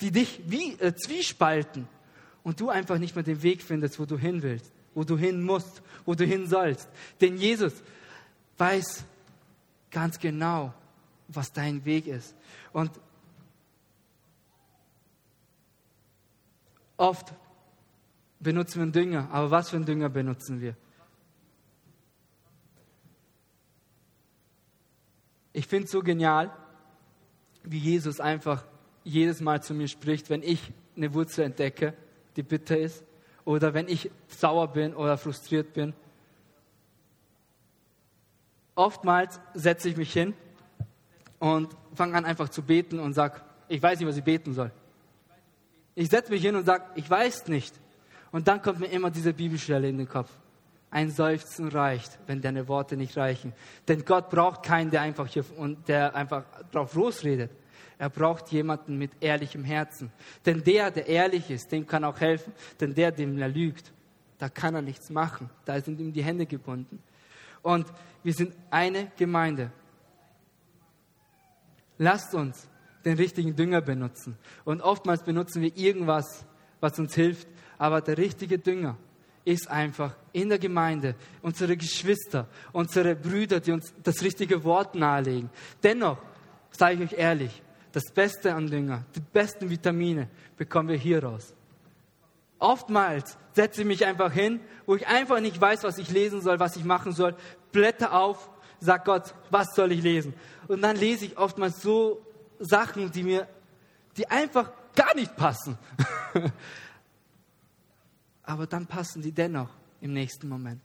die 0.00 0.12
dich 0.12 0.40
wie 0.46 0.74
äh, 0.74 0.94
zwiespalten 0.94 1.88
und 2.44 2.60
du 2.60 2.68
einfach 2.68 2.98
nicht 2.98 3.16
mehr 3.16 3.24
den 3.24 3.42
Weg 3.42 3.62
findest, 3.62 3.98
wo 3.98 4.04
du 4.04 4.16
hin 4.16 4.42
willst, 4.42 4.70
wo 4.94 5.04
du 5.04 5.16
hin 5.16 5.42
musst, 5.42 5.82
wo 6.04 6.14
du 6.14 6.24
hin 6.24 6.46
sollst. 6.46 6.88
Denn 7.20 7.36
Jesus 7.36 7.72
weiß 8.58 9.04
ganz 9.90 10.18
genau, 10.18 10.72
was 11.28 11.52
dein 11.52 11.84
Weg 11.84 12.06
ist. 12.06 12.34
Und 12.72 12.90
Oft 17.02 17.34
benutzen 18.38 18.76
wir 18.76 18.82
einen 18.82 18.92
Dünger, 18.92 19.28
aber 19.32 19.50
was 19.50 19.70
für 19.70 19.76
einen 19.76 19.86
Dünger 19.86 20.08
benutzen 20.08 20.60
wir? 20.60 20.76
Ich 25.52 25.66
finde 25.66 25.86
es 25.86 25.90
so 25.90 26.00
genial, 26.00 26.56
wie 27.64 27.78
Jesus 27.78 28.20
einfach 28.20 28.64
jedes 29.02 29.40
Mal 29.40 29.60
zu 29.64 29.74
mir 29.74 29.88
spricht, 29.88 30.30
wenn 30.30 30.44
ich 30.44 30.72
eine 30.96 31.12
Wurzel 31.12 31.44
entdecke, 31.44 31.94
die 32.36 32.44
bitter 32.44 32.78
ist, 32.78 33.02
oder 33.44 33.74
wenn 33.74 33.88
ich 33.88 34.08
sauer 34.28 34.68
bin 34.68 34.94
oder 34.94 35.18
frustriert 35.18 35.72
bin. 35.72 35.94
Oftmals 38.76 39.40
setze 39.54 39.88
ich 39.88 39.96
mich 39.96 40.12
hin 40.12 40.34
und 41.40 41.76
fange 41.94 42.16
an 42.16 42.24
einfach 42.24 42.48
zu 42.48 42.62
beten 42.62 43.00
und 43.00 43.12
sage, 43.12 43.40
ich 43.66 43.82
weiß 43.82 43.98
nicht, 43.98 44.08
was 44.08 44.16
ich 44.16 44.22
beten 44.22 44.54
soll. 44.54 44.70
Ich 45.94 46.08
setze 46.08 46.32
mich 46.32 46.42
hin 46.42 46.56
und 46.56 46.64
sage, 46.64 46.84
ich 46.94 47.08
weiß 47.08 47.48
nicht. 47.48 47.74
Und 48.30 48.48
dann 48.48 48.62
kommt 48.62 48.80
mir 48.80 48.86
immer 48.86 49.10
diese 49.10 49.32
Bibelstelle 49.34 49.88
in 49.88 49.98
den 49.98 50.08
Kopf. 50.08 50.30
Ein 50.90 51.10
Seufzen 51.10 51.68
reicht, 51.68 52.18
wenn 52.26 52.40
deine 52.40 52.68
Worte 52.68 52.96
nicht 52.96 53.16
reichen. 53.16 53.52
Denn 53.88 54.04
Gott 54.04 54.30
braucht 54.30 54.62
keinen, 54.62 54.90
der 54.90 55.02
einfach 55.02 55.26
hier 55.26 55.44
und 55.56 55.88
der 55.88 56.14
einfach 56.14 56.44
drauf 56.70 56.94
losredet. 56.94 57.50
Er 57.98 58.10
braucht 58.10 58.48
jemanden 58.48 58.98
mit 58.98 59.12
ehrlichem 59.20 59.64
Herzen. 59.64 60.10
Denn 60.44 60.64
der, 60.64 60.90
der 60.90 61.06
ehrlich 61.06 61.50
ist, 61.50 61.70
dem 61.72 61.86
kann 61.86 62.04
auch 62.04 62.20
helfen. 62.20 62.52
Denn 62.80 62.94
der, 62.94 63.12
dem 63.12 63.38
er 63.38 63.48
lügt, 63.48 63.92
da 64.38 64.48
kann 64.48 64.74
er 64.74 64.82
nichts 64.82 65.08
machen. 65.08 65.48
Da 65.64 65.80
sind 65.80 66.00
ihm 66.00 66.12
die 66.12 66.24
Hände 66.24 66.46
gebunden. 66.46 67.02
Und 67.62 67.86
wir 68.22 68.34
sind 68.34 68.54
eine 68.70 69.12
Gemeinde. 69.16 69.70
Lasst 71.98 72.34
uns 72.34 72.68
den 73.04 73.16
richtigen 73.16 73.56
Dünger 73.56 73.80
benutzen. 73.80 74.36
Und 74.64 74.80
oftmals 74.80 75.22
benutzen 75.22 75.62
wir 75.62 75.76
irgendwas, 75.76 76.44
was 76.80 76.98
uns 76.98 77.14
hilft. 77.14 77.48
Aber 77.78 78.00
der 78.00 78.18
richtige 78.18 78.58
Dünger 78.58 78.96
ist 79.44 79.68
einfach 79.68 80.14
in 80.32 80.48
der 80.48 80.58
Gemeinde 80.58 81.14
unsere 81.42 81.76
Geschwister, 81.76 82.46
unsere 82.72 83.16
Brüder, 83.16 83.60
die 83.60 83.72
uns 83.72 83.92
das 84.02 84.22
richtige 84.22 84.62
Wort 84.64 84.94
nahelegen. 84.94 85.50
Dennoch, 85.82 86.18
sage 86.70 86.94
ich 86.94 87.12
euch 87.12 87.18
ehrlich, 87.18 87.62
das 87.92 88.04
Beste 88.12 88.54
an 88.54 88.68
Dünger, 88.68 89.04
die 89.14 89.20
besten 89.20 89.68
Vitamine 89.68 90.28
bekommen 90.56 90.88
wir 90.88 90.96
hier 90.96 91.22
raus. 91.22 91.54
Oftmals 92.58 93.36
setze 93.54 93.82
ich 93.82 93.86
mich 93.86 94.06
einfach 94.06 94.32
hin, 94.32 94.60
wo 94.86 94.94
ich 94.94 95.06
einfach 95.06 95.40
nicht 95.40 95.60
weiß, 95.60 95.82
was 95.82 95.98
ich 95.98 96.10
lesen 96.10 96.40
soll, 96.40 96.60
was 96.60 96.76
ich 96.76 96.84
machen 96.84 97.12
soll, 97.12 97.34
blätter 97.72 98.14
auf, 98.14 98.48
sag 98.80 99.04
Gott, 99.04 99.34
was 99.50 99.74
soll 99.74 99.92
ich 99.92 100.02
lesen? 100.02 100.34
Und 100.68 100.82
dann 100.82 100.96
lese 100.96 101.24
ich 101.24 101.36
oftmals 101.36 101.82
so 101.82 102.24
Sachen, 102.64 103.10
die 103.10 103.22
mir, 103.22 103.48
die 104.16 104.28
einfach 104.28 104.72
gar 104.94 105.14
nicht 105.14 105.36
passen. 105.36 105.78
Aber 108.42 108.66
dann 108.66 108.86
passen 108.86 109.22
die 109.22 109.32
dennoch 109.32 109.70
im 110.00 110.12
nächsten 110.12 110.48
Moment. 110.48 110.82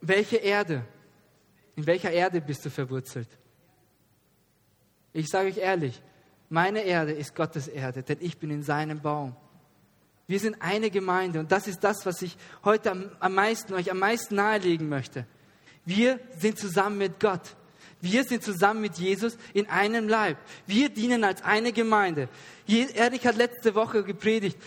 Welche 0.00 0.36
Erde? 0.36 0.84
In 1.76 1.86
welcher 1.86 2.10
Erde 2.10 2.40
bist 2.40 2.64
du 2.64 2.70
verwurzelt? 2.70 3.28
Ich 5.12 5.28
sage 5.28 5.48
euch 5.48 5.58
ehrlich, 5.58 6.02
meine 6.48 6.82
Erde 6.82 7.12
ist 7.12 7.34
Gottes 7.34 7.68
Erde, 7.68 8.02
denn 8.02 8.18
ich 8.20 8.38
bin 8.38 8.50
in 8.50 8.62
seinem 8.62 9.00
Baum. 9.00 9.36
Wir 10.26 10.38
sind 10.38 10.60
eine 10.60 10.90
Gemeinde 10.90 11.40
und 11.40 11.52
das 11.52 11.66
ist 11.66 11.80
das, 11.80 12.04
was 12.04 12.22
ich 12.22 12.36
heute 12.64 12.90
am, 12.90 13.10
am 13.20 13.34
meisten, 13.34 13.74
euch 13.74 13.90
am 13.90 13.98
meisten 13.98 14.34
nahelegen 14.34 14.88
möchte. 14.88 15.26
Wir 15.84 16.20
sind 16.38 16.58
zusammen 16.58 16.98
mit 16.98 17.20
Gott. 17.20 17.56
Wir 18.02 18.24
sind 18.24 18.42
zusammen 18.42 18.80
mit 18.80 18.98
Jesus 18.98 19.38
in 19.54 19.68
einem 19.70 20.08
Leib. 20.08 20.36
Wir 20.66 20.88
dienen 20.88 21.22
als 21.22 21.40
eine 21.42 21.72
Gemeinde. 21.72 22.28
Erik 22.66 23.24
hat 23.24 23.36
letzte 23.36 23.76
Woche 23.76 24.02
gepredigt, 24.02 24.58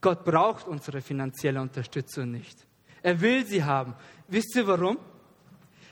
Gott 0.00 0.24
braucht 0.24 0.66
unsere 0.66 1.00
finanzielle 1.00 1.60
Unterstützung 1.60 2.32
nicht. 2.32 2.58
Er 3.00 3.20
will 3.20 3.46
sie 3.46 3.62
haben. 3.62 3.94
Wisst 4.26 4.56
ihr 4.56 4.66
warum? 4.66 4.98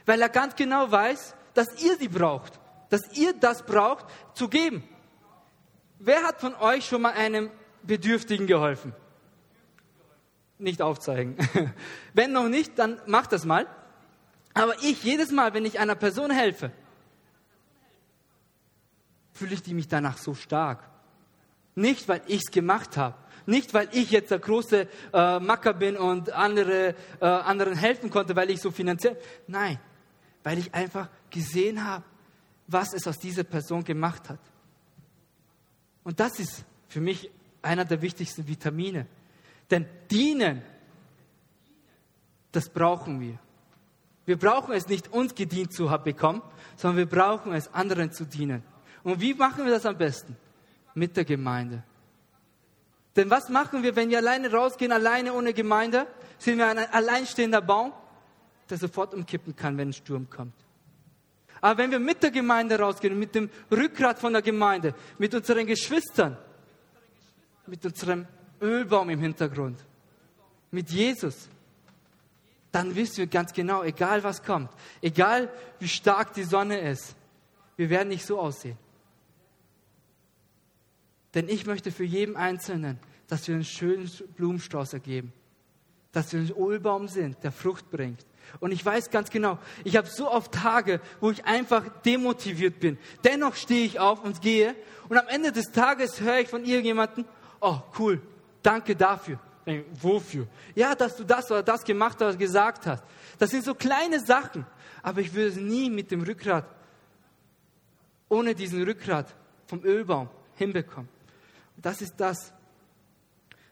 Weil 0.05 0.21
er 0.21 0.29
ganz 0.29 0.57
genau 0.57 0.91
weiß, 0.91 1.37
dass 1.55 1.81
ihr 1.81 1.97
sie 1.97 2.09
braucht. 2.09 2.59
Dass 2.91 3.17
ihr 3.17 3.33
das 3.33 3.65
braucht, 3.65 4.07
zu 4.35 4.49
geben. 4.49 4.83
Wer 6.01 6.25
hat 6.25 6.41
von 6.41 6.57
euch 6.57 6.85
schon 6.85 7.03
mal 7.03 7.13
einem 7.13 7.49
Bedürftigen 7.85 8.49
geholfen? 8.49 8.93
Nicht 10.59 10.83
aufzeigen. 10.83 11.37
Wenn 12.13 12.33
noch 12.33 12.49
nicht, 12.49 12.77
dann 12.77 13.01
macht 13.07 13.31
das 13.31 13.45
mal. 13.45 13.69
Aber 14.55 14.75
ich, 14.83 15.03
jedes 15.03 15.31
Mal, 15.31 15.55
wenn 15.55 15.65
ich 15.65 15.79
einer 15.79 15.95
Person 15.95 16.31
helfe, 16.31 16.71
fühle 19.33 19.55
ich 19.55 19.67
mich 19.69 19.89
danach 19.89 20.19
so 20.19 20.35
stark. 20.35 20.89
Nicht, 21.75 22.09
weil 22.09 22.23
ich 22.27 22.43
es 22.45 22.51
gemacht 22.51 22.97
habe. 22.97 23.17
Nicht, 23.47 23.75
weil 23.75 23.89
ich 23.93 24.11
jetzt 24.11 24.31
der 24.31 24.39
große 24.39 24.89
äh, 25.13 25.41
Macker 25.41 25.73
bin 25.73 25.97
und 25.97 26.31
andere, 26.33 26.95
äh, 27.21 27.25
anderen 27.25 27.75
helfen 27.75 28.11
konnte, 28.11 28.37
weil 28.37 28.51
ich 28.51 28.61
so 28.61 28.71
finanziell. 28.71 29.17
Nein, 29.47 29.81
weil 30.45 30.59
ich 30.59 30.73
einfach 30.75 31.09
gesehen 31.31 31.85
habe, 31.85 32.05
was 32.69 32.93
es 32.93 33.07
aus 33.07 33.19
dieser 33.19 33.45
Person 33.45 33.83
gemacht 33.83 34.29
hat. 34.29 34.39
Und 36.05 36.21
das 36.21 36.39
ist 36.39 36.65
für 36.89 37.01
mich 37.01 37.31
einer 37.63 37.85
der 37.85 38.03
wichtigsten 38.03 38.47
Vitamine. 38.47 39.07
Denn 39.71 39.87
dienen, 40.11 40.63
das 42.53 42.69
brauchen 42.69 43.21
wir. 43.21 43.39
Wir 44.25 44.39
brauchen 44.39 44.73
es 44.75 44.89
nicht, 44.89 45.13
uns 45.13 45.35
gedient 45.35 45.73
zu 45.73 45.89
bekommen, 46.05 46.43
sondern 46.77 46.99
wir 46.99 47.07
brauchen 47.07 47.53
es, 47.53 47.73
anderen 47.75 48.13
zu 48.13 48.25
dienen. 48.25 48.63
Und 49.03 49.21
wie 49.21 49.35
machen 49.35 49.65
wir 49.65 49.73
das 49.73 49.87
am 49.87 49.99
besten? 49.99 50.37
Mit 50.95 51.17
der 51.17 51.25
Gemeinde. 51.25 51.83
Denn 53.17 53.29
was 53.31 53.49
machen 53.49 53.83
wir, 53.83 53.97
wenn 53.97 54.11
wir 54.11 54.19
alleine 54.19 54.51
rausgehen, 54.51 54.93
alleine 54.93 55.33
ohne 55.33 55.53
Gemeinde? 55.53 56.07
Sind 56.39 56.59
wir 56.59 56.69
ein 56.69 56.79
alleinstehender 56.79 57.61
Baum, 57.61 57.93
der 58.71 58.79
sofort 58.79 59.13
umkippen 59.13 59.55
kann, 59.55 59.77
wenn 59.77 59.91
ein 59.91 59.93
Sturm 59.93 60.29
kommt. 60.31 60.55
Aber 61.61 61.79
wenn 61.79 61.91
wir 61.91 61.99
mit 61.99 62.23
der 62.23 62.31
Gemeinde 62.31 62.79
rausgehen, 62.79 63.19
mit 63.19 63.35
dem 63.35 63.51
Rückgrat 63.71 64.19
von 64.19 64.33
der 64.33 64.43
Gemeinde, 64.43 64.95
mit 65.19 65.35
unseren 65.35 65.67
Geschwistern, 65.67 66.37
mit 67.67 67.85
unserem 67.85 68.27
Ölbaum 68.61 69.11
im 69.11 69.21
Hintergrund, 69.21 69.79
mit 70.71 70.91
Jesus, 70.91 71.49
dann 72.73 72.97
wissen 72.97 73.19
wir 73.19 73.27
ganz 73.27 73.53
genau, 73.53 73.83
egal 73.83 74.25
was 74.25 74.43
kommt, 74.43 74.71
egal 75.03 75.51
wie 75.79 75.89
stark 75.89 76.33
die 76.33 76.43
Sonne 76.43 76.81
ist, 76.81 77.15
wir 77.77 77.91
werden 77.91 78.09
nicht 78.09 78.27
so 78.27 78.41
aussehen. 78.41 78.79
Denn 81.35 81.49
ich 81.49 81.67
möchte 81.67 81.91
für 81.91 82.05
jeden 82.05 82.37
Einzelnen, 82.37 82.99
dass 83.29 83.47
wir 83.49 83.55
einen 83.55 83.65
schönen 83.65 84.11
Blumenstrauß 84.37 84.93
ergeben. 84.93 85.33
Dass 86.13 86.33
wir 86.33 86.41
ein 86.41 86.53
Ölbaum 86.55 87.09
sind, 87.09 87.43
der 87.43 87.53
Frucht 87.53 87.91
bringt. 87.91 88.27
Und 88.61 88.73
ich 88.73 88.85
weiß 88.85 89.11
ganz 89.11 89.31
genau, 89.31 89.59
ich 89.85 89.97
habe 89.97 90.09
so 90.09 90.31
oft 90.31 90.53
Tage, 90.53 91.01
wo 91.21 91.31
ich 91.31 91.45
einfach 91.47 91.89
demotiviert 92.03 92.81
bin. 92.81 92.99
Dennoch 93.25 93.55
stehe 93.55 93.87
ich 93.87 93.99
auf 93.99 94.23
und 94.23 94.43
gehe. 94.43 94.75
Und 95.09 95.17
am 95.17 95.29
Ende 95.29 95.53
des 95.53 95.73
Tages 95.73 96.21
höre 96.21 96.41
ich 96.41 96.49
von 96.49 96.65
irgendjemandem, 96.65 97.25
oh 97.61 97.79
cool, 97.99 98.21
danke 98.63 98.95
dafür. 98.95 99.39
Wofür? 100.01 100.47
Ja, 100.75 100.95
dass 100.95 101.17
du 101.17 101.25
das 101.25 101.51
oder 101.51 101.63
das 101.63 101.85
gemacht 101.85 102.21
hast, 102.21 102.39
gesagt 102.39 102.87
hast. 102.87 103.05
Das 103.39 103.51
sind 103.51 103.65
so 103.65 103.75
kleine 103.75 104.21
Sachen. 104.21 104.67
Aber 105.03 105.21
ich 105.21 105.33
würde 105.35 105.49
es 105.49 105.57
nie 105.57 105.91
mit 105.91 106.11
dem 106.11 106.23
Rückgrat, 106.23 106.67
ohne 108.29 108.55
diesen 108.55 108.83
Rückgrat 108.83 109.35
vom 109.67 109.85
Ölbaum 109.85 110.29
hinbekommen. 110.57 111.09
Das 111.77 112.01
ist 112.01 112.15
das, 112.17 112.53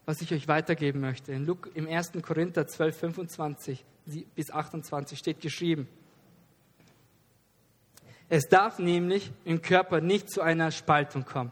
was 0.04 0.20
ich 0.20 0.32
euch 0.32 0.48
weitergeben 0.48 1.00
möchte. 1.00 1.32
In 1.32 1.46
Luk, 1.46 1.70
Im 1.74 1.86
1. 1.86 2.12
Korinther 2.22 2.66
12, 2.66 2.98
25 2.98 3.84
bis 4.34 4.50
28 4.50 5.18
steht 5.18 5.40
geschrieben, 5.40 5.88
es 8.28 8.48
darf 8.48 8.78
nämlich 8.78 9.32
im 9.44 9.60
Körper 9.60 10.00
nicht 10.00 10.30
zu 10.30 10.40
einer 10.40 10.70
Spaltung 10.70 11.24
kommen. 11.24 11.50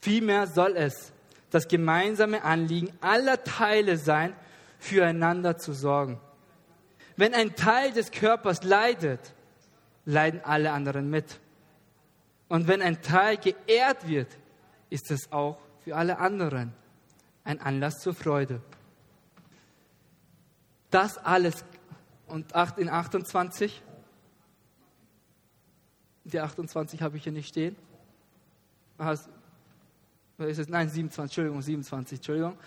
Vielmehr 0.00 0.46
soll 0.46 0.74
es 0.74 1.12
das 1.50 1.68
gemeinsame 1.68 2.44
Anliegen 2.44 2.92
aller 3.00 3.42
Teile 3.42 3.96
sein, 3.96 4.34
füreinander 4.78 5.58
zu 5.58 5.72
sorgen. 5.72 6.20
Wenn 7.16 7.34
ein 7.34 7.56
Teil 7.56 7.92
des 7.92 8.10
Körpers 8.10 8.62
leidet, 8.62 9.34
leiden 10.04 10.40
alle 10.44 10.72
anderen 10.72 11.10
mit. 11.10 11.40
Und 12.48 12.68
wenn 12.68 12.80
ein 12.80 13.02
Teil 13.02 13.36
geehrt 13.36 14.06
wird, 14.06 14.28
ist 14.88 15.10
es 15.10 15.32
auch 15.32 15.58
für 15.80 15.96
alle 15.96 16.18
anderen 16.18 16.72
ein 17.44 17.60
Anlass 17.60 18.00
zur 18.00 18.14
Freude. 18.14 18.60
Das 20.90 21.18
alles 21.18 21.64
und 22.26 22.52
in 22.76 22.88
28, 22.88 23.82
die 26.24 26.40
28 26.40 27.02
habe 27.02 27.16
ich 27.16 27.24
hier 27.24 27.32
nicht 27.32 27.48
stehen. 27.48 27.74
Ist 30.46 30.58
es? 30.58 30.68
Nein, 30.68 30.88
27, 30.88 31.22
Entschuldigung, 31.22 31.62
27, 31.62 32.18
Entschuldigung. 32.18 32.58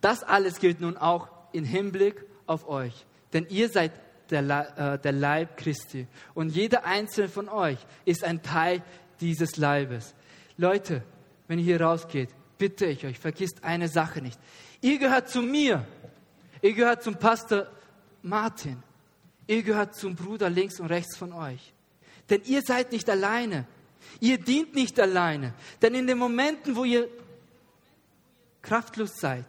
Das 0.00 0.22
alles 0.22 0.58
gilt 0.58 0.80
nun 0.80 0.96
auch 0.96 1.28
im 1.52 1.64
Hinblick 1.64 2.24
auf 2.46 2.68
euch. 2.68 3.06
Denn 3.32 3.46
ihr 3.48 3.68
seid 3.68 3.92
der, 4.30 4.94
äh, 4.94 4.98
der 4.98 5.12
Leib 5.12 5.56
Christi. 5.56 6.06
Und 6.34 6.50
jeder 6.50 6.84
einzelne 6.84 7.28
von 7.28 7.48
euch 7.48 7.78
ist 8.04 8.24
ein 8.24 8.42
Teil 8.42 8.82
dieses 9.20 9.56
Leibes. 9.56 10.14
Leute, 10.56 11.02
wenn 11.48 11.58
ihr 11.58 11.64
hier 11.64 11.80
rausgeht, 11.80 12.30
bitte 12.58 12.86
ich 12.86 13.04
euch, 13.06 13.18
vergisst 13.18 13.64
eine 13.64 13.88
Sache 13.88 14.20
nicht. 14.20 14.38
Ihr 14.80 14.98
gehört 14.98 15.28
zu 15.28 15.42
mir. 15.42 15.86
Ihr 16.62 16.74
gehört 16.74 17.02
zum 17.02 17.16
Pastor 17.16 17.66
Martin. 18.22 18.82
Ihr 19.46 19.62
gehört 19.62 19.94
zum 19.94 20.14
Bruder 20.14 20.48
links 20.48 20.80
und 20.80 20.86
rechts 20.86 21.16
von 21.16 21.32
euch. 21.32 21.72
Denn 22.30 22.42
ihr 22.44 22.62
seid 22.62 22.92
nicht 22.92 23.08
alleine. 23.10 23.66
Ihr 24.20 24.38
dient 24.38 24.74
nicht 24.74 24.98
alleine. 24.98 25.54
Denn 25.80 25.94
in 25.94 26.06
den 26.06 26.18
Momenten, 26.18 26.74
wo 26.76 26.84
ihr 26.84 27.08
kraftlos 28.62 29.16
seid, 29.16 29.46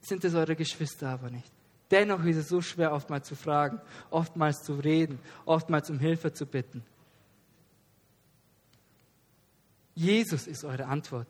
sind 0.00 0.24
es 0.24 0.34
eure 0.34 0.56
Geschwister 0.56 1.08
aber 1.08 1.30
nicht. 1.30 1.50
Dennoch 1.90 2.24
ist 2.24 2.36
es 2.36 2.48
so 2.48 2.60
schwer, 2.60 2.92
oftmals 2.92 3.28
zu 3.28 3.36
fragen, 3.36 3.80
oftmals 4.10 4.62
zu 4.62 4.74
reden, 4.74 5.18
oftmals 5.44 5.90
um 5.90 5.98
Hilfe 5.98 6.32
zu 6.32 6.46
bitten. 6.46 6.82
Jesus 9.94 10.46
ist 10.46 10.64
eure 10.64 10.86
Antwort. 10.86 11.28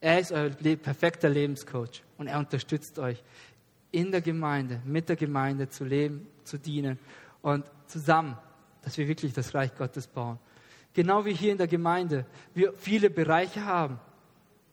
Er 0.00 0.20
ist 0.20 0.32
euer 0.32 0.50
perfekter 0.50 1.28
Lebenscoach 1.28 2.02
und 2.16 2.26
er 2.26 2.38
unterstützt 2.38 2.98
euch 2.98 3.22
in 3.90 4.10
der 4.10 4.20
Gemeinde, 4.20 4.80
mit 4.84 5.08
der 5.08 5.16
Gemeinde 5.16 5.68
zu 5.68 5.84
leben, 5.84 6.26
zu 6.44 6.58
dienen 6.58 6.98
und 7.42 7.64
zusammen, 7.86 8.36
dass 8.82 8.98
wir 8.98 9.08
wirklich 9.08 9.32
das 9.32 9.54
Reich 9.54 9.74
Gottes 9.74 10.06
bauen. 10.06 10.38
Genau 10.96 11.26
wie 11.26 11.34
hier 11.34 11.52
in 11.52 11.58
der 11.58 11.66
Gemeinde 11.66 12.24
wir 12.54 12.72
viele 12.78 13.10
Bereiche 13.10 13.66
haben. 13.66 14.00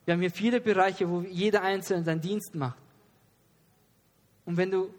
Wir 0.06 0.14
haben 0.14 0.22
hier 0.22 0.32
viele 0.32 0.62
Bereiche, 0.62 1.10
wo 1.10 1.20
jeder 1.20 1.64
Einzelne 1.64 2.06
seinen 2.06 2.22
Dienst 2.22 2.56
macht. 2.56 2.78
Und 4.46 4.56
wenn 4.56 4.72
du, 4.72 4.94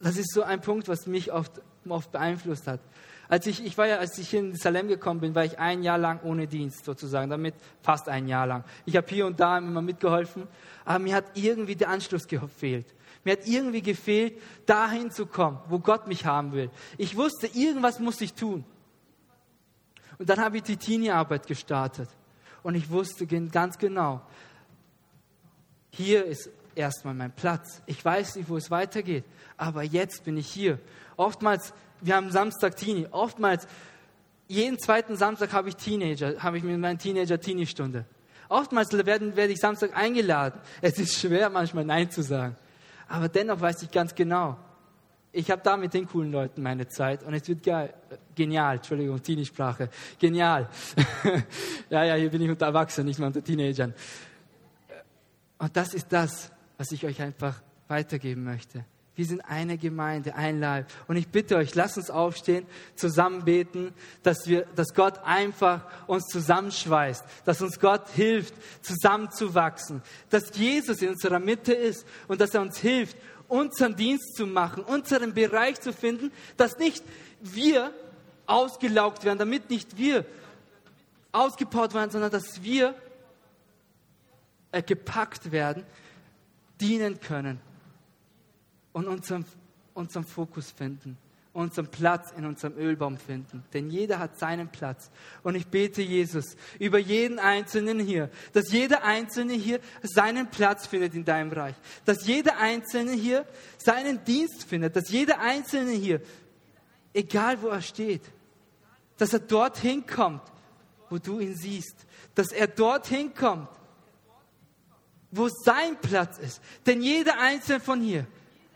das 0.00 0.16
ist 0.16 0.34
so 0.34 0.42
ein 0.42 0.60
Punkt, 0.60 0.88
was 0.88 1.06
mich 1.06 1.32
oft, 1.32 1.62
oft 1.88 2.10
beeinflusst 2.10 2.66
hat. 2.66 2.80
Als 3.28 3.46
ich, 3.46 3.64
ich 3.64 3.78
war 3.78 3.86
ja, 3.86 3.98
als 3.98 4.18
ich 4.18 4.30
hier 4.30 4.40
in 4.40 4.56
Salem 4.56 4.88
gekommen 4.88 5.20
bin, 5.20 5.32
war 5.36 5.44
ich 5.44 5.60
ein 5.60 5.84
Jahr 5.84 5.96
lang 5.96 6.20
ohne 6.24 6.48
Dienst 6.48 6.84
sozusagen, 6.84 7.30
damit 7.30 7.54
fast 7.82 8.08
ein 8.08 8.26
Jahr 8.26 8.48
lang. 8.48 8.64
Ich 8.84 8.96
habe 8.96 9.06
hier 9.08 9.26
und 9.26 9.38
da 9.38 9.58
immer 9.58 9.80
mitgeholfen, 9.80 10.48
aber 10.84 10.98
mir 10.98 11.14
hat 11.14 11.26
irgendwie 11.34 11.76
der 11.76 11.88
Anschluss 11.88 12.26
gefehlt. 12.26 12.92
Mir 13.22 13.34
hat 13.34 13.46
irgendwie 13.46 13.80
gefehlt, 13.80 14.42
dahin 14.66 15.12
zu 15.12 15.26
kommen, 15.26 15.60
wo 15.68 15.78
Gott 15.78 16.08
mich 16.08 16.26
haben 16.26 16.50
will. 16.50 16.68
Ich 16.98 17.16
wusste, 17.16 17.46
irgendwas 17.46 18.00
muss 18.00 18.20
ich 18.20 18.34
tun. 18.34 18.64
Und 20.18 20.28
dann 20.28 20.40
habe 20.40 20.58
ich 20.58 20.62
die 20.62 20.76
Teenie-Arbeit 20.76 21.46
gestartet. 21.46 22.08
Und 22.62 22.74
ich 22.74 22.90
wusste 22.90 23.26
ganz 23.26 23.78
genau, 23.78 24.22
hier 25.90 26.24
ist 26.24 26.50
erstmal 26.74 27.14
mein 27.14 27.32
Platz. 27.32 27.82
Ich 27.86 28.04
weiß 28.04 28.36
nicht, 28.36 28.48
wo 28.48 28.56
es 28.56 28.70
weitergeht, 28.70 29.24
aber 29.56 29.82
jetzt 29.82 30.24
bin 30.24 30.36
ich 30.36 30.48
hier. 30.48 30.78
Oftmals 31.16 31.72
wir 32.04 32.16
haben 32.16 32.30
Samstag 32.30 32.76
Teenie. 32.76 33.06
Oftmals, 33.10 33.66
jeden 34.46 34.78
zweiten 34.78 35.16
Samstag 35.16 35.52
habe 35.54 35.70
ich 35.70 35.76
Teenager, 35.76 36.42
habe 36.42 36.58
ich 36.58 36.62
mit 36.62 36.78
meinen 36.78 36.98
Teenager 36.98 37.40
Teenie-Stunde. 37.40 38.04
Oftmals 38.50 38.92
werden, 38.92 39.36
werde 39.36 39.54
ich 39.54 39.58
Samstag 39.58 39.96
eingeladen. 39.96 40.60
Es 40.82 40.98
ist 40.98 41.18
schwer, 41.18 41.48
manchmal 41.48 41.84
Nein 41.84 42.10
zu 42.10 42.22
sagen. 42.22 42.56
Aber 43.08 43.28
dennoch 43.28 43.60
weiß 43.60 43.82
ich 43.82 43.90
ganz 43.90 44.14
genau, 44.14 44.58
ich 45.34 45.50
habe 45.50 45.62
da 45.62 45.76
mit 45.76 45.92
den 45.92 46.06
coolen 46.06 46.30
Leuten 46.30 46.62
meine 46.62 46.86
Zeit 46.88 47.22
und 47.24 47.34
es 47.34 47.46
wird 47.48 47.62
geil. 47.62 47.92
Genial, 48.34 48.76
Entschuldigung, 48.76 49.20
Teenie-Sprache. 49.20 49.90
Genial. 50.18 50.68
ja, 51.90 52.04
ja, 52.04 52.14
hier 52.14 52.30
bin 52.30 52.42
ich 52.42 52.50
unter 52.50 52.66
Erwachsenen, 52.66 53.08
nicht 53.08 53.18
mehr 53.18 53.26
unter 53.26 53.42
Teenagern. 53.42 53.94
Und 55.58 55.76
das 55.76 55.92
ist 55.94 56.12
das, 56.12 56.52
was 56.78 56.92
ich 56.92 57.04
euch 57.04 57.20
einfach 57.20 57.60
weitergeben 57.88 58.44
möchte. 58.44 58.84
Wir 59.16 59.26
sind 59.26 59.42
eine 59.42 59.78
Gemeinde, 59.78 60.34
ein 60.34 60.58
Leib. 60.58 60.86
Und 61.06 61.16
ich 61.16 61.28
bitte 61.28 61.56
euch, 61.56 61.74
lasst 61.76 61.96
uns 61.96 62.10
aufstehen, 62.10 62.66
zusammen 62.96 63.44
beten, 63.44 63.92
dass 64.24 64.46
wir, 64.46 64.66
dass 64.74 64.92
Gott 64.92 65.20
einfach 65.24 65.86
uns 66.08 66.24
zusammenschweißt, 66.26 67.24
dass 67.44 67.62
uns 67.62 67.78
Gott 67.78 68.08
hilft, 68.08 68.54
zusammenzuwachsen, 68.82 70.02
dass 70.30 70.56
Jesus 70.56 71.00
in 71.00 71.10
unserer 71.10 71.38
Mitte 71.38 71.72
ist 71.72 72.04
und 72.26 72.40
dass 72.40 72.54
er 72.54 72.62
uns 72.62 72.78
hilft, 72.78 73.16
unseren 73.48 73.96
Dienst 73.96 74.36
zu 74.36 74.46
machen, 74.46 74.84
unseren 74.84 75.34
Bereich 75.34 75.80
zu 75.80 75.92
finden, 75.92 76.32
dass 76.56 76.78
nicht 76.78 77.04
wir 77.40 77.92
ausgelaugt 78.46 79.24
werden, 79.24 79.38
damit 79.38 79.70
nicht 79.70 79.96
wir 79.96 80.24
ausgebaut 81.32 81.94
werden, 81.94 82.10
sondern 82.10 82.30
dass 82.30 82.62
wir 82.62 82.94
gepackt 84.86 85.52
werden, 85.52 85.84
dienen 86.80 87.20
können 87.20 87.60
und 88.92 89.06
unserem 89.06 89.44
unseren 89.94 90.24
Fokus 90.24 90.70
finden, 90.72 91.16
unseren 91.54 91.86
Platz 91.86 92.32
in 92.36 92.44
unserem 92.44 92.76
Ölbaum 92.76 93.16
finden. 93.16 93.64
Denn 93.72 93.88
jeder 93.88 94.18
hat 94.18 94.38
seinen 94.38 94.68
Platz. 94.68 95.10
Und 95.44 95.54
ich 95.54 95.68
bete 95.68 96.02
Jesus 96.02 96.56
über 96.80 96.98
jeden 96.98 97.38
Einzelnen 97.38 98.00
hier, 98.00 98.28
dass 98.52 98.72
jeder 98.72 99.04
Einzelne 99.04 99.54
hier 99.54 99.80
seinen 100.02 100.50
Platz 100.50 100.86
findet 100.86 101.14
in 101.14 101.24
deinem 101.24 101.52
Reich. 101.52 101.76
Dass 102.04 102.26
jeder 102.26 102.58
Einzelne 102.58 103.12
hier 103.12 103.46
seinen 103.78 104.22
Dienst 104.24 104.64
findet. 104.64 104.96
Dass 104.96 105.08
jeder 105.10 105.40
Einzelne 105.40 105.92
hier, 105.92 106.20
egal 107.14 107.62
wo 107.62 107.68
er 107.68 107.82
steht, 107.82 108.22
dass 109.16 109.32
er 109.32 109.38
dorthin 109.38 110.04
kommt, 110.04 110.42
wo 111.08 111.18
du 111.18 111.38
ihn 111.38 111.54
siehst. 111.54 112.04
Dass 112.34 112.48
er 112.50 112.66
dorthin 112.66 113.32
kommt, 113.32 113.68
wo 115.30 115.48
sein 115.48 115.96
Platz 116.02 116.38
ist. 116.38 116.60
Denn 116.84 117.00
jeder 117.00 117.38
Einzelne 117.38 117.78
von 117.78 118.00
hier 118.00 118.26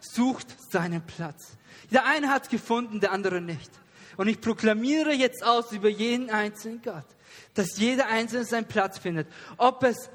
sucht 0.00 0.46
seinen 0.70 1.02
Platz. 1.02 1.57
Der 1.90 2.04
eine 2.04 2.30
hat 2.30 2.50
gefunden, 2.50 3.00
der 3.00 3.12
andere 3.12 3.40
nicht. 3.40 3.70
Und 4.16 4.28
ich 4.28 4.40
proklamiere 4.40 5.12
jetzt 5.12 5.44
aus 5.44 5.72
über 5.72 5.88
jeden 5.88 6.30
einzelnen 6.30 6.82
Gott, 6.82 7.06
dass 7.54 7.78
jeder 7.78 8.08
Einzelne 8.08 8.44
seinen 8.44 8.66
Platz 8.66 8.98
findet. 8.98 9.28
Ob 9.56 9.82
es 9.84 10.10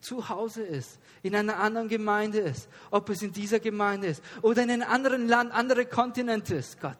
zu 0.00 0.28
Hause 0.28 0.62
ist, 0.62 0.98
in 1.22 1.34
einer 1.34 1.58
anderen 1.58 1.88
Gemeinde 1.88 2.40
ist, 2.40 2.68
ob 2.90 3.08
es 3.08 3.22
in 3.22 3.32
dieser 3.32 3.60
Gemeinde 3.60 4.08
ist 4.08 4.22
oder 4.42 4.62
in 4.62 4.70
einem 4.70 4.82
anderen 4.88 5.26
Land, 5.26 5.52
andere 5.52 5.86
Kontinente 5.86 6.56
ist, 6.56 6.78
Gott. 6.80 6.98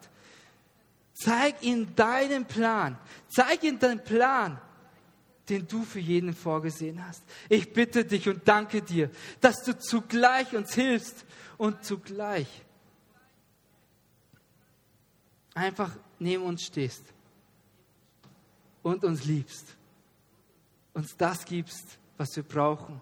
Zeig 1.13 1.61
ihnen 1.61 1.95
deinen 1.95 2.45
Plan. 2.45 2.97
Zeig 3.29 3.63
ihnen 3.63 3.79
deinen 3.79 4.03
Plan, 4.03 4.59
den 5.47 5.67
du 5.67 5.83
für 5.83 5.99
jeden 5.99 6.33
vorgesehen 6.33 7.05
hast. 7.07 7.23
Ich 7.47 7.71
bitte 7.71 8.03
dich 8.03 8.27
und 8.27 8.47
danke 8.47 8.81
dir, 8.81 9.11
dass 9.39 9.63
du 9.63 9.77
zugleich 9.77 10.55
uns 10.55 10.73
hilfst 10.73 11.23
und 11.57 11.85
zugleich 11.85 12.64
einfach 15.55 15.91
neben 16.19 16.43
uns 16.43 16.63
stehst 16.63 17.01
und 18.83 19.03
uns 19.03 19.25
liebst, 19.25 19.65
uns 20.93 21.17
das 21.17 21.45
gibst, 21.45 21.97
was 22.17 22.35
wir 22.35 22.43
brauchen, 22.43 23.01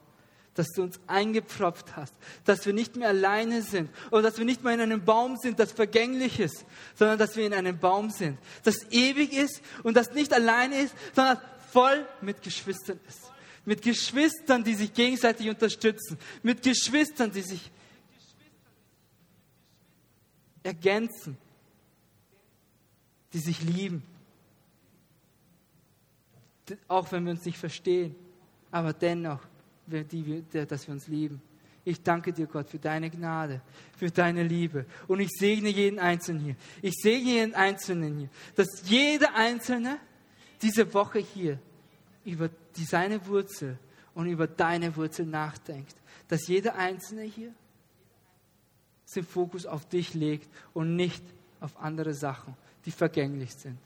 dass 0.54 0.70
du 0.70 0.84
uns 0.84 1.00
eingepfropft 1.08 1.96
hast, 1.96 2.14
dass 2.46 2.66
wir 2.66 2.74
nicht 2.74 2.96
mehr 2.96 3.10
alleine 3.10 3.64
sind 3.64 3.90
oder 4.12 4.22
dass 4.22 4.38
wir 4.38 4.46
nicht 4.46 4.64
mehr 4.64 4.74
in 4.74 4.82
einem 4.82 5.04
Baum 5.04 5.36
sind, 5.38 5.60
das 5.60 5.72
vergänglich 5.72 6.40
ist, 6.40 6.64
sondern 6.96 7.18
dass 7.18 7.36
wir 7.36 7.46
in 7.46 7.54
einem 7.54 7.80
Baum 7.80 8.12
sind, 8.12 8.38
das 8.64 8.90
ewig 8.92 9.34
ist 9.34 9.62
und 9.82 9.98
das 9.98 10.14
nicht 10.14 10.32
alleine 10.32 10.80
ist, 10.80 10.96
sondern 11.16 11.40
voll 11.72 12.08
mit 12.22 12.42
Geschwistern 12.44 13.00
ist. 13.08 13.32
Mit 13.66 13.82
Geschwistern, 13.82 14.64
die 14.64 14.76
sich 14.76 14.94
gegenseitig 14.94 15.50
unterstützen, 15.50 16.20
mit 16.44 16.62
Geschwistern, 16.62 17.32
die 17.32 17.42
sich 17.42 17.72
ergänzen, 20.62 21.38
die 23.34 23.40
sich 23.40 23.62
lieben. 23.62 24.04
Auch 26.88 27.12
wenn 27.12 27.26
wir 27.26 27.32
uns 27.32 27.46
nicht 27.46 27.58
verstehen, 27.58 28.16
aber 28.72 28.94
dennoch, 28.94 29.42
dass 29.88 30.88
wir 30.88 30.94
uns 30.94 31.08
lieben. 31.08 31.42
Ich 31.86 32.02
danke 32.02 32.32
dir, 32.32 32.48
Gott, 32.48 32.70
für 32.70 32.80
deine 32.80 33.10
Gnade, 33.10 33.62
für 33.98 34.10
deine 34.10 34.44
Liebe. 34.44 34.86
Und 35.08 35.20
ich 35.20 35.30
segne 35.32 35.68
jeden 35.68 36.00
Einzelnen 36.00 36.42
hier. 36.42 36.56
Ich 36.82 36.94
segne 37.02 37.32
jeden 37.32 37.56
Einzelnen 37.56 38.18
hier, 38.18 38.30
dass 38.56 38.84
jeder 38.86 39.36
Einzelne 39.36 40.00
diese 40.62 40.94
Woche 40.94 41.20
hier 41.20 41.60
über 42.24 42.50
die, 42.78 42.86
seine 42.86 43.26
Wurzel 43.28 43.78
und 44.14 44.28
über 44.28 44.48
deine 44.48 44.96
Wurzel 44.96 45.26
nachdenkt. 45.26 45.96
Dass 46.30 46.48
jeder 46.48 46.76
Einzelne 46.76 47.24
hier 47.24 47.54
den 49.14 49.26
Fokus 49.26 49.66
auf 49.66 49.88
dich 49.88 50.14
legt 50.14 50.50
und 50.74 50.96
nicht 50.96 51.24
auf 51.60 51.78
andere 51.80 52.14
Sachen 52.14 52.56
die 52.86 52.92
vergänglich 52.92 53.54
sind. 53.54 53.78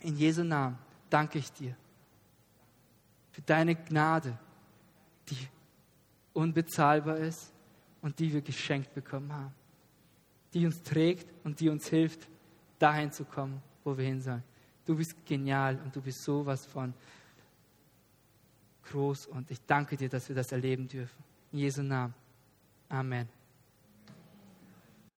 In 0.00 0.16
Jesu 0.16 0.42
Namen 0.42 0.78
danke 1.08 1.38
ich 1.38 1.52
dir 1.52 1.76
für 3.30 3.42
deine 3.42 3.74
Gnade, 3.74 4.38
die 5.28 5.48
unbezahlbar 6.34 7.16
ist 7.16 7.52
und 8.02 8.18
die 8.18 8.32
wir 8.32 8.42
geschenkt 8.42 8.94
bekommen 8.94 9.32
haben, 9.32 9.54
die 10.52 10.66
uns 10.66 10.82
trägt 10.82 11.26
und 11.44 11.60
die 11.60 11.68
uns 11.68 11.88
hilft, 11.88 12.28
dahin 12.78 13.10
zu 13.10 13.24
kommen, 13.24 13.62
wo 13.84 13.96
wir 13.96 14.04
hin 14.04 14.20
sollen. 14.20 14.42
Du 14.84 14.96
bist 14.96 15.14
genial 15.24 15.78
und 15.84 15.94
du 15.94 16.02
bist 16.02 16.22
sowas 16.22 16.66
von 16.66 16.92
groß 18.84 19.26
und 19.26 19.50
ich 19.50 19.60
danke 19.64 19.96
dir, 19.96 20.08
dass 20.08 20.28
wir 20.28 20.36
das 20.36 20.52
erleben 20.52 20.88
dürfen. 20.88 21.22
In 21.52 21.60
Jesu 21.60 21.82
Namen. 21.82 22.14
Amen. 22.88 23.41